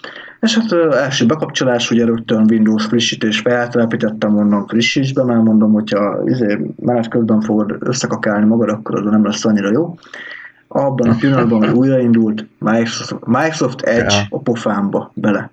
és 0.40 0.59
hát 0.59 0.72
uh, 0.72 1.02
első 1.02 1.26
bekapcsolás, 1.26 1.90
ugye 1.90 2.05
rögtön 2.05 2.46
Windows 2.50 2.84
frissítés 2.84 3.40
feltelepítettem, 3.40 4.30
mondom 4.30 4.66
frissíts 4.66 5.14
be, 5.14 5.24
mert 5.24 5.42
mondom, 5.42 5.72
hogyha 5.72 6.20
izé, 6.24 6.74
menet 6.80 7.09
közben 7.09 7.40
fogod 7.40 7.76
összekakálni 7.78 8.46
magad, 8.46 8.68
akkor 8.68 8.94
az 8.94 9.11
nem 9.11 9.24
lesz 9.24 9.44
annyira 9.44 9.70
jó. 9.70 9.94
Abban 10.76 11.08
a 11.08 11.16
pillanatban, 11.16 11.64
hogy 11.64 11.76
újraindult, 11.76 12.46
Microsoft, 12.58 13.26
Microsoft 13.26 13.80
Edge 13.80 14.14
Ja. 14.14 14.26
a 14.30 14.38
pofámba 14.38 15.10
bele. 15.14 15.50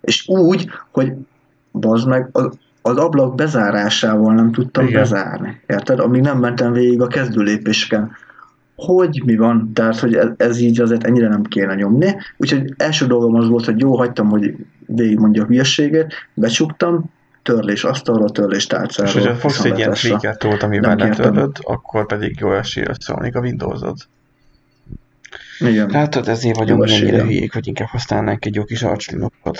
És 0.00 0.28
úgy, 0.28 0.68
hogy 0.90 1.12
bazd 1.72 2.08
meg, 2.08 2.28
az, 2.32 2.48
az 2.82 2.96
ablak 2.96 3.34
bezárásával 3.34 4.34
nem 4.34 4.52
tudtam 4.52 4.86
Igen. 4.86 5.00
bezárni. 5.00 5.60
Érted? 5.66 5.98
Amíg 5.98 6.22
nem 6.22 6.38
mentem 6.38 6.72
végig 6.72 7.00
a 7.00 7.06
kezdőlépéseken. 7.06 8.10
Hogy 8.76 9.22
mi 9.24 9.36
van? 9.36 9.70
Tehát, 9.74 9.98
hogy 9.98 10.14
ez, 10.14 10.28
ez 10.36 10.58
így 10.58 10.80
azért 10.80 11.04
ennyire 11.04 11.28
nem 11.28 11.42
kéne 11.42 11.74
nyomni. 11.74 12.16
Úgyhogy 12.36 12.74
első 12.76 13.06
dolgom 13.06 13.34
az 13.34 13.48
volt, 13.48 13.64
hogy 13.64 13.80
jó, 13.80 13.96
hagytam, 13.96 14.28
hogy 14.28 14.56
végig 14.86 15.18
mondja 15.18 15.42
a 15.42 15.46
hülyeséget, 15.46 16.12
becsuktam, 16.34 17.04
törlés 17.42 17.84
asztalra, 17.84 18.28
törlés 18.28 18.66
tárcára. 18.66 19.08
És 19.08 19.14
hogyha 19.14 19.34
fogsz 19.34 19.64
egy 19.64 19.78
ilyen 19.78 20.36
tolt, 20.38 20.62
amivel 20.62 20.96
letörlöd, 20.96 21.56
akkor 21.62 22.06
pedig 22.06 22.36
jó 22.40 22.52
esélye 22.52 22.88
összeomlik 22.88 23.36
a 23.36 23.40
Windowsod. 23.40 23.96
Igen. 25.60 25.90
Látod, 25.90 26.28
ezért 26.28 26.56
vagyunk 26.56 26.84
mi 26.84 26.92
ennyire 26.92 27.22
hülyék, 27.22 27.52
hogy 27.52 27.66
inkább 27.66 27.88
használnánk 27.88 28.44
egy 28.44 28.54
jó 28.54 28.64
kis 28.64 28.82
Arch 28.82 29.12
Linuxot. 29.12 29.58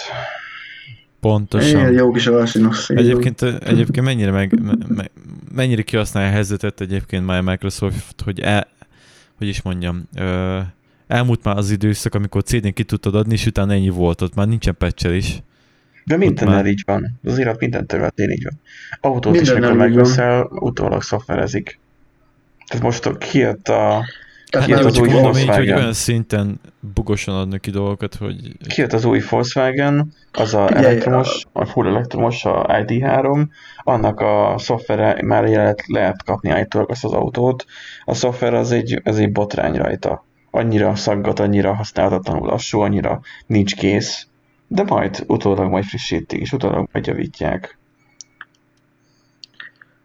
Pontosan. 1.20 1.80
Igen, 1.80 1.92
jó 1.92 2.10
kis 2.10 2.26
Arch 2.26 2.88
Egyébként, 2.88 3.42
egyébként 3.42 4.06
mennyire, 4.06 4.30
meg, 4.30 4.60
me, 4.88 5.04
mennyire 5.54 5.82
kihasználja 5.82 6.28
a 6.28 6.32
helyzetet 6.32 6.80
egyébként 6.80 7.26
már 7.26 7.40
Microsoft, 7.40 8.20
hogy 8.24 8.40
el, 8.40 8.66
hogy 9.38 9.48
is 9.48 9.62
mondjam, 9.62 10.08
ö, 10.14 10.58
elmúlt 11.06 11.44
már 11.44 11.56
az 11.56 11.70
időszak, 11.70 12.14
amikor 12.14 12.42
CD-n 12.42 12.72
ki 12.72 12.84
tudtad 12.84 13.14
adni, 13.14 13.32
és 13.32 13.46
utána 13.46 13.72
ennyi 13.72 13.88
volt 13.88 14.20
ott, 14.22 14.34
már 14.34 14.46
nincsen 14.46 14.76
patchelés. 14.78 15.42
De 16.04 16.16
mindennel 16.16 16.54
már- 16.54 16.66
így 16.66 16.82
van. 16.86 17.18
Az 17.24 17.38
élet 17.38 17.60
minden 17.60 17.86
területén 17.86 18.30
így 18.30 18.42
van. 18.44 18.60
Autót 19.12 19.34
is, 19.34 19.40
Mindennel 19.40 19.70
mikor 19.70 19.86
megveszel, 19.86 20.48
utólag 20.50 21.02
szoftverezik. 21.02 21.78
Tehát 22.66 22.84
most 22.84 23.18
kijött 23.18 23.68
a, 23.68 24.04
Tehát 24.50 24.66
Kijött 24.66 24.82
Hát, 24.82 24.90
az 24.90 24.96
csak 24.96 25.04
új 25.04 25.12
mondom 25.12 25.36
így, 25.36 25.48
hogy 25.48 25.72
olyan 25.72 25.92
szinten 25.92 26.60
bugosan 26.94 27.34
adnak 27.34 27.60
ki 27.60 27.70
dolgokat, 27.70 28.14
hogy 28.14 28.36
kijött 28.68 28.92
az 28.92 29.04
új 29.04 29.20
Volkswagen, 29.30 30.12
az 30.32 30.54
a 30.54 30.66
Figyelj, 30.66 30.84
elektromos, 30.84 31.46
a 31.52 31.64
full 31.64 31.86
elektromos, 31.86 32.44
a 32.44 32.66
ID3, 32.66 33.46
annak 33.78 34.20
a 34.20 34.54
szoftvere 34.58 35.22
már 35.22 35.48
lehet, 35.48 35.82
lehet 35.86 36.24
kapni 36.24 36.50
állítólag 36.50 36.90
azt 36.90 37.04
az 37.04 37.12
autót. 37.12 37.64
A 38.04 38.14
szoftver 38.14 38.54
az 38.54 38.72
egy, 38.72 39.00
az 39.04 39.18
egy 39.18 39.32
botrány 39.32 39.74
rajta. 39.74 40.24
Annyira 40.50 40.94
szaggat, 40.94 41.38
annyira 41.40 41.74
használhatatlanul 41.74 42.46
lassú, 42.46 42.80
annyira 42.80 43.20
nincs 43.46 43.74
kész. 43.74 44.26
De 44.68 44.82
majd 44.82 45.24
utólag 45.26 45.70
majd 45.70 45.84
frissítik, 45.84 46.40
és 46.40 46.52
utólag 46.52 46.88
majd 46.92 47.06
javítják. 47.06 47.78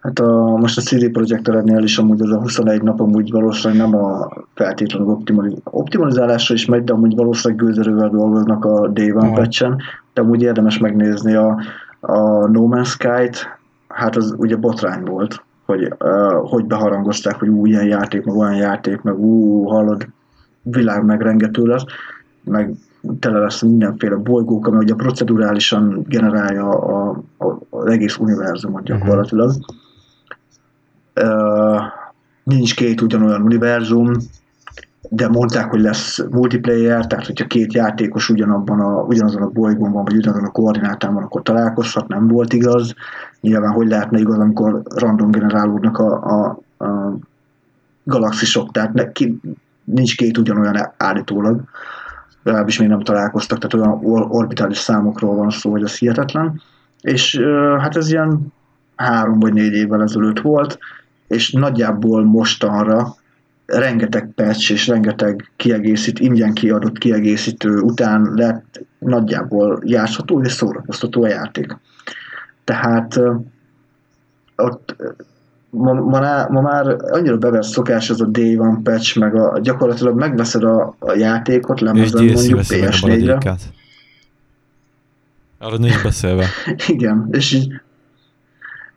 Hát 0.01 0.19
a, 0.19 0.57
most 0.57 0.77
a 0.77 0.81
CD 0.81 1.11
Projekt 1.11 1.47
Rednél 1.47 1.83
is 1.83 1.97
amúgy 1.97 2.21
az 2.21 2.31
a 2.31 2.39
21 2.39 2.81
nap 2.81 2.99
amúgy 2.99 3.31
valószínűleg 3.31 3.89
nem 3.89 4.03
a 4.03 4.29
feltétlenül 4.53 5.07
optimali, 5.07 5.55
optimalizálásra 5.63 6.55
is 6.55 6.65
megy, 6.65 6.83
de 6.83 6.93
amúgy 6.93 7.15
valószínűleg 7.15 7.65
gőzerővel 7.65 8.09
dolgoznak 8.09 8.65
a 8.65 8.87
Day 8.87 9.11
One 9.11 9.33
patchen, 9.33 9.81
de 10.13 10.21
amúgy 10.21 10.41
érdemes 10.41 10.77
megnézni 10.77 11.33
a, 11.33 11.59
a 11.99 12.47
No 12.47 12.67
Man's 12.71 12.87
Sky-t, 12.87 13.59
hát 13.87 14.15
az 14.15 14.35
ugye 14.37 14.55
botrány 14.55 15.03
volt, 15.03 15.43
hogy 15.65 15.93
uh, 15.99 16.49
hogy 16.49 16.65
beharangozták, 16.65 17.35
hogy 17.35 17.47
ú, 17.47 17.65
ilyen 17.65 17.87
játék, 17.87 18.25
meg 18.25 18.35
olyan 18.35 18.55
játék, 18.55 19.01
meg 19.01 19.19
ú, 19.19 19.63
hallod, 19.63 20.07
világ 20.61 21.05
megrengető 21.05 21.63
lesz, 21.63 21.83
meg 22.43 22.73
tele 23.19 23.39
lesz 23.39 23.61
mindenféle 23.61 24.15
bolygók, 24.15 24.67
ami 24.67 24.77
ugye 24.77 24.93
procedurálisan 24.93 26.05
generálja 26.07 26.69
a, 26.69 27.23
a, 27.37 27.59
az 27.69 27.85
egész 27.85 28.17
univerzumot 28.17 28.83
gyakorlatilag. 28.83 29.49
Uh, 29.49 29.80
nincs 32.43 32.75
két 32.75 33.01
ugyanolyan 33.01 33.41
univerzum, 33.41 34.11
de 35.09 35.27
mondták, 35.27 35.69
hogy 35.69 35.81
lesz 35.81 36.23
multiplayer, 36.29 37.07
tehát 37.07 37.25
hogyha 37.25 37.47
két 37.47 37.73
játékos 37.73 38.29
ugyanabban 38.29 38.79
a, 38.79 39.01
ugyanazon 39.01 39.41
a 39.41 39.49
bolygón 39.49 39.91
van, 39.91 40.03
vagy 40.03 40.15
ugyanazon 40.15 40.45
a 40.45 40.51
koordinátán 40.51 41.13
van, 41.13 41.23
akkor 41.23 41.41
találkozhat, 41.41 42.07
nem 42.07 42.27
volt 42.27 42.53
igaz. 42.53 42.93
Nyilván 43.41 43.71
hogy 43.71 43.87
lehetne 43.87 44.19
igaz, 44.19 44.37
amikor 44.37 44.81
random 44.95 45.31
generálódnak 45.31 45.97
a, 45.97 46.23
a, 46.23 46.59
a 46.85 47.17
galaxisok, 48.03 48.71
tehát 48.71 48.93
ne, 48.93 49.03
nincs 49.83 50.15
két 50.15 50.37
ugyanolyan 50.37 50.93
állítólag, 50.97 51.61
legalábbis 52.43 52.79
még 52.79 52.87
nem 52.87 53.01
találkoztak, 53.01 53.57
tehát 53.57 53.87
olyan 53.87 54.05
or- 54.05 54.27
orbitális 54.29 54.77
számokról 54.77 55.35
van 55.35 55.49
szó, 55.49 55.71
hogy 55.71 55.83
az 55.83 55.97
hihetetlen. 55.97 56.61
És 57.01 57.39
hát 57.79 57.95
ez 57.95 58.11
ilyen 58.11 58.53
három 58.95 59.39
vagy 59.39 59.53
négy 59.53 59.73
évvel 59.73 60.01
ezelőtt 60.01 60.39
volt, 60.39 60.79
és 61.31 61.51
nagyjából 61.51 62.23
mostanra 62.23 63.15
rengeteg 63.65 64.31
patch 64.35 64.71
és 64.71 64.87
rengeteg 64.87 65.51
kiegészít, 65.55 66.19
ingyen 66.19 66.53
kiadott 66.53 66.97
kiegészítő 66.97 67.79
után 67.79 68.31
lett 68.35 68.85
nagyjából 68.99 69.81
játszható 69.85 70.41
és 70.41 70.51
szórakoztató 70.51 71.23
a 71.23 71.27
játék. 71.27 71.77
Tehát 72.63 73.19
ott 74.55 74.95
ma, 75.69 75.93
ma, 75.93 76.47
ma 76.49 76.61
már 76.61 76.95
annyira 76.99 77.37
bevett 77.37 77.63
szokás 77.63 78.09
ez 78.09 78.19
a 78.19 78.25
Day 78.25 78.57
One 78.57 78.79
patch, 78.83 79.19
meg 79.19 79.35
a, 79.35 79.59
gyakorlatilag 79.59 80.17
megveszed 80.17 80.63
a, 80.63 80.95
a 80.99 81.13
játékot, 81.13 81.79
lemezen 81.79 82.23
mondjuk 82.23 82.57
veszi 82.57 82.79
meg 82.79 82.89
a 82.89 82.91
PS4-re, 82.91 83.07
maradékát. 83.07 83.61
Arra 85.57 85.77
nincs 85.77 86.03
beszélve. 86.03 86.45
Igen, 86.87 87.27
és 87.31 87.53
így 87.53 87.81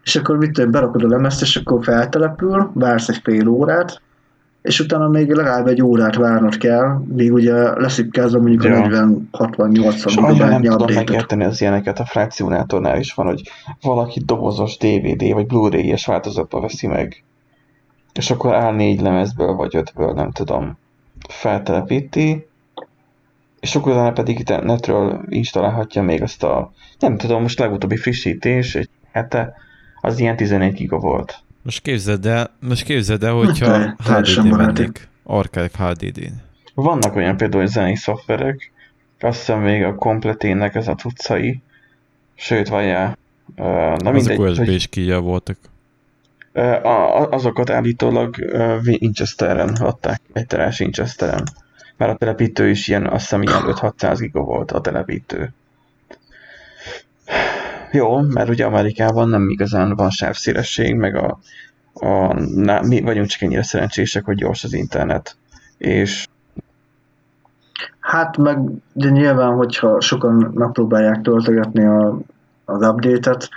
és 0.05 0.17
akkor 0.17 0.37
mit 0.37 0.71
berakod 0.71 1.05
a 1.05 1.09
lemezt, 1.09 1.43
és 1.43 1.57
akkor 1.57 1.85
feltelepül, 1.85 2.71
vársz 2.75 3.09
egy 3.09 3.21
fél 3.23 3.49
órát, 3.49 4.01
és 4.63 4.81
utána 4.81 5.09
még 5.09 5.33
legalább 5.33 5.67
egy 5.67 5.83
órát 5.83 6.15
várnod 6.17 6.57
kell, 6.57 7.01
míg 7.09 7.33
ugye 7.33 7.81
leszipkázza 7.81 8.39
mondjuk 8.39 8.65
Ja. 8.65 8.83
a 8.83 8.89
40-60-80 8.89 10.07
És 10.07 10.17
annyira 10.17 10.49
nem 10.49 10.61
tudom 10.63 10.75
update-ot. 10.81 10.95
megérteni 10.95 11.45
az 11.45 11.61
ilyeneket, 11.61 11.99
a 11.99 12.05
frakcionátornál 12.05 12.99
is 12.99 13.15
van, 13.15 13.27
hogy 13.27 13.51
valaki 13.83 14.21
dobozos 14.25 14.77
DVD 14.77 15.33
vagy 15.33 15.47
Blu-ray-es 15.47 16.07
változatba 16.07 16.61
veszi 16.61 16.87
meg. 16.87 17.25
És 18.13 18.31
akkor 18.31 18.53
A4 18.55 19.01
lemezből 19.01 19.53
vagy 19.55 19.77
5-ből, 19.77 20.15
nem 20.15 20.31
tudom, 20.31 20.77
feltelepíti, 21.29 22.47
és 23.61 23.75
akkor 23.77 23.93
utána 23.93 24.13
pedig 24.13 24.45
te- 24.45 24.61
netről 24.65 25.21
installálhatja 25.29 26.03
még 26.03 26.23
azt 26.23 26.43
a, 26.43 26.73
nem 26.99 27.17
tudom, 27.17 27.43
most 27.43 27.59
legutóbbi 27.59 27.97
frissítés, 27.97 28.75
egy 28.75 28.89
hete, 29.13 29.55
az 30.05 30.19
ilyen 30.19 30.37
11 30.37 30.75
giga 30.75 30.99
volt. 30.99 31.39
Most 31.63 31.83
képzeld 31.83 32.27
el, 32.27 32.51
most 32.61 32.85
képzeld 32.85 33.23
el, 33.25 33.33
hogyha 33.33 33.79
HDD-n 33.79 34.49
baráti. 34.49 34.81
mennék. 34.81 35.09
Archive 35.23 35.71
HDD-n. 35.79 36.43
Vannak 36.75 37.17
olyan 37.17 37.37
például 37.37 37.67
zenei 37.67 37.97
szoftverek, 37.97 38.73
azt 39.21 39.39
hiszem 39.39 39.61
még 39.61 39.83
a 39.83 39.95
kompleténnek 39.95 40.75
ez 40.75 40.89
a 40.89 40.95
cuccai, 40.95 41.61
sőt, 42.35 42.69
várjál, 42.69 43.19
Ö, 43.57 43.63
Na 43.63 43.95
Azok 43.95 44.13
mindegy, 44.13 44.37
hogy- 44.37 44.59
USB-s 44.59 44.87
kíjjel 44.87 45.19
voltak. 45.19 45.57
Azokat 47.31 47.71
állítólag 47.71 48.35
Winchesteren 48.85 49.69
adták, 49.69 50.21
egy 50.33 50.47
terás 50.47 50.81
Winchesteren. 50.81 51.43
Mert 51.97 52.13
a 52.13 52.17
telepítő 52.17 52.69
is 52.69 52.89
ilyen, 52.89 53.07
azt 53.07 53.21
hiszem 53.21 53.43
ilyen 53.43 53.63
5-600 53.67 54.17
giga 54.19 54.41
volt 54.41 54.73
a 54.73 54.81
telepítő. 54.81 55.53
Jó, 57.95 58.20
mert 58.20 58.49
ugye 58.49 58.64
Amerikában 58.64 59.28
nem 59.28 59.49
igazán 59.49 59.95
van 59.95 60.11
sávszélesség, 60.11 60.95
meg 60.95 61.16
a, 61.16 61.38
a 61.92 62.40
na, 62.40 62.82
mi 62.82 63.01
vagyunk 63.01 63.26
csak 63.26 63.42
ennyire 63.42 63.62
szerencsések, 63.62 64.24
hogy 64.24 64.36
gyors 64.36 64.64
az 64.64 64.72
internet. 64.72 65.36
És 65.78 66.26
Hát 68.01 68.36
meg, 68.36 68.59
de 68.92 69.09
nyilván, 69.09 69.55
hogyha 69.55 70.01
sokan 70.01 70.51
megpróbálják 70.55 71.20
töltögetni 71.20 71.84
a, 71.84 72.18
az 72.64 72.88
update-et, 72.88 73.49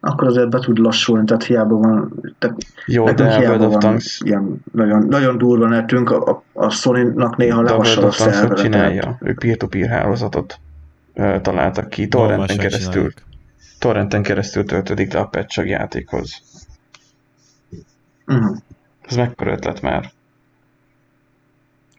akkor 0.00 0.26
azért 0.28 0.48
be 0.48 0.58
tud 0.58 0.78
lassulni, 0.78 1.24
tehát 1.24 1.44
hiába 1.44 1.76
van, 1.76 2.12
tehát 2.38 2.56
jó, 2.86 3.10
de 3.10 3.38
hiába 3.38 3.64
of 3.64 3.70
van 3.70 3.80
Tanks, 3.80 4.20
ilyen 4.24 4.62
nagyon, 4.72 5.06
nagyon 5.08 5.38
durva 5.38 5.68
netünk, 5.68 6.10
a, 6.10 6.42
a, 6.52 6.70
Sony-nak 6.70 7.36
néha 7.36 7.62
levassal 7.62 8.04
a 8.04 8.06
of 8.06 8.16
Tanks 8.16 8.38
hogy 8.38 8.48
szervere. 8.48 8.54
tehát- 8.54 8.72
csinálja? 8.72 9.18
Ők 9.20 9.38
peer-to-peer 9.38 9.88
hálózatot 9.88 10.58
ö, 11.14 11.36
találtak 11.42 11.88
ki, 11.88 12.08
torrenten 12.08 12.56
keresztül. 12.56 12.90
csinálják. 12.90 13.24
Torrenten 13.78 14.22
keresztül 14.22 14.64
töltődik 14.64 15.12
le 15.12 15.20
a 15.20 15.26
patch 15.26 15.66
játékhoz. 15.66 16.42
Uh-huh. 18.26 18.56
Ez 19.08 19.16
mekkora 19.16 19.52
ötlet 19.52 19.80
már? 19.80 20.12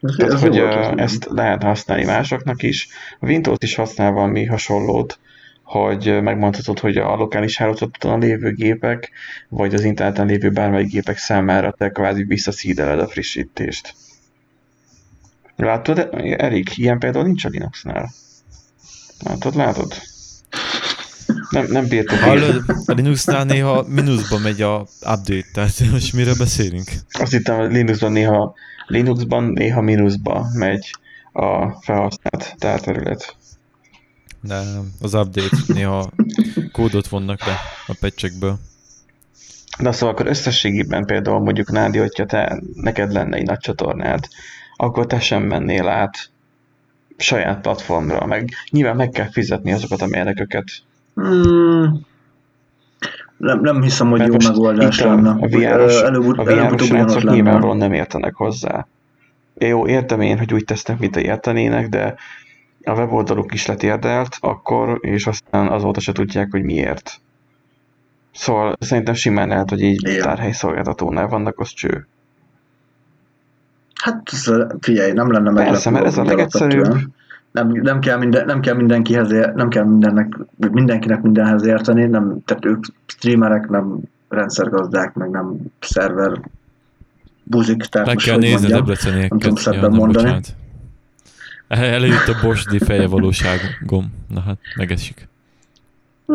Ez, 0.00 0.14
Tehát, 0.16 0.32
ez 0.32 0.40
hogy 0.40 0.58
ötlet, 0.58 0.98
ezt 0.98 1.24
lehet 1.30 1.62
használni 1.62 2.04
másoknak 2.04 2.62
is. 2.62 2.88
A 3.20 3.26
Windows 3.26 3.58
is 3.60 3.74
használ 3.74 4.12
valami 4.12 4.44
hasonlót, 4.44 5.18
hogy 5.62 6.22
megmondhatod, 6.22 6.78
hogy 6.78 6.96
a 6.96 7.16
lokális 7.16 7.56
hálózaton 7.56 8.20
lévő 8.20 8.52
gépek, 8.52 9.10
vagy 9.48 9.74
az 9.74 9.84
interneten 9.84 10.26
lévő 10.26 10.50
bármelyik 10.50 10.90
gépek 10.90 11.16
számára 11.16 11.72
te 11.72 11.90
kvázi 11.90 12.24
visszaszídeled 12.24 13.00
a 13.00 13.08
frissítést. 13.08 13.94
Látod, 15.56 16.08
Erik, 16.36 16.76
ilyen 16.76 16.98
például 16.98 17.24
nincs 17.24 17.44
a 17.44 17.48
Linuxnál. 17.48 18.10
Látod, 19.24 19.54
látod? 19.54 19.94
Nem, 21.50 21.66
nem 21.70 21.88
Hallod, 22.20 22.64
a 22.86 22.92
Linuxnál 22.92 23.44
néha 23.44 23.84
mínuszba 23.88 24.38
megy 24.38 24.62
a 24.62 24.80
update, 25.00 25.46
tehát 25.52 25.80
most 25.90 26.12
miről 26.12 26.34
beszélünk? 26.38 26.90
Azt 27.10 27.32
hittem, 27.32 27.56
hogy 27.56 27.72
Linuxban 27.72 28.12
néha, 28.12 28.54
Linuxban 28.86 29.44
néha 29.44 29.80
mínuszba 29.80 30.46
megy 30.52 30.90
a 31.32 31.80
felhasznált 31.80 32.54
tárterület. 32.58 33.36
De 34.40 34.62
az 35.00 35.14
update 35.14 35.56
néha 35.66 36.10
kódot 36.72 37.08
vonnak 37.08 37.44
le 37.44 37.56
a 37.86 37.96
patchekből. 38.00 38.58
De 39.78 39.92
szóval 39.92 40.14
akkor 40.14 40.26
összességében 40.26 41.04
például 41.04 41.40
mondjuk 41.40 41.70
Nádi, 41.70 41.98
hogyha 41.98 42.26
te, 42.26 42.62
neked 42.74 43.12
lenne 43.12 43.36
egy 43.36 43.46
nagy 43.46 43.58
csatornád, 43.58 44.28
akkor 44.76 45.06
te 45.06 45.20
sem 45.20 45.42
mennél 45.42 45.88
át 45.88 46.30
saját 47.16 47.60
platformra, 47.60 48.26
meg 48.26 48.50
nyilván 48.70 48.96
meg 48.96 49.08
kell 49.08 49.30
fizetni 49.30 49.72
azokat 49.72 50.02
a 50.02 50.06
mérnököket. 50.06 50.64
Hmm, 51.18 52.00
nem, 53.36 53.60
nem 53.60 53.82
hiszem, 53.82 54.08
hogy 54.10 54.18
Mert 54.18 54.30
jó 54.30 54.34
most 54.34 54.48
megoldás 54.48 55.00
a, 55.00 55.08
lenne. 55.14 55.30
a 55.30 55.46
VR-os, 55.46 56.00
Előbb- 56.02 56.38
a 56.38 56.42
VR-os 56.44 56.90
lenne. 56.90 57.32
nyilvánvalóan 57.32 57.76
nem 57.76 57.92
értenek 57.92 58.34
hozzá. 58.34 58.86
Jó, 59.54 59.86
értem 59.86 60.20
én, 60.20 60.38
hogy 60.38 60.54
úgy 60.54 60.64
tesznek, 60.64 60.98
mint 60.98 61.16
értenének, 61.16 61.88
de 61.88 62.14
a 62.84 62.92
weboldaluk 62.92 63.54
is 63.54 63.66
letérdelt 63.66 64.36
akkor, 64.40 64.98
és 65.00 65.26
aztán 65.26 65.68
azóta 65.68 66.00
se 66.00 66.12
tudják, 66.12 66.48
hogy 66.50 66.62
miért. 66.62 67.20
Szóval 68.32 68.76
szerintem 68.80 69.14
simán 69.14 69.48
lehet, 69.48 69.70
hogy 69.70 69.80
így 69.80 70.08
Igen. 70.08 70.22
tárhely 70.22 70.52
szolgáltatónál 70.52 71.26
vannak, 71.28 71.58
az 71.58 71.68
cső. 71.68 72.06
Hát 74.02 74.22
ez- 74.32 74.52
figyelj, 74.80 75.12
nem 75.12 75.30
lenne 75.32 75.50
meglepő. 75.50 75.70
Persze, 75.70 75.90
mert 75.90 76.04
ez 76.04 76.18
a 76.18 76.24
legegyszerűbb. 76.24 76.96
Nem, 77.52 77.68
nem, 77.68 78.00
kell 78.00 78.18
minden, 78.18 78.46
nem 78.46 78.60
kell 78.60 78.74
mindenkihez, 78.74 79.30
ér- 79.30 79.54
nem 79.54 79.68
kell 79.68 79.84
mindennek, 79.84 80.36
mindenkinek 80.56 81.22
mindenhez 81.22 81.66
érteni, 81.66 82.04
nem, 82.04 82.38
tehát 82.44 82.64
ők 82.64 82.84
streamerek, 83.06 83.68
nem 83.68 84.00
rendszergazdák, 84.28 85.14
meg 85.14 85.30
nem 85.30 85.56
szerver 85.80 86.40
buzik, 87.42 87.82
tehát 87.82 88.06
Meg 88.06 88.16
kell 88.16 88.36
nézni 88.36 88.52
mondjam. 88.52 88.78
Debrecenieket. 88.78 89.30
nem 89.30 89.38
tudom 89.38 89.56
szebben 89.56 89.90
mondani. 89.90 90.24
bocsánat. 90.24 90.56
Előtt 91.68 92.28
a 92.28 92.38
Bosdi 92.42 92.78
feje 92.78 93.06
valóságom. 93.06 94.12
Na 94.28 94.40
hát, 94.40 94.58
megesik. 94.76 95.28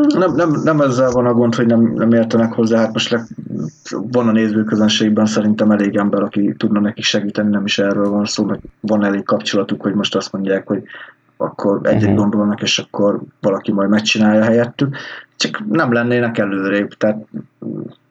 Nem, 0.02 0.36
nem, 0.36 0.52
nem 0.64 0.82
ezzel 0.82 1.12
van 1.12 1.26
a 1.26 1.34
gond, 1.34 1.56
hogy 1.56 1.66
nem, 1.66 1.82
nem 1.96 2.12
értenek 2.12 2.54
hozzá, 2.54 2.78
hát 2.78 2.94
most 2.94 3.10
le, 3.10 3.24
van 3.92 4.28
a 4.28 4.32
nézőközönségben 4.32 5.26
szerintem 5.26 5.72
elég 5.72 5.96
ember, 5.96 6.22
aki 6.22 6.54
tudna 6.58 6.80
nekik 6.80 7.04
segíteni, 7.04 7.50
nem 7.50 7.66
is 7.66 7.80
erről 7.80 8.10
van 8.10 8.26
szó, 8.26 8.44
meg 8.46 8.60
van 8.80 9.04
elég 9.04 9.24
kapcsolatuk, 9.24 9.82
hogy 9.82 9.94
most 9.94 10.16
azt 10.16 10.32
mondják, 10.32 10.68
hogy 10.68 10.84
akkor 11.38 11.80
egyet 11.84 12.10
Mhm. 12.10 12.16
gondolnak, 12.16 12.62
és 12.62 12.80
akkor 12.80 13.22
valaki 13.42 13.72
majd 13.72 13.90
megcsinálja 13.90 14.44
helyettük. 14.44 14.96
Csak 15.36 15.64
nem 15.70 15.92
lennének 15.94 16.38
előrébb, 16.38 16.94
tehát 16.94 17.26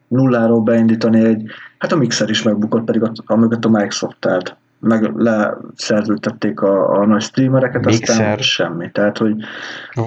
nulláról 0.07 0.61
beindítani 0.61 1.25
egy, 1.25 1.43
hát 1.77 1.91
a 1.91 1.95
Mixer 1.95 2.29
is 2.29 2.43
megbukott, 2.43 2.83
pedig 2.83 3.03
a, 3.03 3.11
a 3.25 3.35
mögött 3.35 3.65
a 3.65 3.69
Microsoft 3.69 4.25
állt. 4.25 4.55
Meg 4.79 5.11
leszerződtették 5.15 6.61
a, 6.61 6.99
a 6.99 7.05
nagy 7.05 7.21
streamereket, 7.21 7.85
aztán 7.85 8.17
Mixer. 8.17 8.39
semmi. 8.39 8.91
Tehát, 8.91 9.17
hogy 9.17 9.35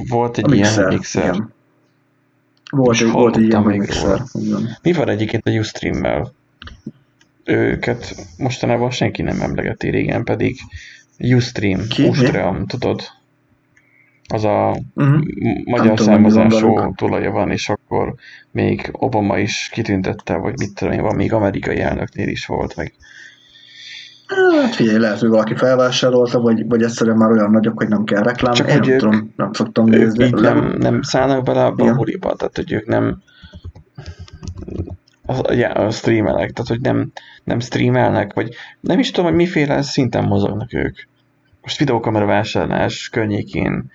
Volt 0.09 0.39
egy 0.39 0.51
a 0.51 0.55
ilyen 0.55 0.67
Mixer, 0.67 0.89
mixer. 0.89 1.25
igen. 1.35 1.55
Volt, 2.71 3.01
egy, 3.01 3.11
volt 3.11 3.37
egy 3.37 3.43
ilyen 3.43 3.63
még. 3.63 3.93
Mi 4.83 4.93
van 4.93 5.09
egyébként 5.09 5.47
a 5.47 5.51
Ustream-mel? 5.51 6.33
Őket 7.45 8.15
mostanában 8.39 8.91
senki 8.91 9.23
nem 9.23 9.41
emlegeti, 9.41 9.91
régen 9.91 10.25
pedig 10.25 10.57
Ustream, 11.19 11.87
Ki? 11.89 12.09
Ustream, 12.09 12.67
tudod? 12.67 13.03
Az 14.29 14.45
a 14.45 14.77
Uh-huh. 14.95 15.25
magyar 15.65 15.99
származású 15.99 16.95
tulaja 16.95 17.31
van, 17.31 17.51
és 17.51 17.69
akkor 17.69 18.15
még 18.51 18.89
Obama 18.93 19.39
is 19.39 19.69
kitüntette, 19.73 20.37
vagy 20.37 20.59
mit 20.59 20.75
tudom 20.75 20.95
én, 20.95 21.03
van, 21.03 21.15
még 21.15 21.33
amerikai 21.33 21.81
elnöknél 21.81 22.29
is 22.29 22.47
volt, 22.47 22.77
meg 22.77 22.93
Hát 24.63 24.75
figyelj, 24.75 24.99
lehet, 24.99 25.19
hogy 25.19 25.29
valaki 25.29 25.55
felvásárolta, 25.55 26.41
vagy, 26.41 26.69
vagy 26.69 26.83
egyszerűen 26.83 27.17
már 27.17 27.31
olyan 27.31 27.51
nagyok, 27.51 27.79
hogy 27.79 27.89
nem 27.89 28.05
kell 28.05 28.23
reklám. 28.23 28.53
Csak 28.53 28.69
Én 28.71 28.79
nem 28.79 28.99
tudom, 28.99 29.33
nem 29.37 29.53
szoktam 29.53 29.93
ők 29.93 29.99
nézni. 29.99 30.25
így 30.25 30.35
nem, 30.35 30.75
nem 30.79 31.03
szállnak 31.03 31.45
bele 31.45 31.65
a 31.65 31.75
Igen. 31.77 31.97
buliba, 31.97 32.35
tehát 32.35 32.57
hogy 32.57 32.73
ők 32.73 32.87
nem 32.87 33.23
a, 35.27 35.53
ja, 35.53 35.69
a 35.71 35.91
streamelek, 35.91 36.51
tehát 36.51 36.71
hogy 36.71 36.81
nem, 36.81 37.13
nem 37.45 37.61
streamelnek, 37.61 38.35
vagy 38.35 38.55
nem 38.81 38.99
is 38.99 39.11
tudom, 39.11 39.31
hogy 39.31 39.39
miféle 39.39 39.83
szinten 39.83 40.25
mozognak 40.25 40.75
ők. 40.75 40.99
Most 41.63 41.79
videókamera 41.79 42.27
vásárlás 42.27 43.09
környékén 43.09 43.91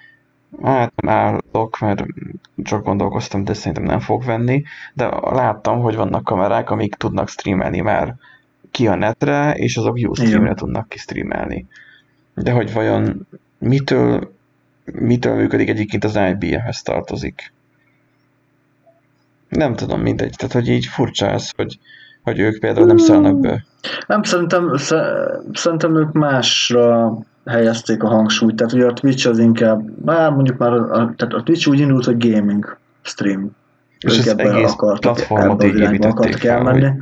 hát 0.64 0.94
nem 0.96 1.16
állok, 1.16 1.80
mert 1.80 2.04
csak 2.64 2.84
gondolkoztam, 2.84 3.44
de 3.44 3.54
szerintem 3.54 3.84
nem 3.84 4.00
fog 4.00 4.24
venni, 4.26 4.64
de 4.94 5.06
láttam, 5.22 5.80
hogy 5.80 5.96
vannak 5.96 6.24
kamerák, 6.24 6.70
amik 6.70 6.96
tudnak 6.96 7.30
streamelni 7.30 7.80
már 7.80 8.16
ki 8.72 8.88
a 8.88 8.96
netre, 8.96 9.54
és 9.54 9.78
azok 9.78 9.98
Ustreamre 10.08 10.54
tudnak 10.54 10.90
ki 10.90 10.98
streamelni. 10.98 11.66
De 12.36 12.52
hogy 12.52 12.74
vajon 12.74 13.28
mitől, 13.58 14.34
mitől 14.86 15.36
működik 15.36 15.70
egyébként 15.70 16.04
az 16.04 16.20
IBM-hez 16.30 16.82
tartozik? 16.82 17.54
Nem 19.50 19.76
tudom, 19.76 20.02
mindegy. 20.02 20.36
Tehát, 20.38 20.54
hogy 20.54 20.68
így 20.68 20.86
furcsa 20.86 21.30
ez, 21.30 21.50
hogy, 21.56 21.80
hogy 22.24 22.40
ők 22.40 22.60
például 22.60 22.86
nem 22.86 22.98
szállnak 22.98 23.40
be. 23.40 23.66
Nem, 24.08 24.24
szerintem, 24.24 24.78
sze- 24.78 25.40
szerintem 25.54 25.96
ők 25.98 26.12
másra 26.12 27.18
helyezték 27.46 28.04
a 28.04 28.08
hangsúlyt. 28.08 28.56
Tehát 28.56 28.74
ugye 28.74 28.86
a 28.86 28.94
Twitch 28.94 29.28
az 29.28 29.40
inkább, 29.40 30.06
már 30.06 30.32
mondjuk 30.32 30.58
már, 30.58 30.74
a, 30.74 30.90
tehát 30.90 31.34
a 31.34 31.44
Twitch 31.44 31.68
úgy 31.70 31.80
indult, 31.80 32.06
hogy 32.06 32.32
gaming 32.32 32.78
stream. 33.02 33.56
És 34.00 34.18
Ők 34.18 34.26
az 34.26 34.40
egész 34.40 34.72
akartak, 34.72 35.14
platformot 35.16 35.64
így 35.64 35.80
építették 35.80 36.38
fel, 36.38 36.52
elmenni. 36.52 36.84
hogy 36.86 36.98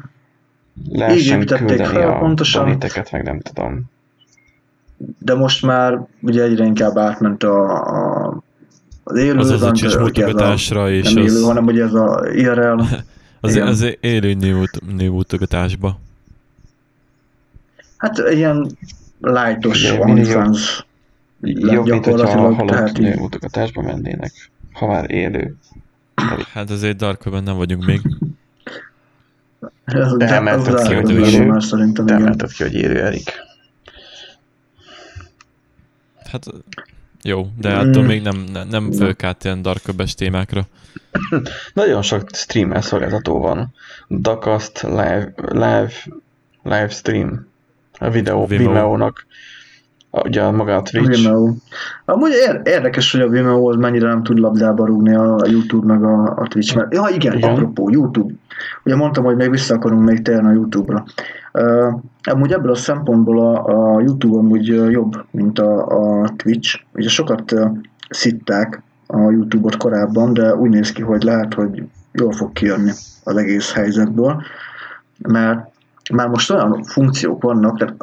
lehessen 0.89 1.45
küldeni 1.45 1.84
fel, 1.86 2.09
a 2.09 2.17
pontosan. 2.19 2.65
doniteket, 2.65 3.11
meg 3.11 3.23
nem 3.23 3.39
tudom. 3.39 3.84
de 5.19 5.34
most 5.36 5.65
már 5.65 5.99
ugye 6.21 6.43
egyre 6.43 6.65
inkább 6.65 6.97
átment 6.97 7.43
a, 7.43 7.71
a 8.25 8.43
az 9.03 9.17
élő, 9.17 9.38
Az 9.38 9.49
az 9.49 9.61
a 9.61 9.71
a- 9.97 9.99
mutogatásra, 9.99 10.91
és 10.91 11.13
nem 11.13 11.23
élő, 11.23 11.36
az, 11.36 11.43
hanem 11.43 11.65
ugye 11.65 11.84
ez 11.84 11.93
a 11.93 12.27
IRL. 12.34 12.82
az, 13.41 13.55
igen. 13.55 13.67
az 13.67 13.97
élő 13.99 14.34
névmutogatásba. 14.95 15.99
Hát 17.97 18.17
ilyen 18.32 18.77
lightos 19.21 19.91
OnlyFans 19.91 20.86
Jobb, 21.41 21.88
mint 21.88 22.05
hogyha 22.05 22.25
gyakorlatilag, 22.25 22.55
halott 22.55 23.15
mutogatásba 23.19 23.82
mennének, 23.82 24.51
ha 24.73 24.88
már 24.88 25.11
élő. 25.11 25.55
Hát 26.53 26.69
azért 26.69 26.97
dark 26.97 27.43
nem 27.43 27.55
vagyunk 27.55 27.86
még. 27.86 28.01
De 29.91 30.17
de, 30.17 30.49
az 30.49 30.87
ki, 30.87 30.93
hogy 30.93 31.05
Te 31.05 31.13
igen. 31.13 32.07
emelted 32.07 32.51
ki, 32.51 32.63
hogy 32.63 32.73
élő 32.73 33.03
Erik. 33.03 33.31
Hát 36.31 36.45
Jó, 37.23 37.47
de 37.57 37.73
attól 37.73 38.03
még 38.03 38.21
nem, 38.21 38.43
nem, 38.53 38.67
nem 38.67 38.91
fölkált 38.91 39.43
ilyen 39.43 39.61
darköbbes 39.61 40.15
témákra. 40.15 40.67
Nagyon 41.73 42.01
sok 42.01 42.29
streamer 42.33 42.83
szolgáltató 42.83 43.39
van. 43.39 43.73
Dacast, 44.09 44.81
live, 44.81 45.33
live, 45.35 45.91
live 46.63 46.89
stream, 46.89 47.47
a 47.97 48.09
videó, 48.09 48.45
Vimeo. 48.45 48.67
Vimeo-nak, 48.67 49.25
ugye 50.12 50.49
maga 50.49 50.76
a 50.76 50.82
Twitch. 50.82 51.22
Vimeo. 51.24 51.53
Amúgy 52.05 52.32
ér- 52.32 52.62
érdekes, 52.68 53.12
hogy 53.12 53.22
a 53.22 53.30
Vimeo 53.30 53.70
az 53.70 53.76
mennyire 53.76 54.07
nem 54.07 54.24
tud 54.24 54.39
labdába 54.39 54.86
rúgni 54.86 55.16
a 55.16 55.38
YouTube 55.45 55.93
meg 55.93 56.03
a, 56.03 56.24
a 56.38 56.47
Twitch. 56.47 56.76
Mert, 56.76 56.93
ja, 56.93 57.07
igen, 57.14 57.38
Igen. 57.38 57.49
apropó, 57.49 57.89
YouTube. 57.89 58.34
Ugye 58.84 58.95
mondtam, 58.95 59.24
hogy 59.24 59.36
még 59.36 59.49
vissza 59.49 59.76
akarunk 59.76 60.03
még 60.03 60.22
térni 60.22 60.47
a 60.47 60.51
YouTube-ra. 60.51 61.03
Uh, 61.53 61.93
amúgy 62.24 62.51
ebből 62.51 62.72
a 62.72 62.76
szempontból 62.76 63.39
a, 63.39 63.66
a 63.66 63.99
YouTube 63.99 64.38
amúgy 64.38 64.68
jobb, 64.68 65.26
mint 65.32 65.60
a, 65.60 65.86
a 66.22 66.30
Twitch. 66.36 66.80
Ugye 66.93 67.10
sokat 67.10 67.51
uh, 67.51 67.72
szitták 68.10 68.82
a 69.07 69.18
YouTube-ot 69.18 69.78
korábban, 69.78 70.34
de 70.34 70.55
úgy 70.55 70.70
néz 70.70 70.91
ki, 70.91 71.01
hogy 71.01 71.24
lehet, 71.24 71.53
hogy 71.53 71.84
jól 72.12 72.32
fog 72.32 72.53
kijönni 72.53 72.91
az 73.24 73.38
egész 73.38 73.74
helyzetből, 73.74 74.41
mert 75.28 75.68
már 76.14 76.28
most 76.28 76.51
olyan 76.51 76.84
funkciók 76.84 77.41
vannak, 77.41 77.78
tehát 77.78 77.95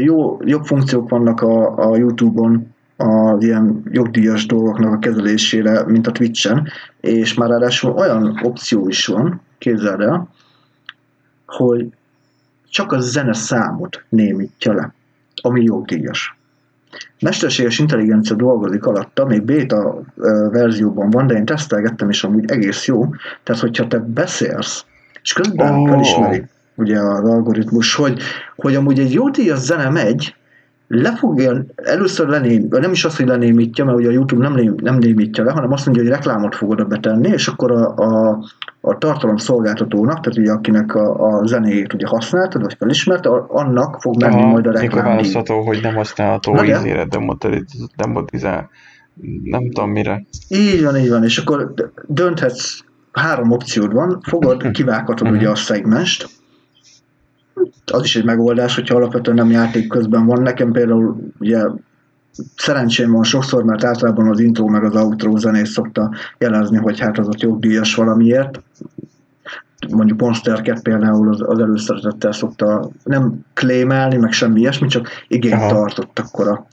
jó, 0.00 0.38
jobb 0.44 0.64
funkciók 0.64 1.08
vannak 1.08 1.40
a, 1.40 1.76
a 1.90 1.96
YouTube-on 1.96 2.74
az 2.96 3.42
ilyen 3.42 3.82
jogdíjas 3.90 4.46
dolgoknak 4.46 4.92
a 4.92 4.98
kezelésére, 4.98 5.84
mint 5.86 6.06
a 6.06 6.12
Twitch-en, 6.12 6.68
és 7.00 7.34
már 7.34 7.48
ráadásul 7.48 7.92
olyan 7.92 8.40
opció 8.42 8.88
is 8.88 9.06
van, 9.06 9.40
képzeld 9.58 10.00
el, 10.00 10.28
hogy 11.46 11.86
csak 12.68 12.92
a 12.92 13.00
zene 13.00 13.32
számot 13.32 14.04
némítja 14.08 14.72
le, 14.72 14.92
ami 15.42 15.62
jogdíjas. 15.62 16.36
Mesterséges 17.20 17.78
intelligencia 17.78 18.36
dolgozik 18.36 18.86
alatta, 18.86 19.24
még 19.24 19.42
beta 19.42 20.00
verzióban 20.50 21.10
van, 21.10 21.26
de 21.26 21.34
én 21.34 21.44
tesztelgettem, 21.44 22.10
és 22.10 22.24
amúgy 22.24 22.50
egész 22.50 22.86
jó. 22.86 23.08
Tehát, 23.42 23.60
hogyha 23.60 23.86
te 23.86 23.98
beszélsz, 23.98 24.84
és 25.22 25.32
közben 25.32 25.74
oh. 25.74 25.88
felismeri 25.88 26.44
ugye 26.76 26.98
az 27.00 27.28
algoritmus, 27.28 27.94
hogy, 27.94 28.18
hogy 28.56 28.74
amúgy 28.74 28.98
egy 28.98 29.12
jogdíjas 29.12 29.58
zene 29.58 29.88
megy, 29.90 30.34
le 30.88 31.16
fogja, 31.16 31.64
először 31.74 32.28
leném, 32.28 32.66
nem 32.70 32.90
is 32.92 33.04
az, 33.04 33.16
hogy 33.16 33.26
lenémítja, 33.26 33.84
mert 33.84 33.98
ugye 33.98 34.08
a 34.08 34.12
YouTube 34.12 34.42
nem, 34.42 34.56
lém, 34.56 34.74
nem 34.82 34.96
némítja 34.98 35.44
le, 35.44 35.52
hanem 35.52 35.72
azt 35.72 35.86
mondja, 35.86 36.02
hogy 36.04 36.12
reklámot 36.12 36.54
fog 36.54 36.70
oda 36.70 36.84
betenni, 36.84 37.28
és 37.28 37.48
akkor 37.48 37.70
a, 37.72 37.94
a, 37.96 38.38
a 38.80 38.98
tartalom 38.98 39.36
szolgáltatónak, 39.36 40.20
tehát 40.20 40.38
ugye 40.38 40.52
akinek 40.52 40.94
a, 40.94 41.26
a 41.38 41.46
zenéjét 41.46 41.92
ugye 41.94 42.06
használtad, 42.06 42.62
vagy 42.62 42.74
felismerte, 42.78 43.28
annak 43.48 44.00
fog 44.00 44.20
menni 44.22 44.34
Aha, 44.34 44.46
majd 44.46 44.66
a 44.66 44.70
mikor 44.70 44.82
reklámdíj. 44.82 45.12
választható, 45.12 45.60
hogy 45.62 45.78
nem 45.82 45.94
használható 45.94 46.54
Na 46.54 46.64
ízére, 46.64 47.04
demotiz- 47.04 47.96
demotizál, 47.96 48.70
nem 49.44 49.70
tudom 49.70 49.90
mire. 49.90 50.24
Így 50.48 50.84
van, 50.84 50.96
így 50.96 51.08
van, 51.10 51.24
és 51.24 51.38
akkor 51.38 51.74
dönthetsz, 52.06 52.78
három 53.12 53.50
opciód 53.50 53.92
van, 53.92 54.20
fogod, 54.22 54.70
kivághatod 54.70 55.26
Mhm. 55.28 55.36
ugye 55.36 55.48
a 55.48 55.54
szegmest, 55.54 56.28
az 57.92 58.04
is 58.04 58.16
egy 58.16 58.24
megoldás, 58.24 58.74
hogyha 58.74 58.96
alapvetően 58.96 59.36
nem 59.36 59.50
játék 59.50 59.88
közben 59.88 60.26
van. 60.26 60.42
Nekem 60.42 60.72
például 60.72 61.16
ugye 61.38 61.64
szerencsém 62.56 63.12
van 63.12 63.24
sokszor, 63.24 63.64
mert 63.64 63.84
általában 63.84 64.28
az 64.28 64.40
intro 64.40 64.66
meg 64.66 64.84
az 64.84 64.96
outro 64.96 65.36
zenét 65.36 65.66
szokta 65.66 66.10
jelezni, 66.38 66.76
hogy 66.76 67.00
hát 67.00 67.18
az 67.18 67.28
ott 67.28 67.40
jogdíjas 67.40 67.94
valamiért. 67.94 68.62
Mondjuk 69.90 70.20
Monster 70.20 70.80
például 70.82 71.28
az, 71.28 71.40
az 71.46 71.58
előszeretettel 71.58 72.32
szokta 72.32 72.90
nem 73.04 73.44
klémelni, 73.54 74.16
meg 74.16 74.32
semmi 74.32 74.60
ilyesmi, 74.60 74.88
csak 74.88 75.08
igényt 75.28 75.54
Aha. 75.54 75.68
tartott 75.68 76.18
akkor 76.18 76.48
a, 76.48 76.66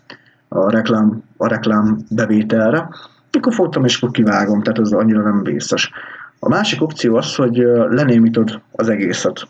a, 0.48 0.70
reklám, 0.70 1.24
a 1.38 1.48
reklám 1.48 1.98
bevételre. 2.10 2.90
Akkor 3.32 3.54
fogtam, 3.54 3.86
és 3.86 3.98
akkor 3.98 4.12
kivágom, 4.12 4.64
tehát 4.64 4.80
ez 4.80 4.92
annyira 4.92 5.22
nem 5.22 5.44
vészes. 5.44 5.92
A 6.40 6.50
másik 6.50 6.82
opció 6.82 7.16
az, 7.16 7.36
hogy 7.36 7.58
lenémítod 7.90 8.62
az 8.72 8.90
egészet. 8.90 9.48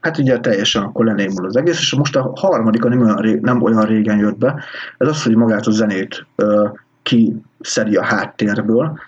Hát 0.00 0.18
ugye 0.18 0.38
teljesen 0.38 0.82
akkor 0.82 1.04
lenémul 1.04 1.46
az 1.46 1.56
egész, 1.56 1.78
és 1.78 1.94
most 1.94 2.16
a 2.16 2.32
harmadik, 2.34 2.82
nem 2.82 3.00
olyan, 3.00 3.16
ré, 3.16 3.38
nem 3.42 3.62
olyan 3.62 3.84
régen 3.84 4.18
jött 4.18 4.38
be, 4.38 4.62
ez 4.98 5.08
az, 5.08 5.22
hogy 5.22 5.36
magát 5.36 5.66
a 5.66 5.70
zenét 5.70 6.26
ö, 6.36 6.68
kiszedi 7.02 7.96
a 7.96 8.04
háttérből. 8.04 8.98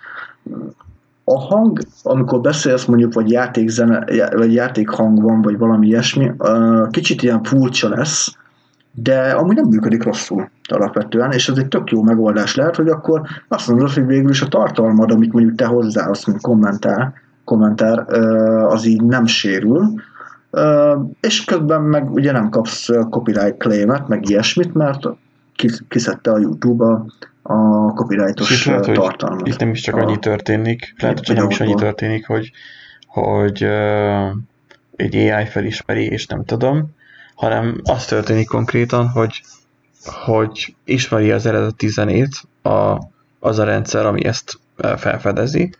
A 1.24 1.40
hang, 1.40 1.80
amikor 2.02 2.40
beszélsz 2.40 2.84
mondjuk, 2.84 3.14
vagy 3.14 3.30
játékzene, 3.30 4.04
já- 4.06 4.34
vagy 4.34 4.54
játékhang 4.54 5.22
van, 5.22 5.42
vagy 5.42 5.58
valami 5.58 5.86
ilyesmi, 5.86 6.32
ö, 6.38 6.86
kicsit 6.90 7.22
ilyen 7.22 7.42
furcsa 7.42 7.88
lesz, 7.88 8.36
de 8.94 9.30
amúgy 9.30 9.54
nem 9.54 9.68
működik 9.68 10.02
rosszul 10.02 10.50
alapvetően, 10.68 11.32
és 11.32 11.48
ez 11.48 11.56
egy 11.56 11.68
tök 11.68 11.90
jó 11.90 12.02
megoldás 12.02 12.54
lehet, 12.54 12.76
hogy 12.76 12.88
akkor 12.88 13.22
azt 13.48 13.68
mondod, 13.68 13.92
hogy 13.92 14.06
végül 14.06 14.30
is 14.30 14.42
a 14.42 14.48
tartalmad, 14.48 15.10
amit 15.10 15.32
mondjuk 15.32 15.54
te 15.54 15.64
hozzáadsz, 15.64 16.26
mint 16.26 16.40
kommentár, 16.40 17.12
kommentár, 17.44 18.06
az 18.64 18.84
így 18.84 19.02
nem 19.02 19.26
sérül, 19.26 19.94
és 21.20 21.44
közben 21.44 21.82
meg 21.82 22.10
ugye 22.10 22.32
nem 22.32 22.48
kapsz 22.48 22.88
copyright 23.10 23.56
claimet, 23.56 24.08
meg 24.08 24.28
ilyesmit, 24.28 24.74
mert 24.74 25.06
kis- 25.56 25.84
kiszedte 25.88 26.30
a 26.32 26.38
YouTube 26.38 26.84
a, 26.84 27.04
a 27.42 27.92
copyrightos 27.92 28.66
lehet, 28.66 28.92
tartalmat. 28.92 29.46
Itt 29.46 29.58
nem 29.58 29.70
is 29.70 29.80
csak 29.80 29.96
A- 29.96 30.00
annyi 30.00 30.18
történik, 30.18 30.94
lehet, 30.98 31.26
hogy 31.26 31.36
nem 31.36 31.50
is 31.50 31.60
annyi 31.60 31.74
történik, 31.74 32.26
hogy, 32.26 32.50
hogy 33.06 33.64
uh, 33.64 34.30
egy 34.96 35.16
AI 35.16 35.46
felismeri, 35.46 36.04
és 36.04 36.26
nem 36.26 36.44
tudom, 36.44 36.90
hanem 37.34 37.80
az 37.82 38.04
történik 38.04 38.48
konkrétan, 38.48 39.08
hogy, 39.08 39.42
hogy 40.24 40.74
ismeri 40.84 41.30
az 41.30 41.46
eredeti 41.46 41.88
zenét 41.88 42.42
a, 42.62 43.02
az 43.40 43.58
a 43.58 43.64
rendszer, 43.64 44.06
ami 44.06 44.24
ezt 44.24 44.58
felfedezi, 44.96 45.74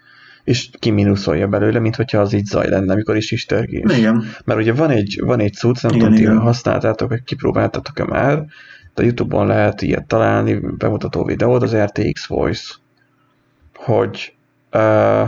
és 0.45 0.68
kiminuszolja 0.78 1.49
belőle, 1.49 1.78
mint 1.78 1.97
hogyha 1.97 2.18
az 2.18 2.32
így 2.32 2.45
zaj 2.45 2.68
lenne, 2.68 2.93
amikor 2.93 3.16
is 3.16 3.30
is 3.30 3.47
törgés. 3.47 3.97
Igen, 3.99 4.24
Mert 4.45 4.61
ugye 4.61 4.72
van 4.72 4.90
egy, 4.90 5.20
van 5.24 5.40
egy 5.40 5.53
cucc, 5.53 5.82
nem 5.82 5.93
Igen, 5.93 6.05
tudom, 6.05 6.14
ti 6.14 6.22
igen. 6.22 6.38
használtátok, 6.38 7.09
vagy 7.09 7.22
kipróbáltatok-e 7.22 8.05
már, 8.05 8.45
de 8.95 9.03
a 9.03 9.05
Youtube-on 9.05 9.47
lehet 9.47 9.82
ilyet 9.82 10.07
találni, 10.07 10.61
bemutató 10.78 11.24
videót, 11.24 11.62
az 11.62 11.76
RTX 11.76 12.26
Voice, 12.26 12.74
hogy 13.74 14.34
uh, 14.72 15.26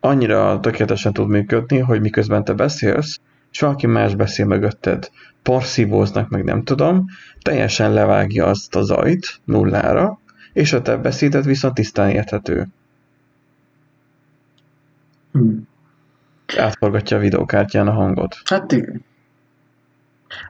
annyira 0.00 0.60
tökéletesen 0.60 1.12
tud 1.12 1.28
működni, 1.28 1.78
hogy 1.78 2.00
miközben 2.00 2.44
te 2.44 2.52
beszélsz, 2.52 3.20
és 3.52 3.60
valaki 3.60 3.86
más 3.86 4.14
beszél 4.14 4.46
mögötted, 4.46 5.10
porszívóznak, 5.42 6.28
meg 6.28 6.44
nem 6.44 6.62
tudom, 6.62 7.04
teljesen 7.42 7.92
levágja 7.92 8.46
azt 8.46 8.76
a 8.76 8.82
zajt 8.82 9.40
nullára, 9.44 10.20
és 10.52 10.72
a 10.72 10.82
te 10.82 10.96
beszéded 10.96 11.44
viszont 11.44 11.74
tisztán 11.74 12.10
érthető. 12.10 12.68
Hm. 15.32 15.48
Átforgatja 16.56 17.16
a 17.16 17.20
videókártyán 17.20 17.86
a 17.86 17.92
hangot. 17.92 18.36
Hát 18.44 18.72
igen. 18.72 19.04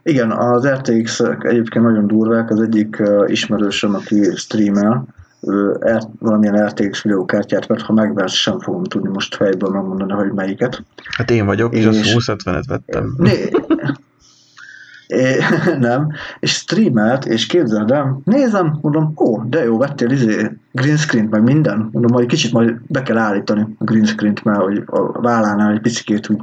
Igen, 0.03 0.31
az 0.31 0.67
rtx 0.67 1.21
egyébként 1.41 1.85
nagyon 1.85 2.07
durvák, 2.07 2.51
az 2.51 2.61
egyik 2.61 2.97
uh, 3.01 3.31
ismerősöm, 3.31 3.95
aki 3.95 4.23
streamel, 4.37 5.05
ő 5.41 5.77
valamilyen 6.19 6.67
RTX 6.67 7.03
videókártyát 7.03 7.67
vett, 7.67 7.81
ha 7.81 7.93
megvesz, 7.93 8.33
sem 8.33 8.61
fogom 8.61 8.85
tudni 8.85 9.09
most 9.09 9.35
fejből 9.35 9.71
megmondani, 9.71 10.13
hogy 10.13 10.33
melyiket. 10.33 10.83
Hát 11.17 11.31
én 11.31 11.47
vagyok, 11.47 11.75
és, 11.75 11.87
És- 11.87 12.15
azt 12.15 12.33
20-50-et 12.45 12.65
vettem. 12.69 13.15
Né- 13.17 13.57
É, 15.09 15.37
nem, 15.81 16.13
és 16.41 16.51
streamelt, 16.53 17.25
és 17.25 17.47
képzeld 17.47 17.91
el, 17.91 18.21
nézem, 18.25 18.79
mondom, 18.81 19.13
ó, 19.17 19.43
de 19.43 19.65
jó, 19.65 19.79
vettél 19.79 20.11
izé, 20.11 20.51
green 20.73 20.97
screen 20.97 21.25
meg 21.31 21.43
minden, 21.43 21.89
mondom, 21.93 22.13
majd 22.13 22.27
kicsit 22.29 22.53
majd 22.53 22.77
be 22.87 23.03
kell 23.03 23.17
állítani 23.17 23.67
a 23.79 23.85
green 23.85 24.05
screen-t, 24.05 24.45
mert 24.45 24.61
hogy 24.61 24.83
a 24.87 25.21
vállánál 25.21 25.73
egy 25.73 25.81
picikét 25.81 26.29
úgy, 26.29 26.41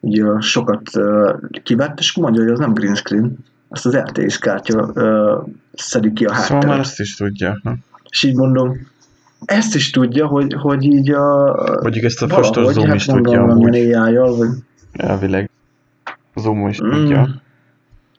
úgy 0.00 0.22
sokat 0.42 0.82
uh, 0.96 1.34
kivett, 1.62 1.98
és 1.98 2.14
mondja, 2.16 2.42
hogy 2.42 2.50
az 2.52 2.58
nem 2.58 2.72
green 2.72 2.94
screen, 2.94 3.36
azt 3.68 3.86
az 3.86 3.96
RTX 3.96 4.38
kártya 4.38 4.90
uh, 4.94 5.48
szedi 5.74 6.12
ki 6.12 6.24
a 6.24 6.28
Szóval 6.28 6.42
hátteret. 6.42 6.66
már 6.68 6.78
azt 6.78 7.00
is 7.00 7.16
tudja. 7.16 7.58
hm? 7.62 7.70
És 8.10 8.22
így 8.22 8.34
mondom, 8.36 8.76
ezt 9.44 9.74
is 9.74 9.90
tudja, 9.90 10.26
hogy, 10.26 10.54
hogy 10.60 10.84
így 10.84 11.10
a... 11.10 11.54
Mondjuk 11.82 12.04
ezt 12.04 12.22
a 12.22 12.28
fostos 12.28 12.72
Zoom 12.72 12.86
hát 12.86 12.96
is 12.96 13.04
tudja 13.04 13.42
amúgy. 13.42 13.74
AI-jal, 13.74 14.36
vagy 14.36 14.48
Elvileg. 14.92 15.50
Zoom 16.34 16.68
is 16.68 16.82
Mm. 16.82 16.90
tudja. 16.90 17.28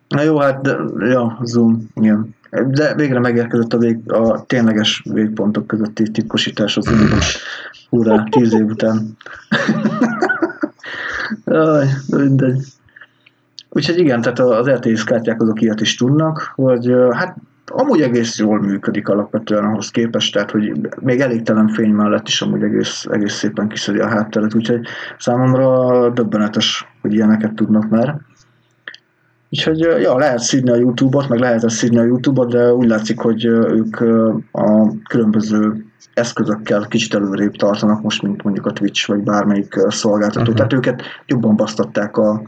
Na 0.08 0.22
jó, 0.22 0.38
hát 0.38 0.62
de, 0.62 0.78
ja, 1.00 1.40
Zoom, 1.44 1.88
igen. 1.94 2.36
De 2.68 2.96
végre 2.96 3.20
megérkezett 3.20 3.74
a, 3.74 3.78
vég, 3.78 4.12
a 4.12 4.46
tényleges 4.46 5.04
végpontok 5.10 5.68
közötti 5.68 6.12
titkosítás 6.12 6.78
az 6.78 6.86
Zoom-ban. 6.86 7.20
Hurrá, 7.90 8.24
tíz 8.30 8.54
év 8.54 8.66
után. 8.66 8.98
Aj, 11.46 11.88
de 12.08 12.18
mindegy. 12.18 12.64
Úgyhogy 13.70 14.00
igen, 14.00 14.22
tehát 14.22 14.40
az 14.40 14.70
RTX 14.70 15.04
kártyák 15.04 15.42
azok 15.42 15.62
ilyet 15.62 15.82
is 15.82 15.96
tudnak, 15.96 16.52
hogy 16.56 16.94
hát 17.12 17.38
amúgy 17.66 18.02
egész 18.02 18.38
jól 18.38 18.62
működik 18.62 19.08
alapvetően 19.08 19.64
ahhoz 19.64 19.92
képest, 19.92 20.34
tehát 20.34 20.52
hogy 20.52 20.90
még 21.02 21.20
elégtelen 21.20 21.68
fény 21.68 21.92
mellett 21.92 22.28
is 22.28 22.42
amúgy 22.42 22.64
egész, 22.64 23.06
egész 23.12 23.34
szépen 23.34 23.68
kiszedi 23.68 24.00
a 24.00 24.08
hátteret, 24.08 24.56
úgyhogy 24.56 24.88
számomra 25.18 26.10
döbbenetes, 26.10 26.88
hogy 27.02 27.14
ilyeneket 27.14 27.54
tudnak 27.54 27.90
már. 27.90 28.20
Úgyhogy 29.50 29.80
ja, 29.80 30.18
lehet 30.18 30.40
szídni 30.40 30.72
a 30.72 30.76
Youtube-ot, 30.76 31.30
meg 31.30 31.40
lehet 31.40 31.70
szídni 31.70 31.98
a 31.98 32.04
Youtube-ot, 32.04 32.52
de 32.52 32.74
úgy 32.74 32.88
látszik, 32.88 33.20
hogy 33.20 33.46
ők 33.46 34.00
a 34.52 34.92
különböző 35.10 35.86
eszközökkel 36.14 36.86
kicsit 36.90 37.14
előrébb 37.14 37.56
tartanak 37.56 38.02
most, 38.02 38.22
mint 38.22 38.44
mondjuk 38.44 38.66
a 38.66 38.72
Twitch 38.72 39.08
vagy 39.08 39.20
bármelyik 39.20 39.74
szolgáltató. 39.88 40.40
Uh-huh. 40.40 40.56
Tehát 40.56 40.74
őket 40.74 41.02
jobban 41.26 41.56
basztatták 41.56 42.18
a, 42.18 42.42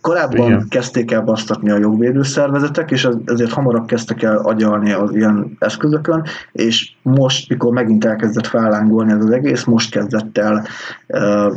Korábban 0.00 0.46
Igen. 0.46 0.66
kezdték 0.68 1.10
el 1.10 1.22
basztatni 1.22 1.70
a 1.70 1.78
jogvédő 1.78 2.22
szervezetek, 2.22 2.90
és 2.90 3.08
ezért 3.24 3.52
hamarabb 3.52 3.86
kezdtek 3.86 4.22
el 4.22 4.36
agyalni 4.36 4.92
az 4.92 5.14
ilyen 5.14 5.56
eszközökön, 5.58 6.24
és 6.52 6.92
most, 7.02 7.48
mikor 7.48 7.72
megint 7.72 8.04
elkezdett 8.04 8.46
fellángolni 8.46 9.12
ez 9.12 9.24
az 9.24 9.30
egész, 9.30 9.64
most 9.64 9.90
kezdett 9.90 10.38
el 10.38 10.66
uh, 11.08 11.52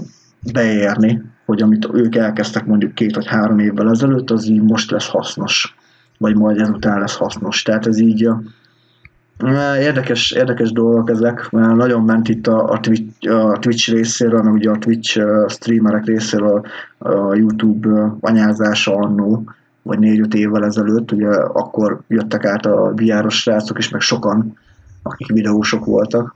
beérni, 0.54 1.22
hogy 1.48 1.62
amit 1.62 1.88
ők 1.94 2.16
elkezdtek 2.16 2.66
mondjuk 2.66 2.94
két 2.94 3.16
vagy 3.16 3.28
három 3.28 3.60
évvel 3.60 3.90
ezelőtt, 3.90 4.32
az 4.32 4.46
így 4.46 4.62
most 4.62 4.92
lesz 4.92 5.08
hasznos, 5.08 5.76
vagy 6.18 6.36
majd 6.36 6.60
ezután 6.60 7.00
lesz 7.00 7.16
hasznos. 7.16 7.62
Tehát 7.62 7.88
ez 7.88 8.00
így 8.00 8.30
Érdekes, 9.80 10.32
érdekes 10.32 10.72
dolgok 10.72 11.10
ezek, 11.10 11.50
mert 11.52 11.76
nagyon 11.76 12.04
ment 12.04 12.30
itt 12.30 12.48
a, 12.48 12.70
a, 12.70 12.80
Twitch, 12.80 13.32
a 13.32 13.58
Twitch 13.60 13.92
részéről, 13.92 14.42
meg 14.42 14.54
ugye 14.54 14.70
a 14.70 14.78
Twitch 14.78 15.22
streamerek 15.48 16.06
részéről 16.06 16.66
a, 16.98 17.36
YouTube 17.36 18.16
anyázása 18.20 18.96
annó, 18.96 19.44
vagy 19.82 20.00
négy-öt 20.00 20.34
évvel 20.34 20.66
ezelőtt, 20.66 21.12
ugye 21.12 21.30
akkor 21.30 22.02
jöttek 22.08 22.46
át 22.46 22.66
a 22.66 22.94
VR-os 22.96 23.42
srácok 23.42 23.78
is, 23.78 23.90
meg 23.90 24.02
sokan, 24.02 24.58
akik 25.04 25.32
videósok 25.32 25.86
voltak, 25.86 26.36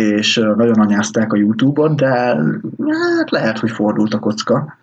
és 0.00 0.36
nagyon 0.36 0.80
anyázták 0.80 1.32
a 1.32 1.36
YouTube-ot, 1.36 1.96
de 1.96 2.08
hát 2.08 3.30
lehet, 3.30 3.58
hogy 3.58 3.70
fordult 3.70 4.14
a 4.14 4.18
kocka. 4.18 4.78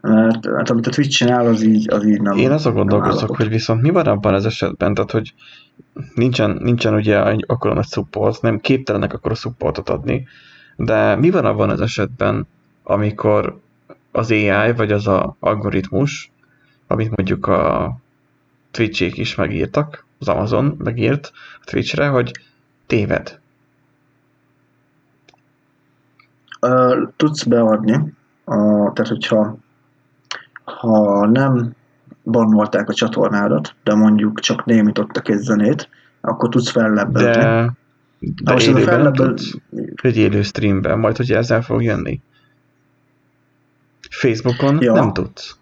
Mert, 0.00 0.46
mert 0.46 0.70
amit 0.70 0.86
a 0.86 0.90
Twitch 0.90 1.16
csinál, 1.16 1.46
az 1.46 1.62
így, 1.62 1.92
az 1.92 2.06
így 2.06 2.20
nem. 2.20 2.36
Én 2.36 2.50
azon 2.50 2.74
gondolkozok, 2.74 3.36
hogy 3.36 3.48
viszont 3.48 3.82
mi 3.82 3.90
van 3.90 4.06
abban 4.06 4.34
az 4.34 4.46
esetben, 4.46 4.94
tehát 4.94 5.10
hogy 5.10 5.34
nincsen, 6.14 6.58
nincsen 6.60 6.94
ugye 6.94 7.18
akkor 7.46 7.74
nagy 7.74 7.86
support, 7.86 8.42
nem 8.42 8.60
képtelenek 8.60 9.12
akkor 9.12 9.30
a 9.30 9.34
supportot 9.34 9.88
adni, 9.88 10.26
de 10.76 11.16
mi 11.16 11.30
van 11.30 11.44
abban 11.44 11.70
az 11.70 11.80
esetben, 11.80 12.46
amikor 12.82 13.60
az 14.12 14.30
AI, 14.30 14.72
vagy 14.76 14.92
az 14.92 15.06
a 15.06 15.36
algoritmus, 15.40 16.30
amit 16.86 17.16
mondjuk 17.16 17.46
a 17.46 17.96
Twitch-ék 18.70 19.16
is 19.16 19.34
megírtak, 19.34 20.06
az 20.18 20.28
Amazon 20.28 20.76
megírt 20.78 21.32
a 21.60 21.64
Twitch-re, 21.64 22.06
hogy 22.06 22.30
téved. 22.86 23.40
Uh, 26.66 27.08
tudsz 27.16 27.42
beadni, 27.42 27.92
uh, 28.44 28.92
tehát 28.92 29.08
hogyha 29.08 29.56
ha 30.64 31.26
nem 31.26 31.74
bannolták 32.24 32.88
a 32.88 32.94
csatornádat, 32.94 33.74
de 33.84 33.94
mondjuk 33.94 34.40
csak 34.40 34.64
némítottak 34.64 35.28
egy 35.28 35.38
zenét, 35.38 35.88
akkor 36.20 36.48
tudsz 36.48 36.70
fellebbelni. 36.70 37.32
De, 37.32 37.72
de 38.42 38.52
most 38.52 38.66
élőben 38.66 38.84
fellebbel... 38.84 39.26
tudsz, 39.26 39.54
egy 40.02 40.16
élő 40.16 40.42
streamben, 40.42 40.98
majd 40.98 41.16
hogy 41.16 41.32
ezzel 41.32 41.62
fog 41.62 41.82
jönni. 41.82 42.20
Facebookon 44.10 44.78
ja. 44.80 44.92
nem 44.92 45.12
tudsz. 45.12 45.58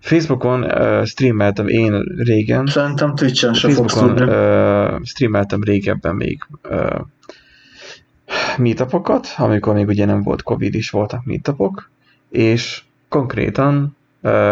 Facebookon 0.00 0.62
uh, 0.62 1.04
streameltem 1.04 1.68
én 1.68 2.02
régen. 2.16 2.66
Szerintem 2.66 3.14
Twitch-en 3.14 3.52
sem 3.52 3.70
Facebookon 3.70 4.28
uh, 4.28 5.04
streameltem 5.04 5.62
régebben 5.62 6.14
még 6.14 6.46
uh, 6.70 7.00
meetupokat, 8.58 9.34
amikor 9.36 9.74
még 9.74 9.88
ugye 9.88 10.04
nem 10.04 10.22
volt 10.22 10.42
Covid 10.42 10.74
is 10.74 10.90
voltak 10.90 11.24
meetupok, 11.24 11.90
és 12.28 12.82
konkrétan 13.08 13.96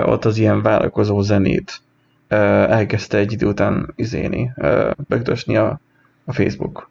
ott 0.03 0.25
az 0.25 0.39
ilyen 0.39 0.63
vállalkozó 0.63 1.21
zenét 1.21 1.81
elkezdte 2.29 3.19
egy 3.19 3.33
idő 3.33 3.47
után 3.47 3.93
izéni, 3.97 4.53
begdösni 4.97 5.57
a, 5.57 5.81
a 6.25 6.33
Facebook. 6.33 6.91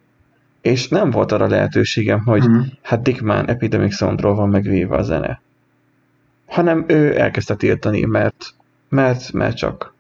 És 0.62 0.88
nem 0.88 1.10
volt 1.10 1.32
arra 1.32 1.48
lehetőségem, 1.48 2.20
hogy 2.24 2.46
uh-huh. 2.46 2.66
hát 2.82 3.02
Dickman 3.02 3.50
Epidemic 3.50 3.96
Soundról 3.96 4.36
van 4.36 4.50
megvéve 4.50 4.96
a 4.96 5.02
zene. 5.04 5.42
Hanem 6.46 6.86
ő 6.88 7.20
elkezdte 7.20 7.56
tiltani, 7.56 8.06
mert, 8.06 8.54
mert, 8.90 9.32
mert 9.32 9.56
csak. 9.56 9.94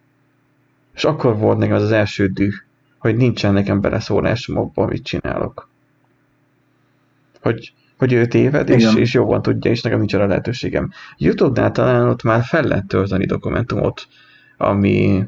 És 0.94 1.04
akkor 1.04 1.38
volt 1.38 1.58
nekem 1.58 1.76
az 1.76 1.84
az 1.84 1.92
első 1.92 2.28
düh, 2.28 2.54
hogy 2.98 3.16
nincsen 3.16 3.54
nekem 3.54 3.82
beleszólásom 3.82 4.58
abban, 4.58 4.86
amit 4.86 5.04
csinálok. 5.04 5.70
Hogy 7.42 7.74
hogy 7.98 8.14
ő 8.14 8.26
téved, 8.26 8.70
és, 8.70 8.96
és 8.96 9.14
jobban 9.14 9.42
tudja, 9.42 9.72
és 9.72 9.82
nekem 9.82 9.98
nincs 9.98 10.14
arra 10.14 10.26
lehetőségem. 10.26 10.92
Youtube-nál 11.18 11.72
talán 11.72 12.08
ott 12.08 12.24
már 12.24 12.44
fel 12.44 12.64
lehet 12.64 12.88
tölteni 12.88 13.26
dokumentumot, 13.26 14.08
ami 14.58 15.26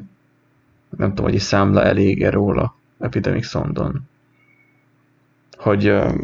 nem 0.96 1.08
tudom, 1.08 1.30
hogy 1.30 1.40
számla 1.40 1.82
elég 1.82 2.26
róla 2.26 2.74
Epidemic 2.98 3.46
Soundon. 3.46 4.00
Hogy 5.58 5.88
uh, 5.88 6.14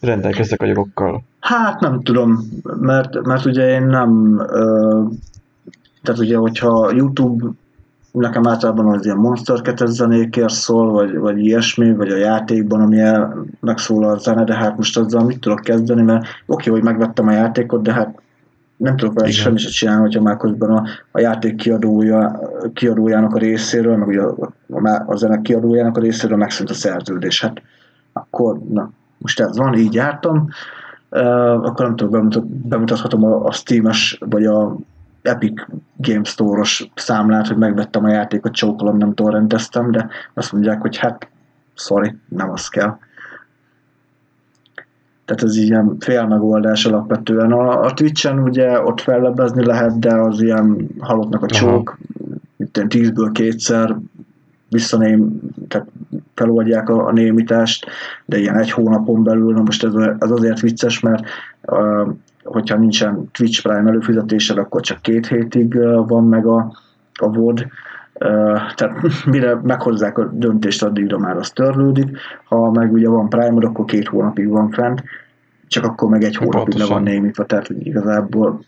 rendelkezzek 0.00 0.62
a 0.62 0.66
jogokkal. 0.66 1.22
Hát 1.40 1.80
nem 1.80 2.02
tudom, 2.02 2.38
mert, 2.62 3.22
mert 3.22 3.44
ugye 3.44 3.68
én 3.68 3.82
nem 3.82 4.36
uh, 4.38 5.12
tehát 6.02 6.20
ugye, 6.20 6.36
hogyha 6.36 6.92
YouTube 6.92 7.50
nekem 8.12 8.46
általában 8.46 8.86
az 8.86 9.04
ilyen 9.04 9.16
Monster 9.16 9.60
2 9.60 9.86
zenékért 9.86 10.52
szól, 10.52 10.90
vagy, 10.90 11.16
vagy 11.16 11.38
ilyesmi, 11.38 11.94
vagy 11.94 12.10
a 12.10 12.16
játékban, 12.16 12.80
ami 12.80 12.98
el, 12.98 13.44
megszól 13.60 14.04
a 14.04 14.18
zene, 14.18 14.44
de 14.44 14.54
hát 14.54 14.76
most 14.76 14.98
azzal 14.98 15.24
mit 15.24 15.40
tudok 15.40 15.60
kezdeni, 15.60 16.02
mert 16.02 16.26
oké, 16.46 16.70
hogy 16.70 16.82
megvettem 16.82 17.28
a 17.28 17.32
játékot, 17.32 17.82
de 17.82 17.92
hát 17.92 18.20
nem 18.76 18.96
tudok 18.96 19.14
vele 19.14 19.30
semmi 19.30 19.58
sem 19.58 19.70
csinálni, 19.70 20.00
hogyha 20.00 20.22
már 20.22 20.36
közben 20.36 20.70
a, 20.70 20.84
a 21.10 21.20
játék 21.20 21.56
kiadója, 21.56 22.40
kiadójának 22.74 23.34
a 23.34 23.38
részéről, 23.38 23.96
meg 23.96 24.08
ugye 24.08 24.20
a, 24.20 24.52
a, 24.68 25.02
a 25.06 25.16
zene 25.16 25.40
kiadójának 25.40 25.96
a 25.96 26.00
részéről 26.00 26.36
megszűnt 26.36 26.70
a 26.70 26.74
szerződés. 26.74 27.40
Hát 27.40 27.62
akkor, 28.12 28.58
na, 28.68 28.90
most 29.18 29.40
ez 29.40 29.56
van, 29.56 29.74
így 29.74 29.94
jártam, 29.94 30.48
uh, 31.10 31.64
akkor 31.64 31.86
nem 31.86 31.96
tudok, 31.96 32.12
bemutat, 32.12 32.46
bemutathatom 32.46 33.24
a, 33.24 33.44
a 33.44 33.52
Steam-es, 33.52 34.18
vagy 34.26 34.44
a 34.44 34.76
Epic 35.22 35.62
Game 35.96 36.24
Store-os 36.24 36.90
számlát, 36.94 37.46
hogy 37.46 37.56
megvettem 37.56 38.04
a 38.04 38.10
játékot, 38.10 38.52
csókolom, 38.52 38.96
nem 38.96 39.14
torrenteztem, 39.14 39.90
de 39.90 40.08
azt 40.34 40.52
mondják, 40.52 40.80
hogy 40.80 40.96
hát, 40.96 41.28
sorry, 41.74 42.16
nem 42.28 42.50
az 42.50 42.68
kell. 42.68 42.98
Tehát 45.24 45.42
ez 45.42 45.56
ilyen 45.56 45.96
fél 45.98 46.26
megoldás 46.26 46.84
alapvetően. 46.84 47.52
A, 47.52 47.84
a 47.84 47.92
Twitch-en 47.92 48.38
ugye 48.38 48.80
ott 48.82 49.00
fellebbezni 49.00 49.64
lehet, 49.64 49.98
de 49.98 50.14
az 50.14 50.40
ilyen 50.40 50.88
halottnak 50.98 51.42
a 51.42 51.46
csók, 51.46 51.98
itt 52.56 52.76
10-ből 52.80 53.30
kétszer 53.32 53.96
visszaném, 54.68 55.40
tehát 55.68 55.86
feloldják 56.34 56.88
a, 56.88 57.06
a 57.06 57.12
némítást, 57.12 57.86
de 58.24 58.38
ilyen 58.38 58.58
egy 58.58 58.70
hónapon 58.70 59.22
belül, 59.22 59.52
na 59.52 59.62
most 59.62 59.84
ez, 59.84 59.94
ez 60.18 60.30
azért 60.30 60.60
vicces, 60.60 61.00
mert 61.00 61.22
uh, 61.62 62.08
hogyha 62.52 62.76
nincsen 62.76 63.28
Twitch 63.32 63.62
Prime 63.62 63.90
előfizetésed, 63.90 64.58
akkor 64.58 64.80
csak 64.80 65.02
két 65.02 65.26
hétig 65.26 65.74
van 66.06 66.24
meg 66.24 66.46
a, 66.46 66.72
a 67.14 67.30
VOD, 67.30 67.66
tehát 68.74 69.00
mire 69.26 69.60
meghozzák 69.62 70.18
a 70.18 70.30
döntést, 70.32 70.82
addigra 70.82 71.18
már 71.18 71.36
az 71.36 71.50
törlődik. 71.50 72.18
Ha 72.44 72.70
meg 72.70 72.92
ugye 72.92 73.08
van 73.08 73.28
prime 73.28 73.66
akkor 73.66 73.84
két 73.84 74.08
hónapig 74.08 74.48
van 74.48 74.70
fent, 74.70 75.02
csak 75.66 75.84
akkor 75.84 76.08
meg 76.08 76.22
egy 76.22 76.36
hónapig 76.36 76.62
Pontosan. 76.62 76.88
le 76.88 76.94
van 76.94 77.02
némítva, 77.02 77.44
tehát 77.44 77.66
hogy 77.66 77.86
igazából 77.86 78.60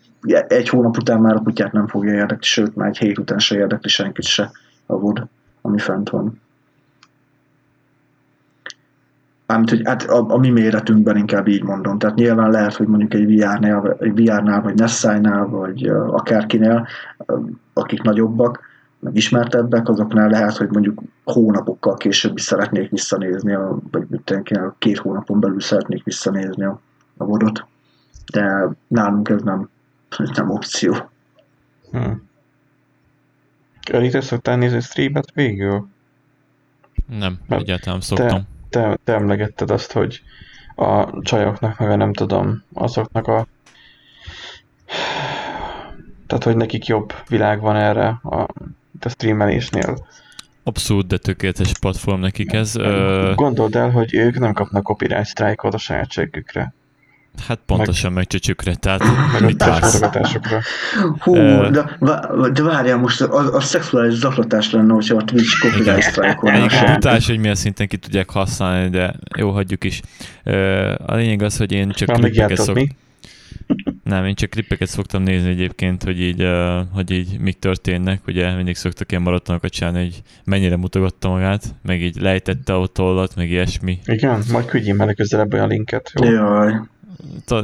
egy 0.49 0.68
hónap 0.68 0.97
után 0.97 1.20
már 1.20 1.35
a 1.35 1.43
kutyát 1.43 1.72
nem 1.72 1.87
fogja 1.87 2.12
érdekli, 2.12 2.47
sőt 2.47 2.76
már 2.76 2.89
egy 2.89 2.99
hét 2.99 3.18
után 3.18 3.39
se 3.39 3.57
érdekli 3.57 3.89
senkit 3.89 4.24
se 4.24 4.51
a 4.87 4.99
VOD, 4.99 5.26
ami 5.62 5.78
fent 5.78 6.11
van. 6.11 6.41
Mármint, 9.53 9.70
hogy 9.70 9.82
hát 9.84 10.03
a, 10.03 10.28
a 10.28 10.38
mi 10.38 10.50
méretünkben 10.50 11.16
inkább 11.16 11.48
így 11.48 11.62
mondom. 11.62 11.98
Tehát 11.98 12.16
nyilván 12.16 12.50
lehet, 12.50 12.74
hogy 12.74 12.86
mondjuk 12.86 13.14
egy 13.14 13.36
VR-nál, 13.36 13.96
egy 14.00 14.12
VR-nál 14.12 14.61
vagy 14.62 14.74
Nessai-nál, 14.74 15.46
vagy 15.46 15.90
uh, 15.90 16.14
akárkinél, 16.14 16.86
uh, 17.18 17.48
akik 17.72 18.03
nagyobbak, 18.03 18.61
meg 18.98 19.16
ismertebbek, 19.16 19.88
azoknál 19.88 20.28
lehet, 20.28 20.57
hogy 20.57 20.68
mondjuk 20.70 21.03
hónapokkal 21.24 21.94
később 21.96 22.36
is 22.36 22.42
szeretnék 22.42 22.90
visszanézni, 22.90 23.55
a, 23.55 23.78
vagy 23.90 24.07
mindenkinek 24.09 24.72
két 24.78 24.98
hónapon 24.98 25.40
belül 25.40 25.61
szeretnék 25.61 26.05
visszanézni 26.05 26.64
a, 26.64 26.80
a 27.16 27.24
vodot. 27.24 27.66
De 28.32 28.68
nálunk 28.88 29.28
ez 29.28 29.42
nem, 29.42 29.68
ez 30.18 30.28
nem 30.28 30.50
opció. 30.50 31.11
Hmm. 31.90 32.28
Elite 33.90 34.20
szoktál 34.20 34.57
nézni 34.57 34.80
streamet 34.80 35.32
végül? 35.34 35.88
Nem, 37.18 37.38
Mert 37.46 37.62
egyáltalán 37.62 38.00
szoktam. 38.00 38.28
Te, 38.28 38.51
te, 38.73 38.99
te 39.05 39.12
emlegetted 39.12 39.70
azt, 39.70 39.93
hogy 39.93 40.23
a 40.77 41.20
csajoknak, 41.20 41.79
meg 41.79 41.91
a 41.91 41.97
nem 41.97 42.12
tudom, 42.12 42.62
azoknak 42.73 43.27
a 43.27 43.47
tehát, 46.27 46.45
hogy 46.45 46.57
nekik 46.57 46.87
jobb 46.87 47.12
világ 47.29 47.61
van 47.61 47.77
erre 47.77 48.20
a, 48.23 48.41
a 49.01 49.09
streamelésnél. 49.09 50.07
Abszolút, 50.62 51.07
de 51.07 51.18
tökéletes 51.18 51.73
platform 51.81 52.20
nekik 52.20 52.53
ez. 52.53 52.73
Gondold 53.35 53.77
el, 53.77 53.91
hogy 53.91 54.14
ők 54.14 54.39
nem 54.39 54.53
kapnak 54.53 54.83
copyright 54.83 55.27
strike-ot 55.27 55.75
a 55.75 55.79
saját 55.79 56.11
segükre. 56.11 56.75
Hát 57.47 57.59
pontosan 57.66 58.12
meg 58.12 58.26
csöcsükre, 58.26 58.74
tehát 58.74 59.03
Meg 59.33 59.45
mit 59.45 59.57
testforgatásokra. 59.57 60.61
Hú, 61.18 61.35
de, 61.70 61.99
de 62.53 62.62
várjál 62.62 62.97
most, 62.97 63.20
a, 63.20 63.55
a 63.55 63.61
szexuális 63.61 64.14
zaklatás 64.14 64.70
lenne, 64.70 64.93
hogyha 64.93 65.16
a 65.16 65.24
Twitch 65.24 65.61
copyright 65.61 66.03
strike-olna. 66.03 66.57
Egyébként 66.57 66.91
brutális, 66.91 67.26
hogy 67.26 67.39
milyen 67.39 67.55
szinten 67.55 67.89
ki 67.89 67.97
tudják 67.97 68.30
használni, 68.30 68.89
de 68.89 69.14
jó, 69.39 69.51
hagyjuk 69.51 69.85
is. 69.85 70.01
Ö, 70.45 70.95
A 71.07 71.14
lényeg 71.14 71.43
az, 71.43 71.57
hogy 71.57 71.72
én 71.72 71.91
csak 71.91 72.09
klippeket 72.09 72.59
szok... 72.59 72.74
mi? 72.74 72.89
Nem, 74.05 74.24
én 74.24 74.35
csak 74.35 74.51
klippeket 74.51 74.89
szoktam 74.89 75.22
nézni 75.22 75.49
egyébként, 75.51 76.03
hogy 76.03 76.20
így, 76.20 76.43
uh, 76.43 76.80
hogy 76.93 77.11
így 77.11 77.39
mik 77.41 77.59
történnek. 77.59 78.20
Ugye 78.26 78.55
mindig 78.55 78.76
szoktak 78.76 79.11
ilyen 79.11 79.22
maratonokat 79.22 79.70
csinálni, 79.70 79.99
hogy 79.99 80.22
mennyire 80.45 80.76
mutogatta 80.76 81.28
magát, 81.28 81.74
meg 81.83 82.03
így 82.03 82.20
lejtette 82.20 82.74
a 82.74 82.87
tollat, 82.87 83.37
meg 83.37 83.51
ilyesmi. 83.51 83.99
Igen, 84.05 84.43
majd 84.53 84.64
küldjél 84.64 84.95
meg 84.95 85.07
legközelebb 85.07 85.53
olyan 85.53 85.68
linket. 85.68 86.12
Jó? 86.22 86.30
Jaj. 86.30 86.74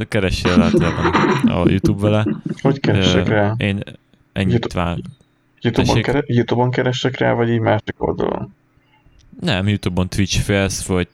Keressél 0.07 0.61
általában 0.61 1.05
a 1.47 1.69
YouTube 1.69 2.01
vele. 2.01 2.25
Hogy 2.61 2.79
keresek 2.79 3.27
rá? 3.27 3.53
Én 3.57 3.83
ennyit 4.33 4.51
YouTube- 4.51 4.73
vár. 4.73 4.97
Youtube-on, 5.61 6.01
kere- 6.01 6.23
Youtube-on 6.27 6.71
keresek 6.71 7.17
rá, 7.17 7.33
vagy 7.33 7.49
így 7.49 7.59
másik 7.59 7.95
oldalon? 7.97 8.53
Nem, 9.39 9.67
YouTube-on 9.67 10.09
Twitch 10.09 10.39
Fest, 10.39 10.85
vagy 10.85 11.07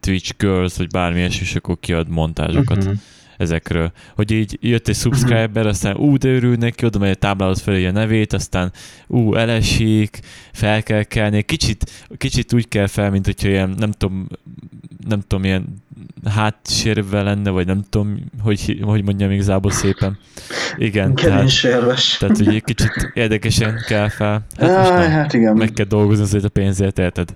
Twitch 0.00 0.34
Girls, 0.38 0.76
vagy 0.76 0.88
bármi 0.88 1.18
ilyesmi, 1.18 1.40
és 1.42 1.54
akkor 1.54 1.76
kiad 1.80 2.08
montázsokat. 2.08 2.84
Mhm. 2.84 2.92
ezekről. 3.36 3.92
Hogy 4.14 4.30
így 4.30 4.58
jött 4.60 4.88
egy 4.88 4.94
subscriber, 4.96 5.66
aztán 5.66 5.96
ú, 5.96 6.16
de 6.16 6.28
örül 6.28 6.56
neki, 6.56 6.84
oda 6.84 6.98
megy 6.98 7.10
a 7.10 7.14
táblához 7.14 7.60
felé 7.60 7.86
a 7.86 7.90
nevét, 7.90 8.32
aztán 8.32 8.72
ú, 9.06 9.34
elesik, 9.34 10.18
fel 10.52 10.82
kell 10.82 11.02
kelni. 11.02 11.42
Kicsit, 11.42 11.90
kicsit 12.16 12.52
úgy 12.52 12.68
kell 12.68 12.86
fel, 12.86 13.10
mint 13.10 13.24
hogyha 13.24 13.48
ilyen, 13.48 13.74
nem 13.78 13.90
tudom, 13.90 14.26
nem 15.08 15.20
tudom, 15.20 15.44
ilyen 15.44 15.82
hátsérve 16.24 17.22
lenne, 17.22 17.50
vagy 17.50 17.66
nem 17.66 17.82
tudom, 17.90 18.16
hogy, 18.42 18.80
hogy 18.82 19.04
mondjam 19.04 19.30
igazából 19.30 19.70
szépen. 19.70 20.18
Igen, 20.76 21.14
tehát, 21.14 21.36
Kevésérves. 21.36 22.16
tehát 22.16 22.36
hogy 22.36 22.48
egy 22.48 22.64
kicsit 22.64 23.10
érdekesen 23.14 23.74
kell 23.86 24.08
fel. 24.08 24.42
Hát 24.58 24.76
most 24.76 24.90
Áj, 24.90 25.00
nem. 25.00 25.10
hát 25.10 25.32
igen. 25.32 25.56
Meg 25.56 25.70
kell 25.72 25.86
dolgozni 25.86 26.24
azért 26.24 26.44
a 26.44 26.48
pénzért, 26.48 26.98
érted? 26.98 27.34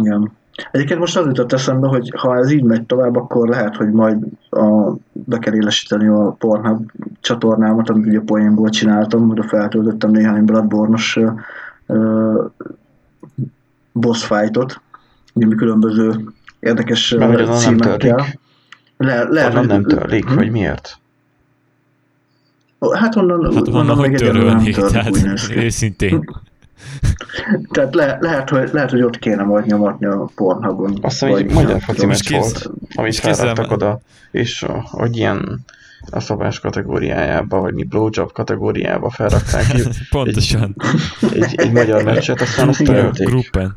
igen. 0.00 0.32
Egyébként 0.70 0.98
most 0.98 1.16
az 1.16 1.26
jutott 1.26 1.52
eszembe, 1.52 1.88
hogy 1.88 2.12
ha 2.16 2.36
ez 2.36 2.50
így 2.50 2.62
megy 2.62 2.82
tovább, 2.82 3.16
akkor 3.16 3.48
lehet, 3.48 3.76
hogy 3.76 3.90
majd 3.90 4.24
a, 4.50 4.92
be 5.12 5.38
kell 5.38 5.54
élesíteni 5.54 6.06
a 6.06 6.36
Pornhub 6.38 6.90
csatornámat, 7.20 7.88
amit 7.88 8.06
ugye 8.06 8.20
poénból 8.20 8.68
csináltam, 8.68 9.30
oda 9.30 9.42
feltöltöttem 9.42 10.10
néhány 10.10 10.44
Bloodborne-os 10.44 11.16
ö, 11.16 11.30
ö, 11.86 12.44
boss 13.92 14.24
fightot, 14.24 14.80
különböző 15.56 16.24
érdekes 16.60 17.10
Mert 17.10 17.30
hogy 17.32 17.40
onnan 17.42 17.52
nem 17.62 17.76
címekkel. 17.76 17.98
törlik. 18.16 18.38
Le, 19.30 19.46
Onnan 19.48 19.66
nem 19.66 19.82
hogy- 19.82 19.94
törlik, 19.96 20.28
Hm? 20.28 20.34
vagy 20.34 20.50
miért? 20.50 20.98
Hát 22.94 23.16
onnan, 23.16 23.54
Hát 23.54 23.68
honnan, 23.68 23.96
hogy 23.96 24.10
még 24.10 24.20
egyelőre 24.22 24.52
nem 24.52 24.64
tehát 24.72 25.10
úgy 25.10 25.22
néz 25.24 25.46
ki. 25.46 25.56
őszintén. 25.56 26.24
Tehát 27.72 27.94
le, 27.94 28.18
lehet, 28.20 28.50
hogy, 28.50 28.68
lehet, 28.72 28.90
hogy 28.90 29.02
ott 29.02 29.18
kéne 29.18 29.42
majd 29.42 29.66
nyomatni 29.66 30.06
a 30.06 30.28
Pornhubon. 30.34 30.98
Azt 31.02 31.12
hiszem, 31.12 31.28
hogy 31.28 31.44
vagy 31.44 31.54
magyar 31.54 31.70
nem 31.70 31.78
foci 31.80 32.06
meccs 32.06 32.30
volt, 32.30 32.70
amit 32.94 33.14
felraktak 33.14 33.70
oda, 33.70 34.00
és 34.30 34.66
hogy 34.82 35.16
ilyen 35.16 35.64
a 36.10 36.20
szobás 36.20 36.60
kategóriájába, 36.60 37.60
vagy 37.60 37.74
mi 37.74 37.84
blowjob 37.84 38.32
kategóriába 38.32 39.10
felrakták 39.10 39.66
ki 39.66 39.82
Pontosan. 40.10 40.76
egy, 41.32 41.54
egy 41.56 41.72
magyar 41.72 42.02
meccset, 42.04 42.40
aztán 42.40 42.68
azt 42.68 42.84
törölték. 42.84 43.26
Gruppen. 43.28 43.76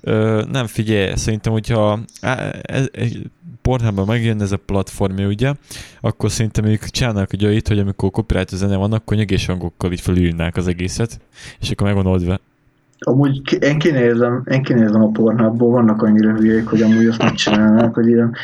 Ö, 0.00 0.42
nem 0.52 0.66
figyelj, 0.66 1.14
szerintem, 1.14 1.52
hogyha 1.52 1.98
Pornhubban 3.62 4.06
megjön 4.06 4.40
ez 4.40 4.52
a 4.52 4.56
platformja, 4.56 5.26
ugye, 5.26 5.52
akkor 6.00 6.30
szerintem 6.30 6.64
ők 6.64 6.84
csinálnak 6.84 7.32
egy 7.32 7.44
olyat, 7.44 7.68
hogy 7.68 7.78
amikor 7.78 8.10
copyright 8.10 8.48
zene 8.48 8.76
van, 8.76 8.92
akkor 8.92 9.16
nyögés 9.16 9.46
hangokkal 9.46 9.92
így 9.92 10.00
felülnák 10.00 10.56
az 10.56 10.68
egészet, 10.68 11.20
és 11.60 11.70
akkor 11.70 11.86
meg 11.86 11.96
van 11.96 12.06
oldva. 12.06 12.38
Amúgy 12.98 13.62
én 13.62 13.78
kinézem, 13.78 14.42
én 14.50 14.62
kinézem 14.62 15.02
a 15.02 15.08
Pornhubból, 15.08 15.70
vannak 15.70 16.02
annyira 16.02 16.32
hülyék, 16.32 16.66
hogy 16.66 16.82
amúgy 16.82 17.06
azt 17.06 17.22
megcsinálnak, 17.22 17.94
hogy 17.94 18.06
ilyen, 18.06 18.34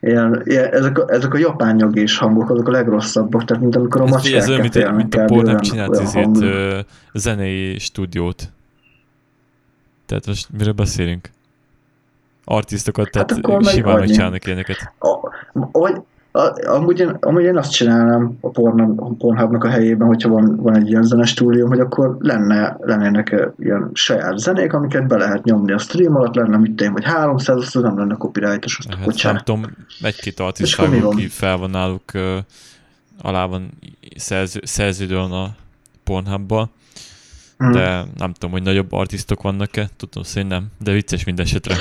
ilyen, 0.00 0.42
ilyen 0.44 0.72
ezek, 0.72 0.98
a, 0.98 1.12
ezek 1.12 1.34
a 1.34 1.38
japán 1.38 1.76
nyögés 1.76 2.18
hangok, 2.18 2.50
azok 2.50 2.68
a 2.68 2.70
legrosszabbak, 2.70 3.44
tehát 3.44 3.62
mint 3.62 3.76
amikor 3.76 4.00
a 4.00 4.18
figyelj, 4.18 4.40
ez 4.40 4.48
olyan, 4.48 4.60
macskák 4.60 4.86
mint, 4.86 4.96
mint 4.96 5.14
a. 5.14 5.24
Pornhub 5.24 5.60
csinált 5.60 5.96
ezért 5.96 6.86
zenei 7.12 7.78
stúdiót. 7.78 8.52
Tehát 10.06 10.26
most 10.26 10.48
miről 10.58 10.72
beszélünk? 10.72 11.30
Artistokat, 12.44 13.10
tehát 13.10 13.30
Hát 13.30 13.38
akkor 13.38 13.64
simán 13.64 13.98
megcsinálnak 13.98 14.46
ilyeneket. 14.46 14.92
A, 14.98 16.48
amúgy, 16.66 17.00
én, 17.00 17.16
amúgy 17.20 17.42
én 17.42 17.56
azt 17.56 17.72
csinálnám 17.72 18.38
a 18.40 18.48
Pornhub, 18.48 19.00
a 19.00 19.14
Pornhubnak 19.18 19.64
a 19.64 19.68
helyében, 19.68 20.06
hogyha 20.06 20.28
van, 20.28 20.56
van 20.56 20.76
egy 20.76 20.88
ilyen 20.88 21.02
zenestúdióm, 21.02 21.68
hogy 21.68 21.80
akkor 21.80 22.16
lenne, 22.20 22.76
lennének 22.80 23.32
eh, 23.32 23.48
ilyen 23.58 23.90
saját 23.92 24.38
zenék, 24.38 24.72
amiket 24.72 25.06
be 25.06 25.16
lehet 25.16 25.44
nyomni 25.44 25.72
a 25.72 25.78
stream 25.78 26.16
alatt, 26.16 26.34
lenne 26.34 26.56
mit 26.56 26.80
én, 26.80 26.92
vagy 26.92 27.04
300, 27.04 27.56
azt 27.56 27.74
nem 27.74 27.98
lenne 27.98 28.14
copyrightos, 28.14 28.78
azt 28.78 29.20
Hát 29.20 29.32
nem 29.32 29.42
tudom, 29.44 29.62
egy-két 30.02 30.32
És 30.32 30.40
artist 30.40 30.78
akkor 30.78 30.88
mi 30.88 30.94
vágó, 30.96 31.08
van? 31.08 31.16
ki 31.16 31.28
fel 31.28 31.56
van 31.56 31.70
náluk, 31.70 32.12
alá 33.22 33.46
van 33.46 33.70
szerző, 34.16 34.60
szerződően 34.62 35.30
a 35.30 35.54
Pornhubba, 36.04 36.68
Hmm. 37.64 37.72
de 37.72 38.04
nem 38.18 38.32
tudom, 38.32 38.50
hogy 38.50 38.62
nagyobb 38.62 38.92
artistok 38.92 39.42
vannak-e, 39.42 39.88
tudom 39.96 40.22
szerintem 40.22 40.58
nem, 40.58 40.68
de 40.84 40.92
vicces 40.92 41.24
minden 41.24 41.44
esetre. 41.44 41.74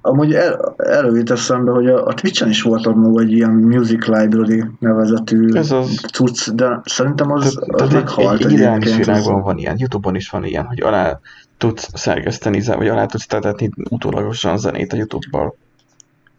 Amúgy 0.00 0.34
el, 0.34 0.74
előjött 0.76 1.30
eszembe, 1.30 1.70
hogy 1.70 1.86
a, 1.86 2.06
a 2.06 2.14
Twitch-en 2.14 2.48
is 2.48 2.62
volt 2.62 2.86
annó 2.86 3.18
egy 3.18 3.32
ilyen 3.32 3.50
Music 3.50 4.06
Library 4.06 4.64
nevezetű 4.78 5.54
Ez 5.54 5.70
az. 5.70 6.00
cucc, 6.12 6.50
de 6.50 6.80
szerintem 6.84 7.32
az, 7.32 7.40
Tehát, 7.40 7.80
az 7.82 7.88
tehát 7.88 7.92
meghalt 7.92 8.44
egy, 8.44 8.60
egy 8.60 8.96
világban 8.96 9.42
van 9.42 9.58
ilyen, 9.58 9.74
Youtube-on 9.78 10.14
is 10.14 10.28
van 10.30 10.44
ilyen, 10.44 10.64
hogy 10.64 10.80
alá 10.80 11.20
tudsz 11.58 11.88
szerkeszteni, 11.94 12.60
ze- 12.60 12.76
vagy 12.76 12.88
alá 12.88 13.06
tudsz 13.06 13.26
tetetni 13.26 13.70
utólagosan 13.90 14.58
zenét 14.58 14.92
a 14.92 14.96
Youtube-ból. 14.96 15.54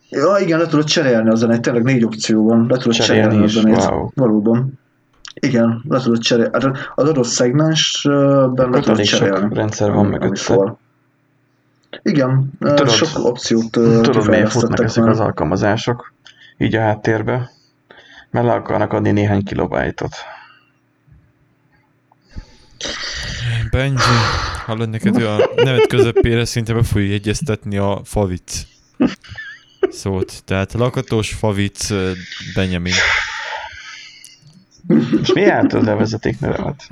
Ja, 0.10 0.38
igen, 0.42 0.60
le 0.60 0.66
tudod 0.68 0.86
cserélni 0.86 1.30
a 1.30 1.36
zenét, 1.36 1.62
tényleg 1.62 1.84
négy 1.84 2.04
opció 2.04 2.46
van, 2.46 2.66
le 2.70 2.78
tudod 2.78 2.94
Cserélni 2.94 3.24
cserélni, 3.24 3.44
a 3.44 3.48
zenét. 3.48 3.92
wow. 3.92 4.10
Valóban. 4.16 4.80
Igen, 5.34 5.84
le 5.90 6.00
tudod 6.00 6.20
cserélni. 6.20 6.52
Hát 6.54 6.92
az 6.96 7.10
adott 7.10 7.26
szegmensben 7.26 8.70
le 8.70 8.80
tudod 8.80 9.02
cserélni. 9.02 9.54
rendszer 9.56 9.92
van 9.92 10.14
ami 10.14 10.38
szól. 10.38 10.80
Igen, 12.02 12.52
Tudod- 12.60 12.90
sok 12.90 13.26
opciót 13.26 13.72
Tudod, 13.72 14.28
miért 14.28 14.52
futnak 14.52 14.84
ezek 14.84 15.06
az 15.06 15.20
alkalmazások 15.20 16.14
így 16.58 16.76
a 16.76 16.82
háttérbe? 16.82 17.52
Mert 18.30 18.46
le 18.46 18.54
akarnak 18.54 18.94
adni 18.94 19.12
néhány 19.12 19.44
kilobájtot. 19.44 20.16
Benji, 23.72 23.98
hallod 24.66 24.90
neked 24.90 25.14
hogy 25.14 25.24
a 25.24 25.50
nevet 25.56 25.88
közepére 25.88 26.46
szinte 26.46 26.74
be 26.74 26.84
fogjuk 26.84 27.12
egyeztetni 27.12 27.78
a 27.78 28.02
favic 28.04 28.66
szót. 29.90 30.44
Tehát 30.46 30.74
lakatos 30.74 31.34
favic 31.34 31.90
Benjamin. 32.56 32.94
És 35.22 35.34
mi 35.34 35.46
állt 35.46 35.74
az 35.74 35.86
levezeték 35.86 36.40
nevemet? 36.40 36.88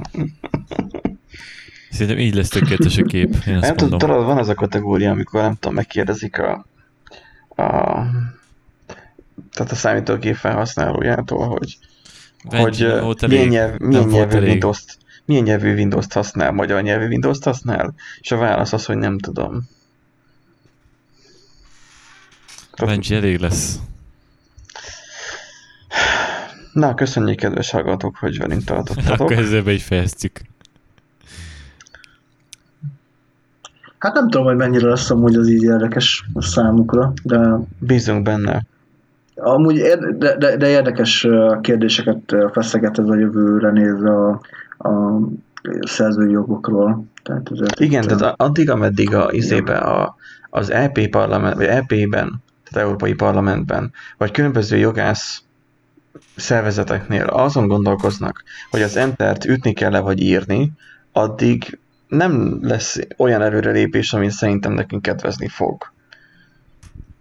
Szerintem 1.92 2.18
így 2.18 2.36
lesz 2.36 2.50
tökéletes 2.50 2.98
a 2.98 3.04
kép, 3.04 3.36
én 3.48 3.54
Nem 3.54 3.62
azt 3.62 3.76
tudod, 3.76 4.26
van 4.26 4.38
az 4.38 4.50
a 4.50 4.54
kategória, 4.54 5.12
amikor 5.12 5.42
nem 5.42 5.54
tudom, 5.54 5.76
megkérdezik 5.76 6.40
a, 6.40 6.66
a 7.56 8.04
tehát 9.54 9.72
a 9.72 9.76
számítógép 9.76 10.36
felhasználójától, 10.36 11.48
hogy, 11.48 11.78
Benji, 12.50 12.64
hogy 12.66 13.00
volt 13.02 13.28
milyen, 13.28 13.42
elég, 13.42 13.52
nyelv, 13.52 13.78
milyen 13.78 14.08
nyelvű 14.08 14.36
elég. 14.36 14.50
Windows-t 14.50 14.98
milyen 15.26 15.44
nyelvű 15.44 15.74
Windows-t 15.74 16.14
használ, 16.14 16.52
magyar 16.52 16.82
nyelvű 16.82 17.08
Windows-t 17.08 17.44
használ, 17.44 17.94
és 18.20 18.32
a 18.32 18.38
válasz 18.38 18.74
az, 18.74 18.86
hogy 18.86 18.98
nem 18.98 19.18
tudom. 19.18 19.70
Benji, 22.86 23.16
elég 23.16 23.38
lesz. 23.38 23.80
Na, 26.74 26.94
köszönjük 26.94 27.38
kedves 27.38 27.72
hallgatók, 27.72 28.16
hogy 28.18 28.38
velünk 28.38 28.64
tartottatok. 28.64 29.20
Akkor 29.20 29.32
ezzel 29.38 29.64
be 29.64 29.72
is 29.72 29.84
fejeztük. 29.84 30.40
Hát 33.98 34.14
nem 34.14 34.30
tudom, 34.30 34.46
hogy 34.46 34.56
mennyire 34.56 34.88
lesz 34.88 35.10
amúgy 35.10 35.36
az 35.36 35.48
így 35.50 35.64
érdekes 35.64 36.26
a 36.34 36.42
számukra, 36.42 37.14
de 37.24 37.50
Bízunk 37.80 38.24
benne. 38.24 38.66
amúgy 39.36 39.76
ér- 39.76 40.18
de, 40.18 40.38
de, 40.38 40.58
de 40.58 40.68
érdekes 40.70 41.28
kérdéseket 41.62 42.36
feszeget 42.52 43.00
ez 43.00 43.08
a 43.08 43.16
jövőre 43.16 43.72
nézve 43.72 44.12
a, 44.12 44.42
a 44.78 45.20
szerzői 45.82 46.32
jogokról. 46.32 47.06
Tehát 47.24 47.48
ezért 47.52 47.80
Igen, 47.80 48.02
tehát 48.08 48.22
a- 48.22 48.44
addig, 48.46 48.70
ameddig 48.70 49.14
a, 49.16 49.28
izébe 49.32 49.78
a, 49.78 50.16
az 50.50 50.70
EP 50.72 51.08
parlament, 51.10 51.56
vagy 51.56 51.66
EP-ben, 51.66 52.42
tehát 52.70 52.88
Európai 52.88 53.14
Parlamentben, 53.14 53.92
vagy 54.18 54.32
különböző 54.32 54.78
jogász 54.78 55.42
szervezeteknél 56.36 57.26
azon 57.26 57.68
gondolkoznak, 57.68 58.44
hogy 58.70 58.82
az 58.82 58.96
entert 58.96 59.46
ütni 59.46 59.74
kell-e 59.74 60.00
vagy 60.00 60.22
írni, 60.22 60.72
addig 61.12 61.80
nem 62.08 62.60
lesz 62.62 63.00
olyan 63.18 63.42
előrelépés, 63.42 64.14
ami 64.14 64.30
szerintem 64.30 64.74
nekünk 64.74 65.02
kedvezni 65.02 65.48
fog. 65.48 65.94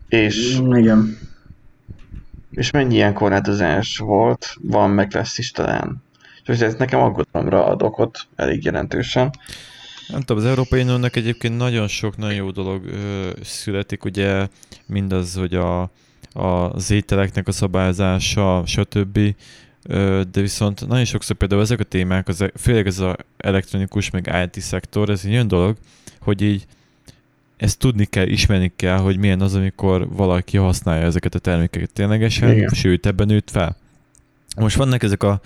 És 0.08 0.60
Igen. 0.74 1.18
És 2.50 2.70
mennyi 2.70 2.94
ilyen 2.94 3.14
korlátozás 3.14 3.98
volt, 3.98 4.56
van, 4.60 4.90
meg 4.90 5.12
lesz 5.12 5.38
is 5.38 5.50
talán. 5.50 6.02
És 6.44 6.58
ez 6.58 6.74
nekem 6.74 7.00
aggodalomra 7.00 7.66
ad 7.66 7.82
okot 7.82 8.18
elég 8.36 8.64
jelentősen. 8.64 9.30
Nem 10.08 10.20
tudom, 10.20 10.42
az 10.42 10.48
Európai 10.48 10.80
Uniónak 10.80 11.16
egyébként 11.16 11.56
nagyon 11.56 11.88
sok 11.88 12.16
nagyon 12.16 12.34
jó 12.34 12.50
dolog 12.50 12.84
ö, 12.86 13.30
születik, 13.42 14.04
ugye 14.04 14.48
mindaz, 14.86 15.34
hogy 15.34 15.54
a, 15.54 15.80
a, 15.82 15.90
az 16.32 16.90
ételeknek 16.90 17.48
a 17.48 17.52
szabályozása, 17.52 18.62
stb. 18.66 19.18
De 20.30 20.40
viszont 20.40 20.88
nagyon 20.88 21.04
sokszor 21.04 21.36
például 21.36 21.60
ezek 21.60 21.80
a 21.80 21.84
témák, 21.84 22.28
az, 22.28 22.44
főleg 22.56 22.86
ez 22.86 22.98
az 22.98 23.14
elektronikus, 23.36 24.10
meg 24.10 24.34
IT 24.44 24.62
szektor, 24.62 25.10
ez 25.10 25.22
egy 25.24 25.32
olyan 25.32 25.48
dolog, 25.48 25.76
hogy 26.20 26.42
így 26.42 26.66
ezt 27.56 27.78
tudni 27.78 28.04
kell, 28.04 28.26
ismerni 28.26 28.72
kell, 28.76 28.98
hogy 28.98 29.18
milyen 29.18 29.40
az, 29.40 29.54
amikor 29.54 30.08
valaki 30.08 30.56
használja 30.56 31.06
ezeket 31.06 31.34
a 31.34 31.38
termékeket 31.38 31.92
ténylegesen, 31.92 32.52
Igen. 32.52 32.68
sőt, 32.68 33.06
ebben 33.06 33.26
nőtt 33.26 33.50
fel. 33.50 33.76
Most 34.56 34.76
vannak 34.76 35.02
ezek 35.02 35.22
a 35.22 35.40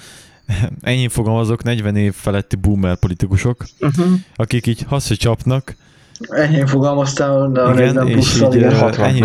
ennyi 0.80 1.08
fogalmazok, 1.08 1.62
40 1.62 1.96
év 1.96 2.14
feletti 2.14 2.56
boomer 2.56 2.96
politikusok, 2.96 3.64
uh-huh. 3.80 4.12
akik 4.36 4.66
így 4.66 4.82
hasra 4.82 5.16
csapnak. 5.16 5.76
Ennyi 6.20 6.66
fogalmaztál, 6.66 7.50
de 7.50 7.72
igen, 7.72 8.08
és 8.08 8.40
így, 8.40 8.54
igen, 8.54 8.94
ennyi, 8.98 9.20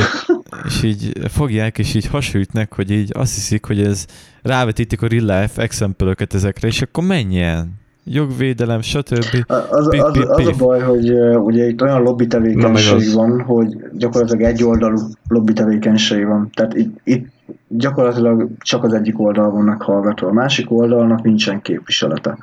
és 0.66 0.84
így 0.84 1.12
fogják, 1.28 1.78
és 1.78 1.94
így 1.94 2.08
hasonlítnek, 2.08 2.74
hogy 2.74 2.92
így 2.92 3.12
azt 3.14 3.34
hiszik, 3.34 3.66
hogy 3.66 3.82
ez 3.82 4.06
rávetítik 4.42 5.02
a 5.02 5.08
real 5.08 5.42
life 5.42 5.62
example 5.62 6.16
ezekre, 6.30 6.68
és 6.68 6.82
akkor 6.82 7.04
menjen 7.04 7.80
jogvédelem, 8.04 8.82
stb. 8.82 9.44
Az, 9.48 9.66
az, 9.70 9.88
az, 9.88 10.26
az 10.28 10.48
a 10.48 10.54
baj, 10.58 10.80
hogy 10.80 11.12
uh, 11.12 11.46
ugye 11.46 11.68
itt 11.68 11.82
olyan 11.82 12.02
lobby 12.02 12.28
tevékenység 12.28 13.14
van, 13.14 13.42
hogy 13.42 13.78
gyakorlatilag 13.94 14.42
egy 14.42 14.64
oldalú 14.64 14.98
lobby 15.28 15.54
tevékenység 15.54 16.26
van. 16.26 16.50
Tehát 16.54 16.74
itt, 16.74 17.00
itt 17.04 17.28
gyakorlatilag 17.68 18.48
csak 18.60 18.84
az 18.84 18.94
egyik 18.94 19.20
oldal 19.20 19.52
van 19.52 19.64
meghallgatva, 19.64 20.28
a 20.28 20.34
másik 20.34 20.72
oldalnak 20.72 21.22
nincsen 21.22 21.62
képviselete. 21.62 22.38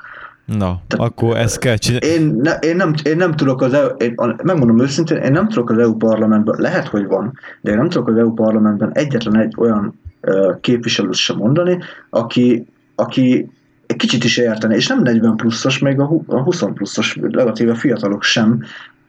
Na, 0.46 0.80
Tehát, 0.86 1.06
akkor 1.06 1.36
ezt 1.36 1.58
kell 1.58 1.76
csinálni. 1.76 2.06
Én, 2.06 2.40
ne, 2.42 2.52
én, 2.52 2.76
nem, 2.76 2.94
én 3.02 3.16
nem 3.16 3.32
tudok 3.32 3.62
az 3.62 3.72
EU, 3.72 3.86
én, 3.86 4.14
megmondom 4.42 4.80
őszintén, 4.80 5.16
én 5.16 5.32
nem 5.32 5.48
tudok 5.48 5.70
az 5.70 5.78
EU 5.78 5.94
parlamentben, 5.94 6.60
lehet, 6.60 6.88
hogy 6.88 7.06
van, 7.06 7.32
de 7.60 7.70
én 7.70 7.76
nem 7.76 7.88
tudok 7.88 8.08
az 8.08 8.16
EU 8.16 8.32
parlamentben 8.32 8.90
egyetlen 8.92 9.36
egy 9.36 9.54
olyan 9.58 9.98
uh, 10.22 10.60
képviselőt 10.60 11.14
sem 11.14 11.36
mondani, 11.36 11.78
aki, 12.10 12.66
aki 12.94 13.50
egy 13.86 13.96
kicsit 13.96 14.24
is 14.24 14.36
érteni, 14.36 14.74
és 14.74 14.86
nem 14.86 15.02
40 15.02 15.36
pluszos, 15.36 15.78
még 15.78 16.00
a 16.00 16.06
20 16.26 16.62
pluszos, 16.74 17.16
legalább 17.20 17.68
a 17.68 17.74
fiatalok 17.74 18.22
sem 18.22 18.62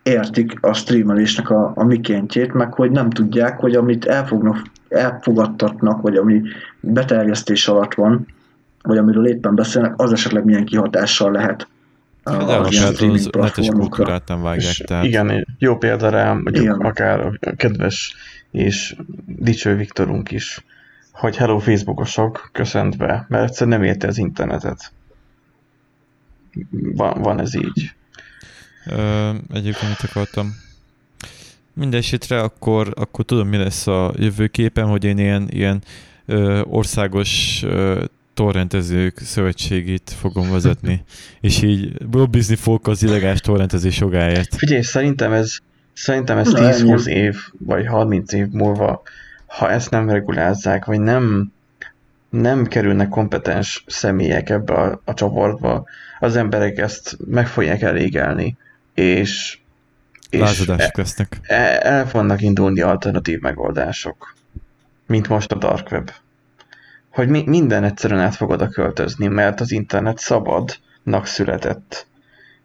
értik 0.03 0.57
a 0.61 0.73
streamelésnek 0.73 1.49
a, 1.49 1.71
a 1.75 1.83
mikéntjét, 1.83 2.53
meg 2.53 2.73
hogy 2.73 2.91
nem 2.91 3.09
tudják, 3.09 3.59
hogy 3.59 3.75
amit 3.75 4.05
elfognak, 4.05 4.61
elfogadtatnak, 4.89 6.01
vagy 6.01 6.15
ami 6.15 6.41
beterjesztés 6.79 7.67
alatt 7.67 7.93
van, 7.93 8.27
vagy 8.88 8.97
amiről 8.97 9.27
éppen 9.27 9.55
beszélnek, 9.55 9.93
az 9.95 10.11
esetleg 10.11 10.45
milyen 10.45 10.65
kihatással 10.65 11.31
lehet 11.31 11.67
Hát 12.23 12.41
az 12.41 13.29
netes 13.33 13.67
kultúrát 13.67 14.27
nem 14.27 14.41
vágják. 14.41 14.75
Tehát... 14.75 15.05
Igen, 15.05 15.47
jó 15.59 15.77
példa 15.77 16.09
rá, 16.09 16.33
mondjuk 16.33 16.63
igen. 16.63 16.79
akár 16.79 17.19
a 17.19 17.31
kedves 17.55 18.15
és 18.51 18.95
dicső 19.25 19.75
Viktorunk 19.75 20.31
is 20.31 20.63
hogy 21.17 21.35
hello 21.35 21.59
Facebookosok, 21.59 22.49
köszönt 22.51 22.97
be, 22.97 23.25
mert 23.29 23.43
egyszerűen 23.43 23.79
nem 23.79 23.88
érte 23.88 24.07
az 24.07 24.17
internetet. 24.17 24.91
Van, 26.69 27.21
van 27.21 27.39
ez 27.39 27.55
így. 27.55 27.93
Ö, 28.85 29.29
egyébként 29.53 29.88
mit 29.88 30.09
akartam? 30.09 30.55
Mindenesetre 31.73 32.41
akkor, 32.41 32.93
akkor 32.95 33.25
tudom, 33.25 33.47
mi 33.47 33.57
lesz 33.57 33.88
a 33.88 34.13
jövőképen, 34.15 34.85
hogy 34.85 35.03
én 35.03 35.17
ilyen, 35.17 35.47
ilyen 35.49 35.81
ö, 36.25 36.61
országos 36.61 37.61
ö, 37.63 38.03
torrentezők 38.38 39.17
szövetségét 39.17 40.13
fogom 40.19 40.51
vezetni, 40.51 41.03
és 41.41 41.61
így 41.61 41.93
lobbizni 42.11 42.55
fogok 42.55 42.88
az 42.88 43.03
illegális 43.03 43.39
torrentezés 43.39 43.99
jogáért. 43.99 44.55
Figyelj, 44.55 44.81
szerintem 44.81 45.31
ez, 45.31 45.57
szerintem 45.93 46.38
ez 46.38 46.47
10-20 46.51 47.05
év, 47.05 47.35
vagy 47.59 47.88
30 47.88 48.33
év 48.33 48.47
múlva 48.47 49.01
ha 49.47 49.69
ezt 49.69 49.89
nem 49.89 50.09
regulázzák, 50.09 50.85
vagy 50.85 50.99
nem, 50.99 51.51
nem 52.29 52.65
kerülnek 52.65 53.09
kompetens 53.09 53.83
személyek 53.88 54.49
ebbe 54.49 54.73
a, 54.73 55.01
a 55.05 55.13
csoportba, 55.13 55.85
az 56.19 56.35
emberek 56.35 56.77
ezt 56.77 57.17
meg 57.25 57.47
fogják 57.47 57.81
elégelni, 57.81 58.57
és, 58.93 59.59
és 60.29 60.67
e, 60.67 60.77
lesznek. 60.95 61.39
El, 61.41 61.77
el 61.77 62.07
fognak 62.07 62.41
indulni 62.41 62.81
alternatív 62.81 63.39
megoldások, 63.39 64.35
mint 65.05 65.27
most 65.27 65.51
a 65.51 65.55
Dark 65.55 65.91
Web. 65.91 66.11
Hogy 67.18 67.30
mi, 67.30 67.43
minden 67.45 67.84
egyszerűen 67.84 68.20
át 68.20 68.36
fog 68.36 68.49
oda 68.49 68.68
költözni, 68.68 69.28
mert 69.28 69.59
az 69.59 69.72
internet 69.72 70.18
szabadnak 70.18 71.26
született, 71.26 72.07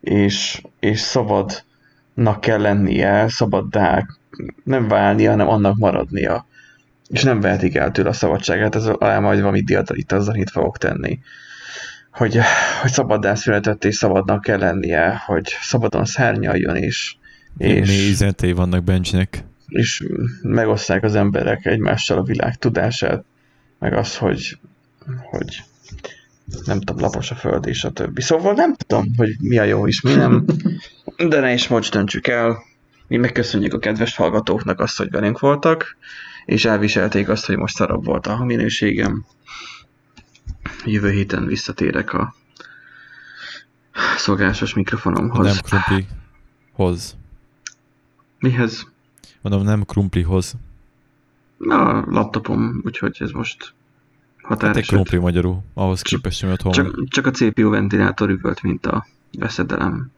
és, 0.01 0.63
és 0.81 1.01
szabadnak 1.01 2.41
kell 2.41 2.61
lennie, 2.61 3.29
szabaddá 3.29 4.07
nem 4.65 4.89
válnia, 4.89 5.31
hanem 5.31 5.49
annak 5.49 5.77
maradnia 5.77 6.47
és 7.13 7.23
nem 7.23 7.41
vehetik 7.41 7.75
el 7.75 7.91
tőle 7.91 8.09
a 8.09 8.13
szabadságát, 8.13 8.75
ez 8.75 8.87
alá 8.87 9.19
majd 9.19 9.41
valami 9.41 9.63
itt 9.93 10.13
azzal 10.13 10.35
itt 10.35 10.51
fogok 10.51 10.79
tenni. 10.79 11.19
Hogy, 12.11 12.39
hogy 12.81 12.91
szabaddá 12.91 13.35
született 13.35 13.85
és 13.85 13.95
szabadnak 13.95 14.41
kell 14.41 14.59
lennie, 14.59 15.23
hogy 15.27 15.57
szabadon 15.61 16.05
szárnyaljon. 16.05 16.77
És, 16.77 17.17
mi 17.57 18.09
üzenetei 18.11 18.53
vannak 18.53 18.85
Benjinek. 18.85 19.45
És 19.67 20.05
megosztják 20.43 21.03
az 21.03 21.15
emberek 21.15 21.67
egymással 21.67 22.19
a 22.19 22.23
világ 22.23 22.57
tudását, 22.57 23.25
meg 23.83 23.93
az, 23.93 24.17
hogy, 24.17 24.59
hogy 25.31 25.63
nem 26.65 26.81
tudom, 26.81 27.03
lapos 27.03 27.31
a 27.31 27.35
föld 27.35 27.67
és 27.67 27.85
a 27.85 27.91
többi. 27.91 28.21
Szóval 28.21 28.53
nem 28.53 28.75
tudom, 28.75 29.07
hogy 29.17 29.37
mi 29.41 29.59
a 29.59 29.63
jó 29.63 29.87
és 29.87 30.01
mi 30.01 30.15
nem, 30.15 30.45
de 31.29 31.41
ne 31.41 31.53
is 31.53 31.69
most 31.69 31.93
döntsük 31.93 32.27
el. 32.27 32.63
Mi 33.07 33.17
megköszönjük 33.17 33.75
a 33.75 33.79
kedves 33.79 34.17
hallgatóknak 34.17 34.81
azt, 34.81 34.97
hogy 34.97 35.11
velünk 35.11 35.39
voltak 35.39 35.97
és 36.45 36.65
elviselték 36.65 37.29
azt, 37.29 37.47
hogy 37.47 37.57
most 37.57 37.75
szarabb 37.75 38.05
volt 38.05 38.27
a 38.27 38.45
minőségem. 38.45 39.25
Jövő 40.85 41.11
héten 41.11 41.47
visszatérek 41.47 42.13
a 42.13 42.35
szolgásos 44.17 44.75
mikrofonomhoz. 44.75 45.47
Nem 45.47 45.81
krumplihoz. 45.83 47.17
Mihez? 48.39 48.87
Mondom, 49.41 49.63
nem 49.63 49.85
krumplihoz. 49.85 50.57
A 51.69 52.05
laptopom, 52.07 52.83
úgyhogy 52.85 53.17
ez 53.21 53.31
most 53.31 53.75
határeset. 54.43 54.75
Hát 54.75 54.77
egy 54.77 54.87
krumpli 54.87 55.19
magyarul, 55.19 55.63
ahhoz 55.75 56.03
képest, 56.03 56.43
hogy 56.43 56.51
otthon. 56.51 56.73
Csak, 56.73 57.09
csak 57.09 57.27
a 57.27 57.31
CPU 57.31 57.71
ventilátor 57.71 58.31
üvölt, 58.31 58.63
mint 58.63 58.87
a 58.87 59.07
veszedelem. 59.39 60.11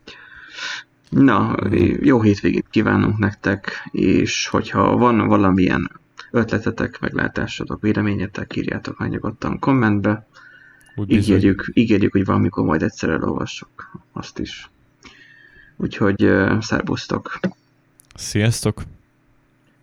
Na, 1.08 1.56
jó 2.00 2.22
hétvégét 2.22 2.66
kívánunk 2.70 3.18
nektek, 3.18 3.88
és 3.90 4.46
hogyha 4.46 4.96
van 4.96 5.26
valamilyen 5.26 5.90
ötletetek, 6.30 7.00
meglátásatok, 7.00 7.80
véleményetek, 7.80 8.56
írjátok 8.56 8.98
meg 8.98 9.10
nyugodtan 9.10 9.58
kommentbe. 9.58 10.26
ígérjük, 11.06 11.70
ígérjük, 11.72 12.12
hogy 12.12 12.24
valamikor 12.24 12.64
majd 12.64 12.82
egyszer 12.82 13.10
elolvassuk 13.10 13.98
azt 14.12 14.38
is. 14.38 14.70
Úgyhogy 15.76 16.24
uh, 16.24 16.60
szerbusztok! 16.60 17.38
Sziasztok! 18.14 18.82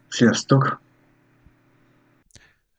Sziasztok! 0.07 0.80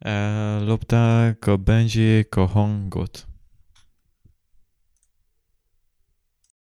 Ellopták 0.02 1.46
a 1.46 1.56
Benjiék 1.56 2.36
a 2.36 2.46
hangot. 2.46 3.26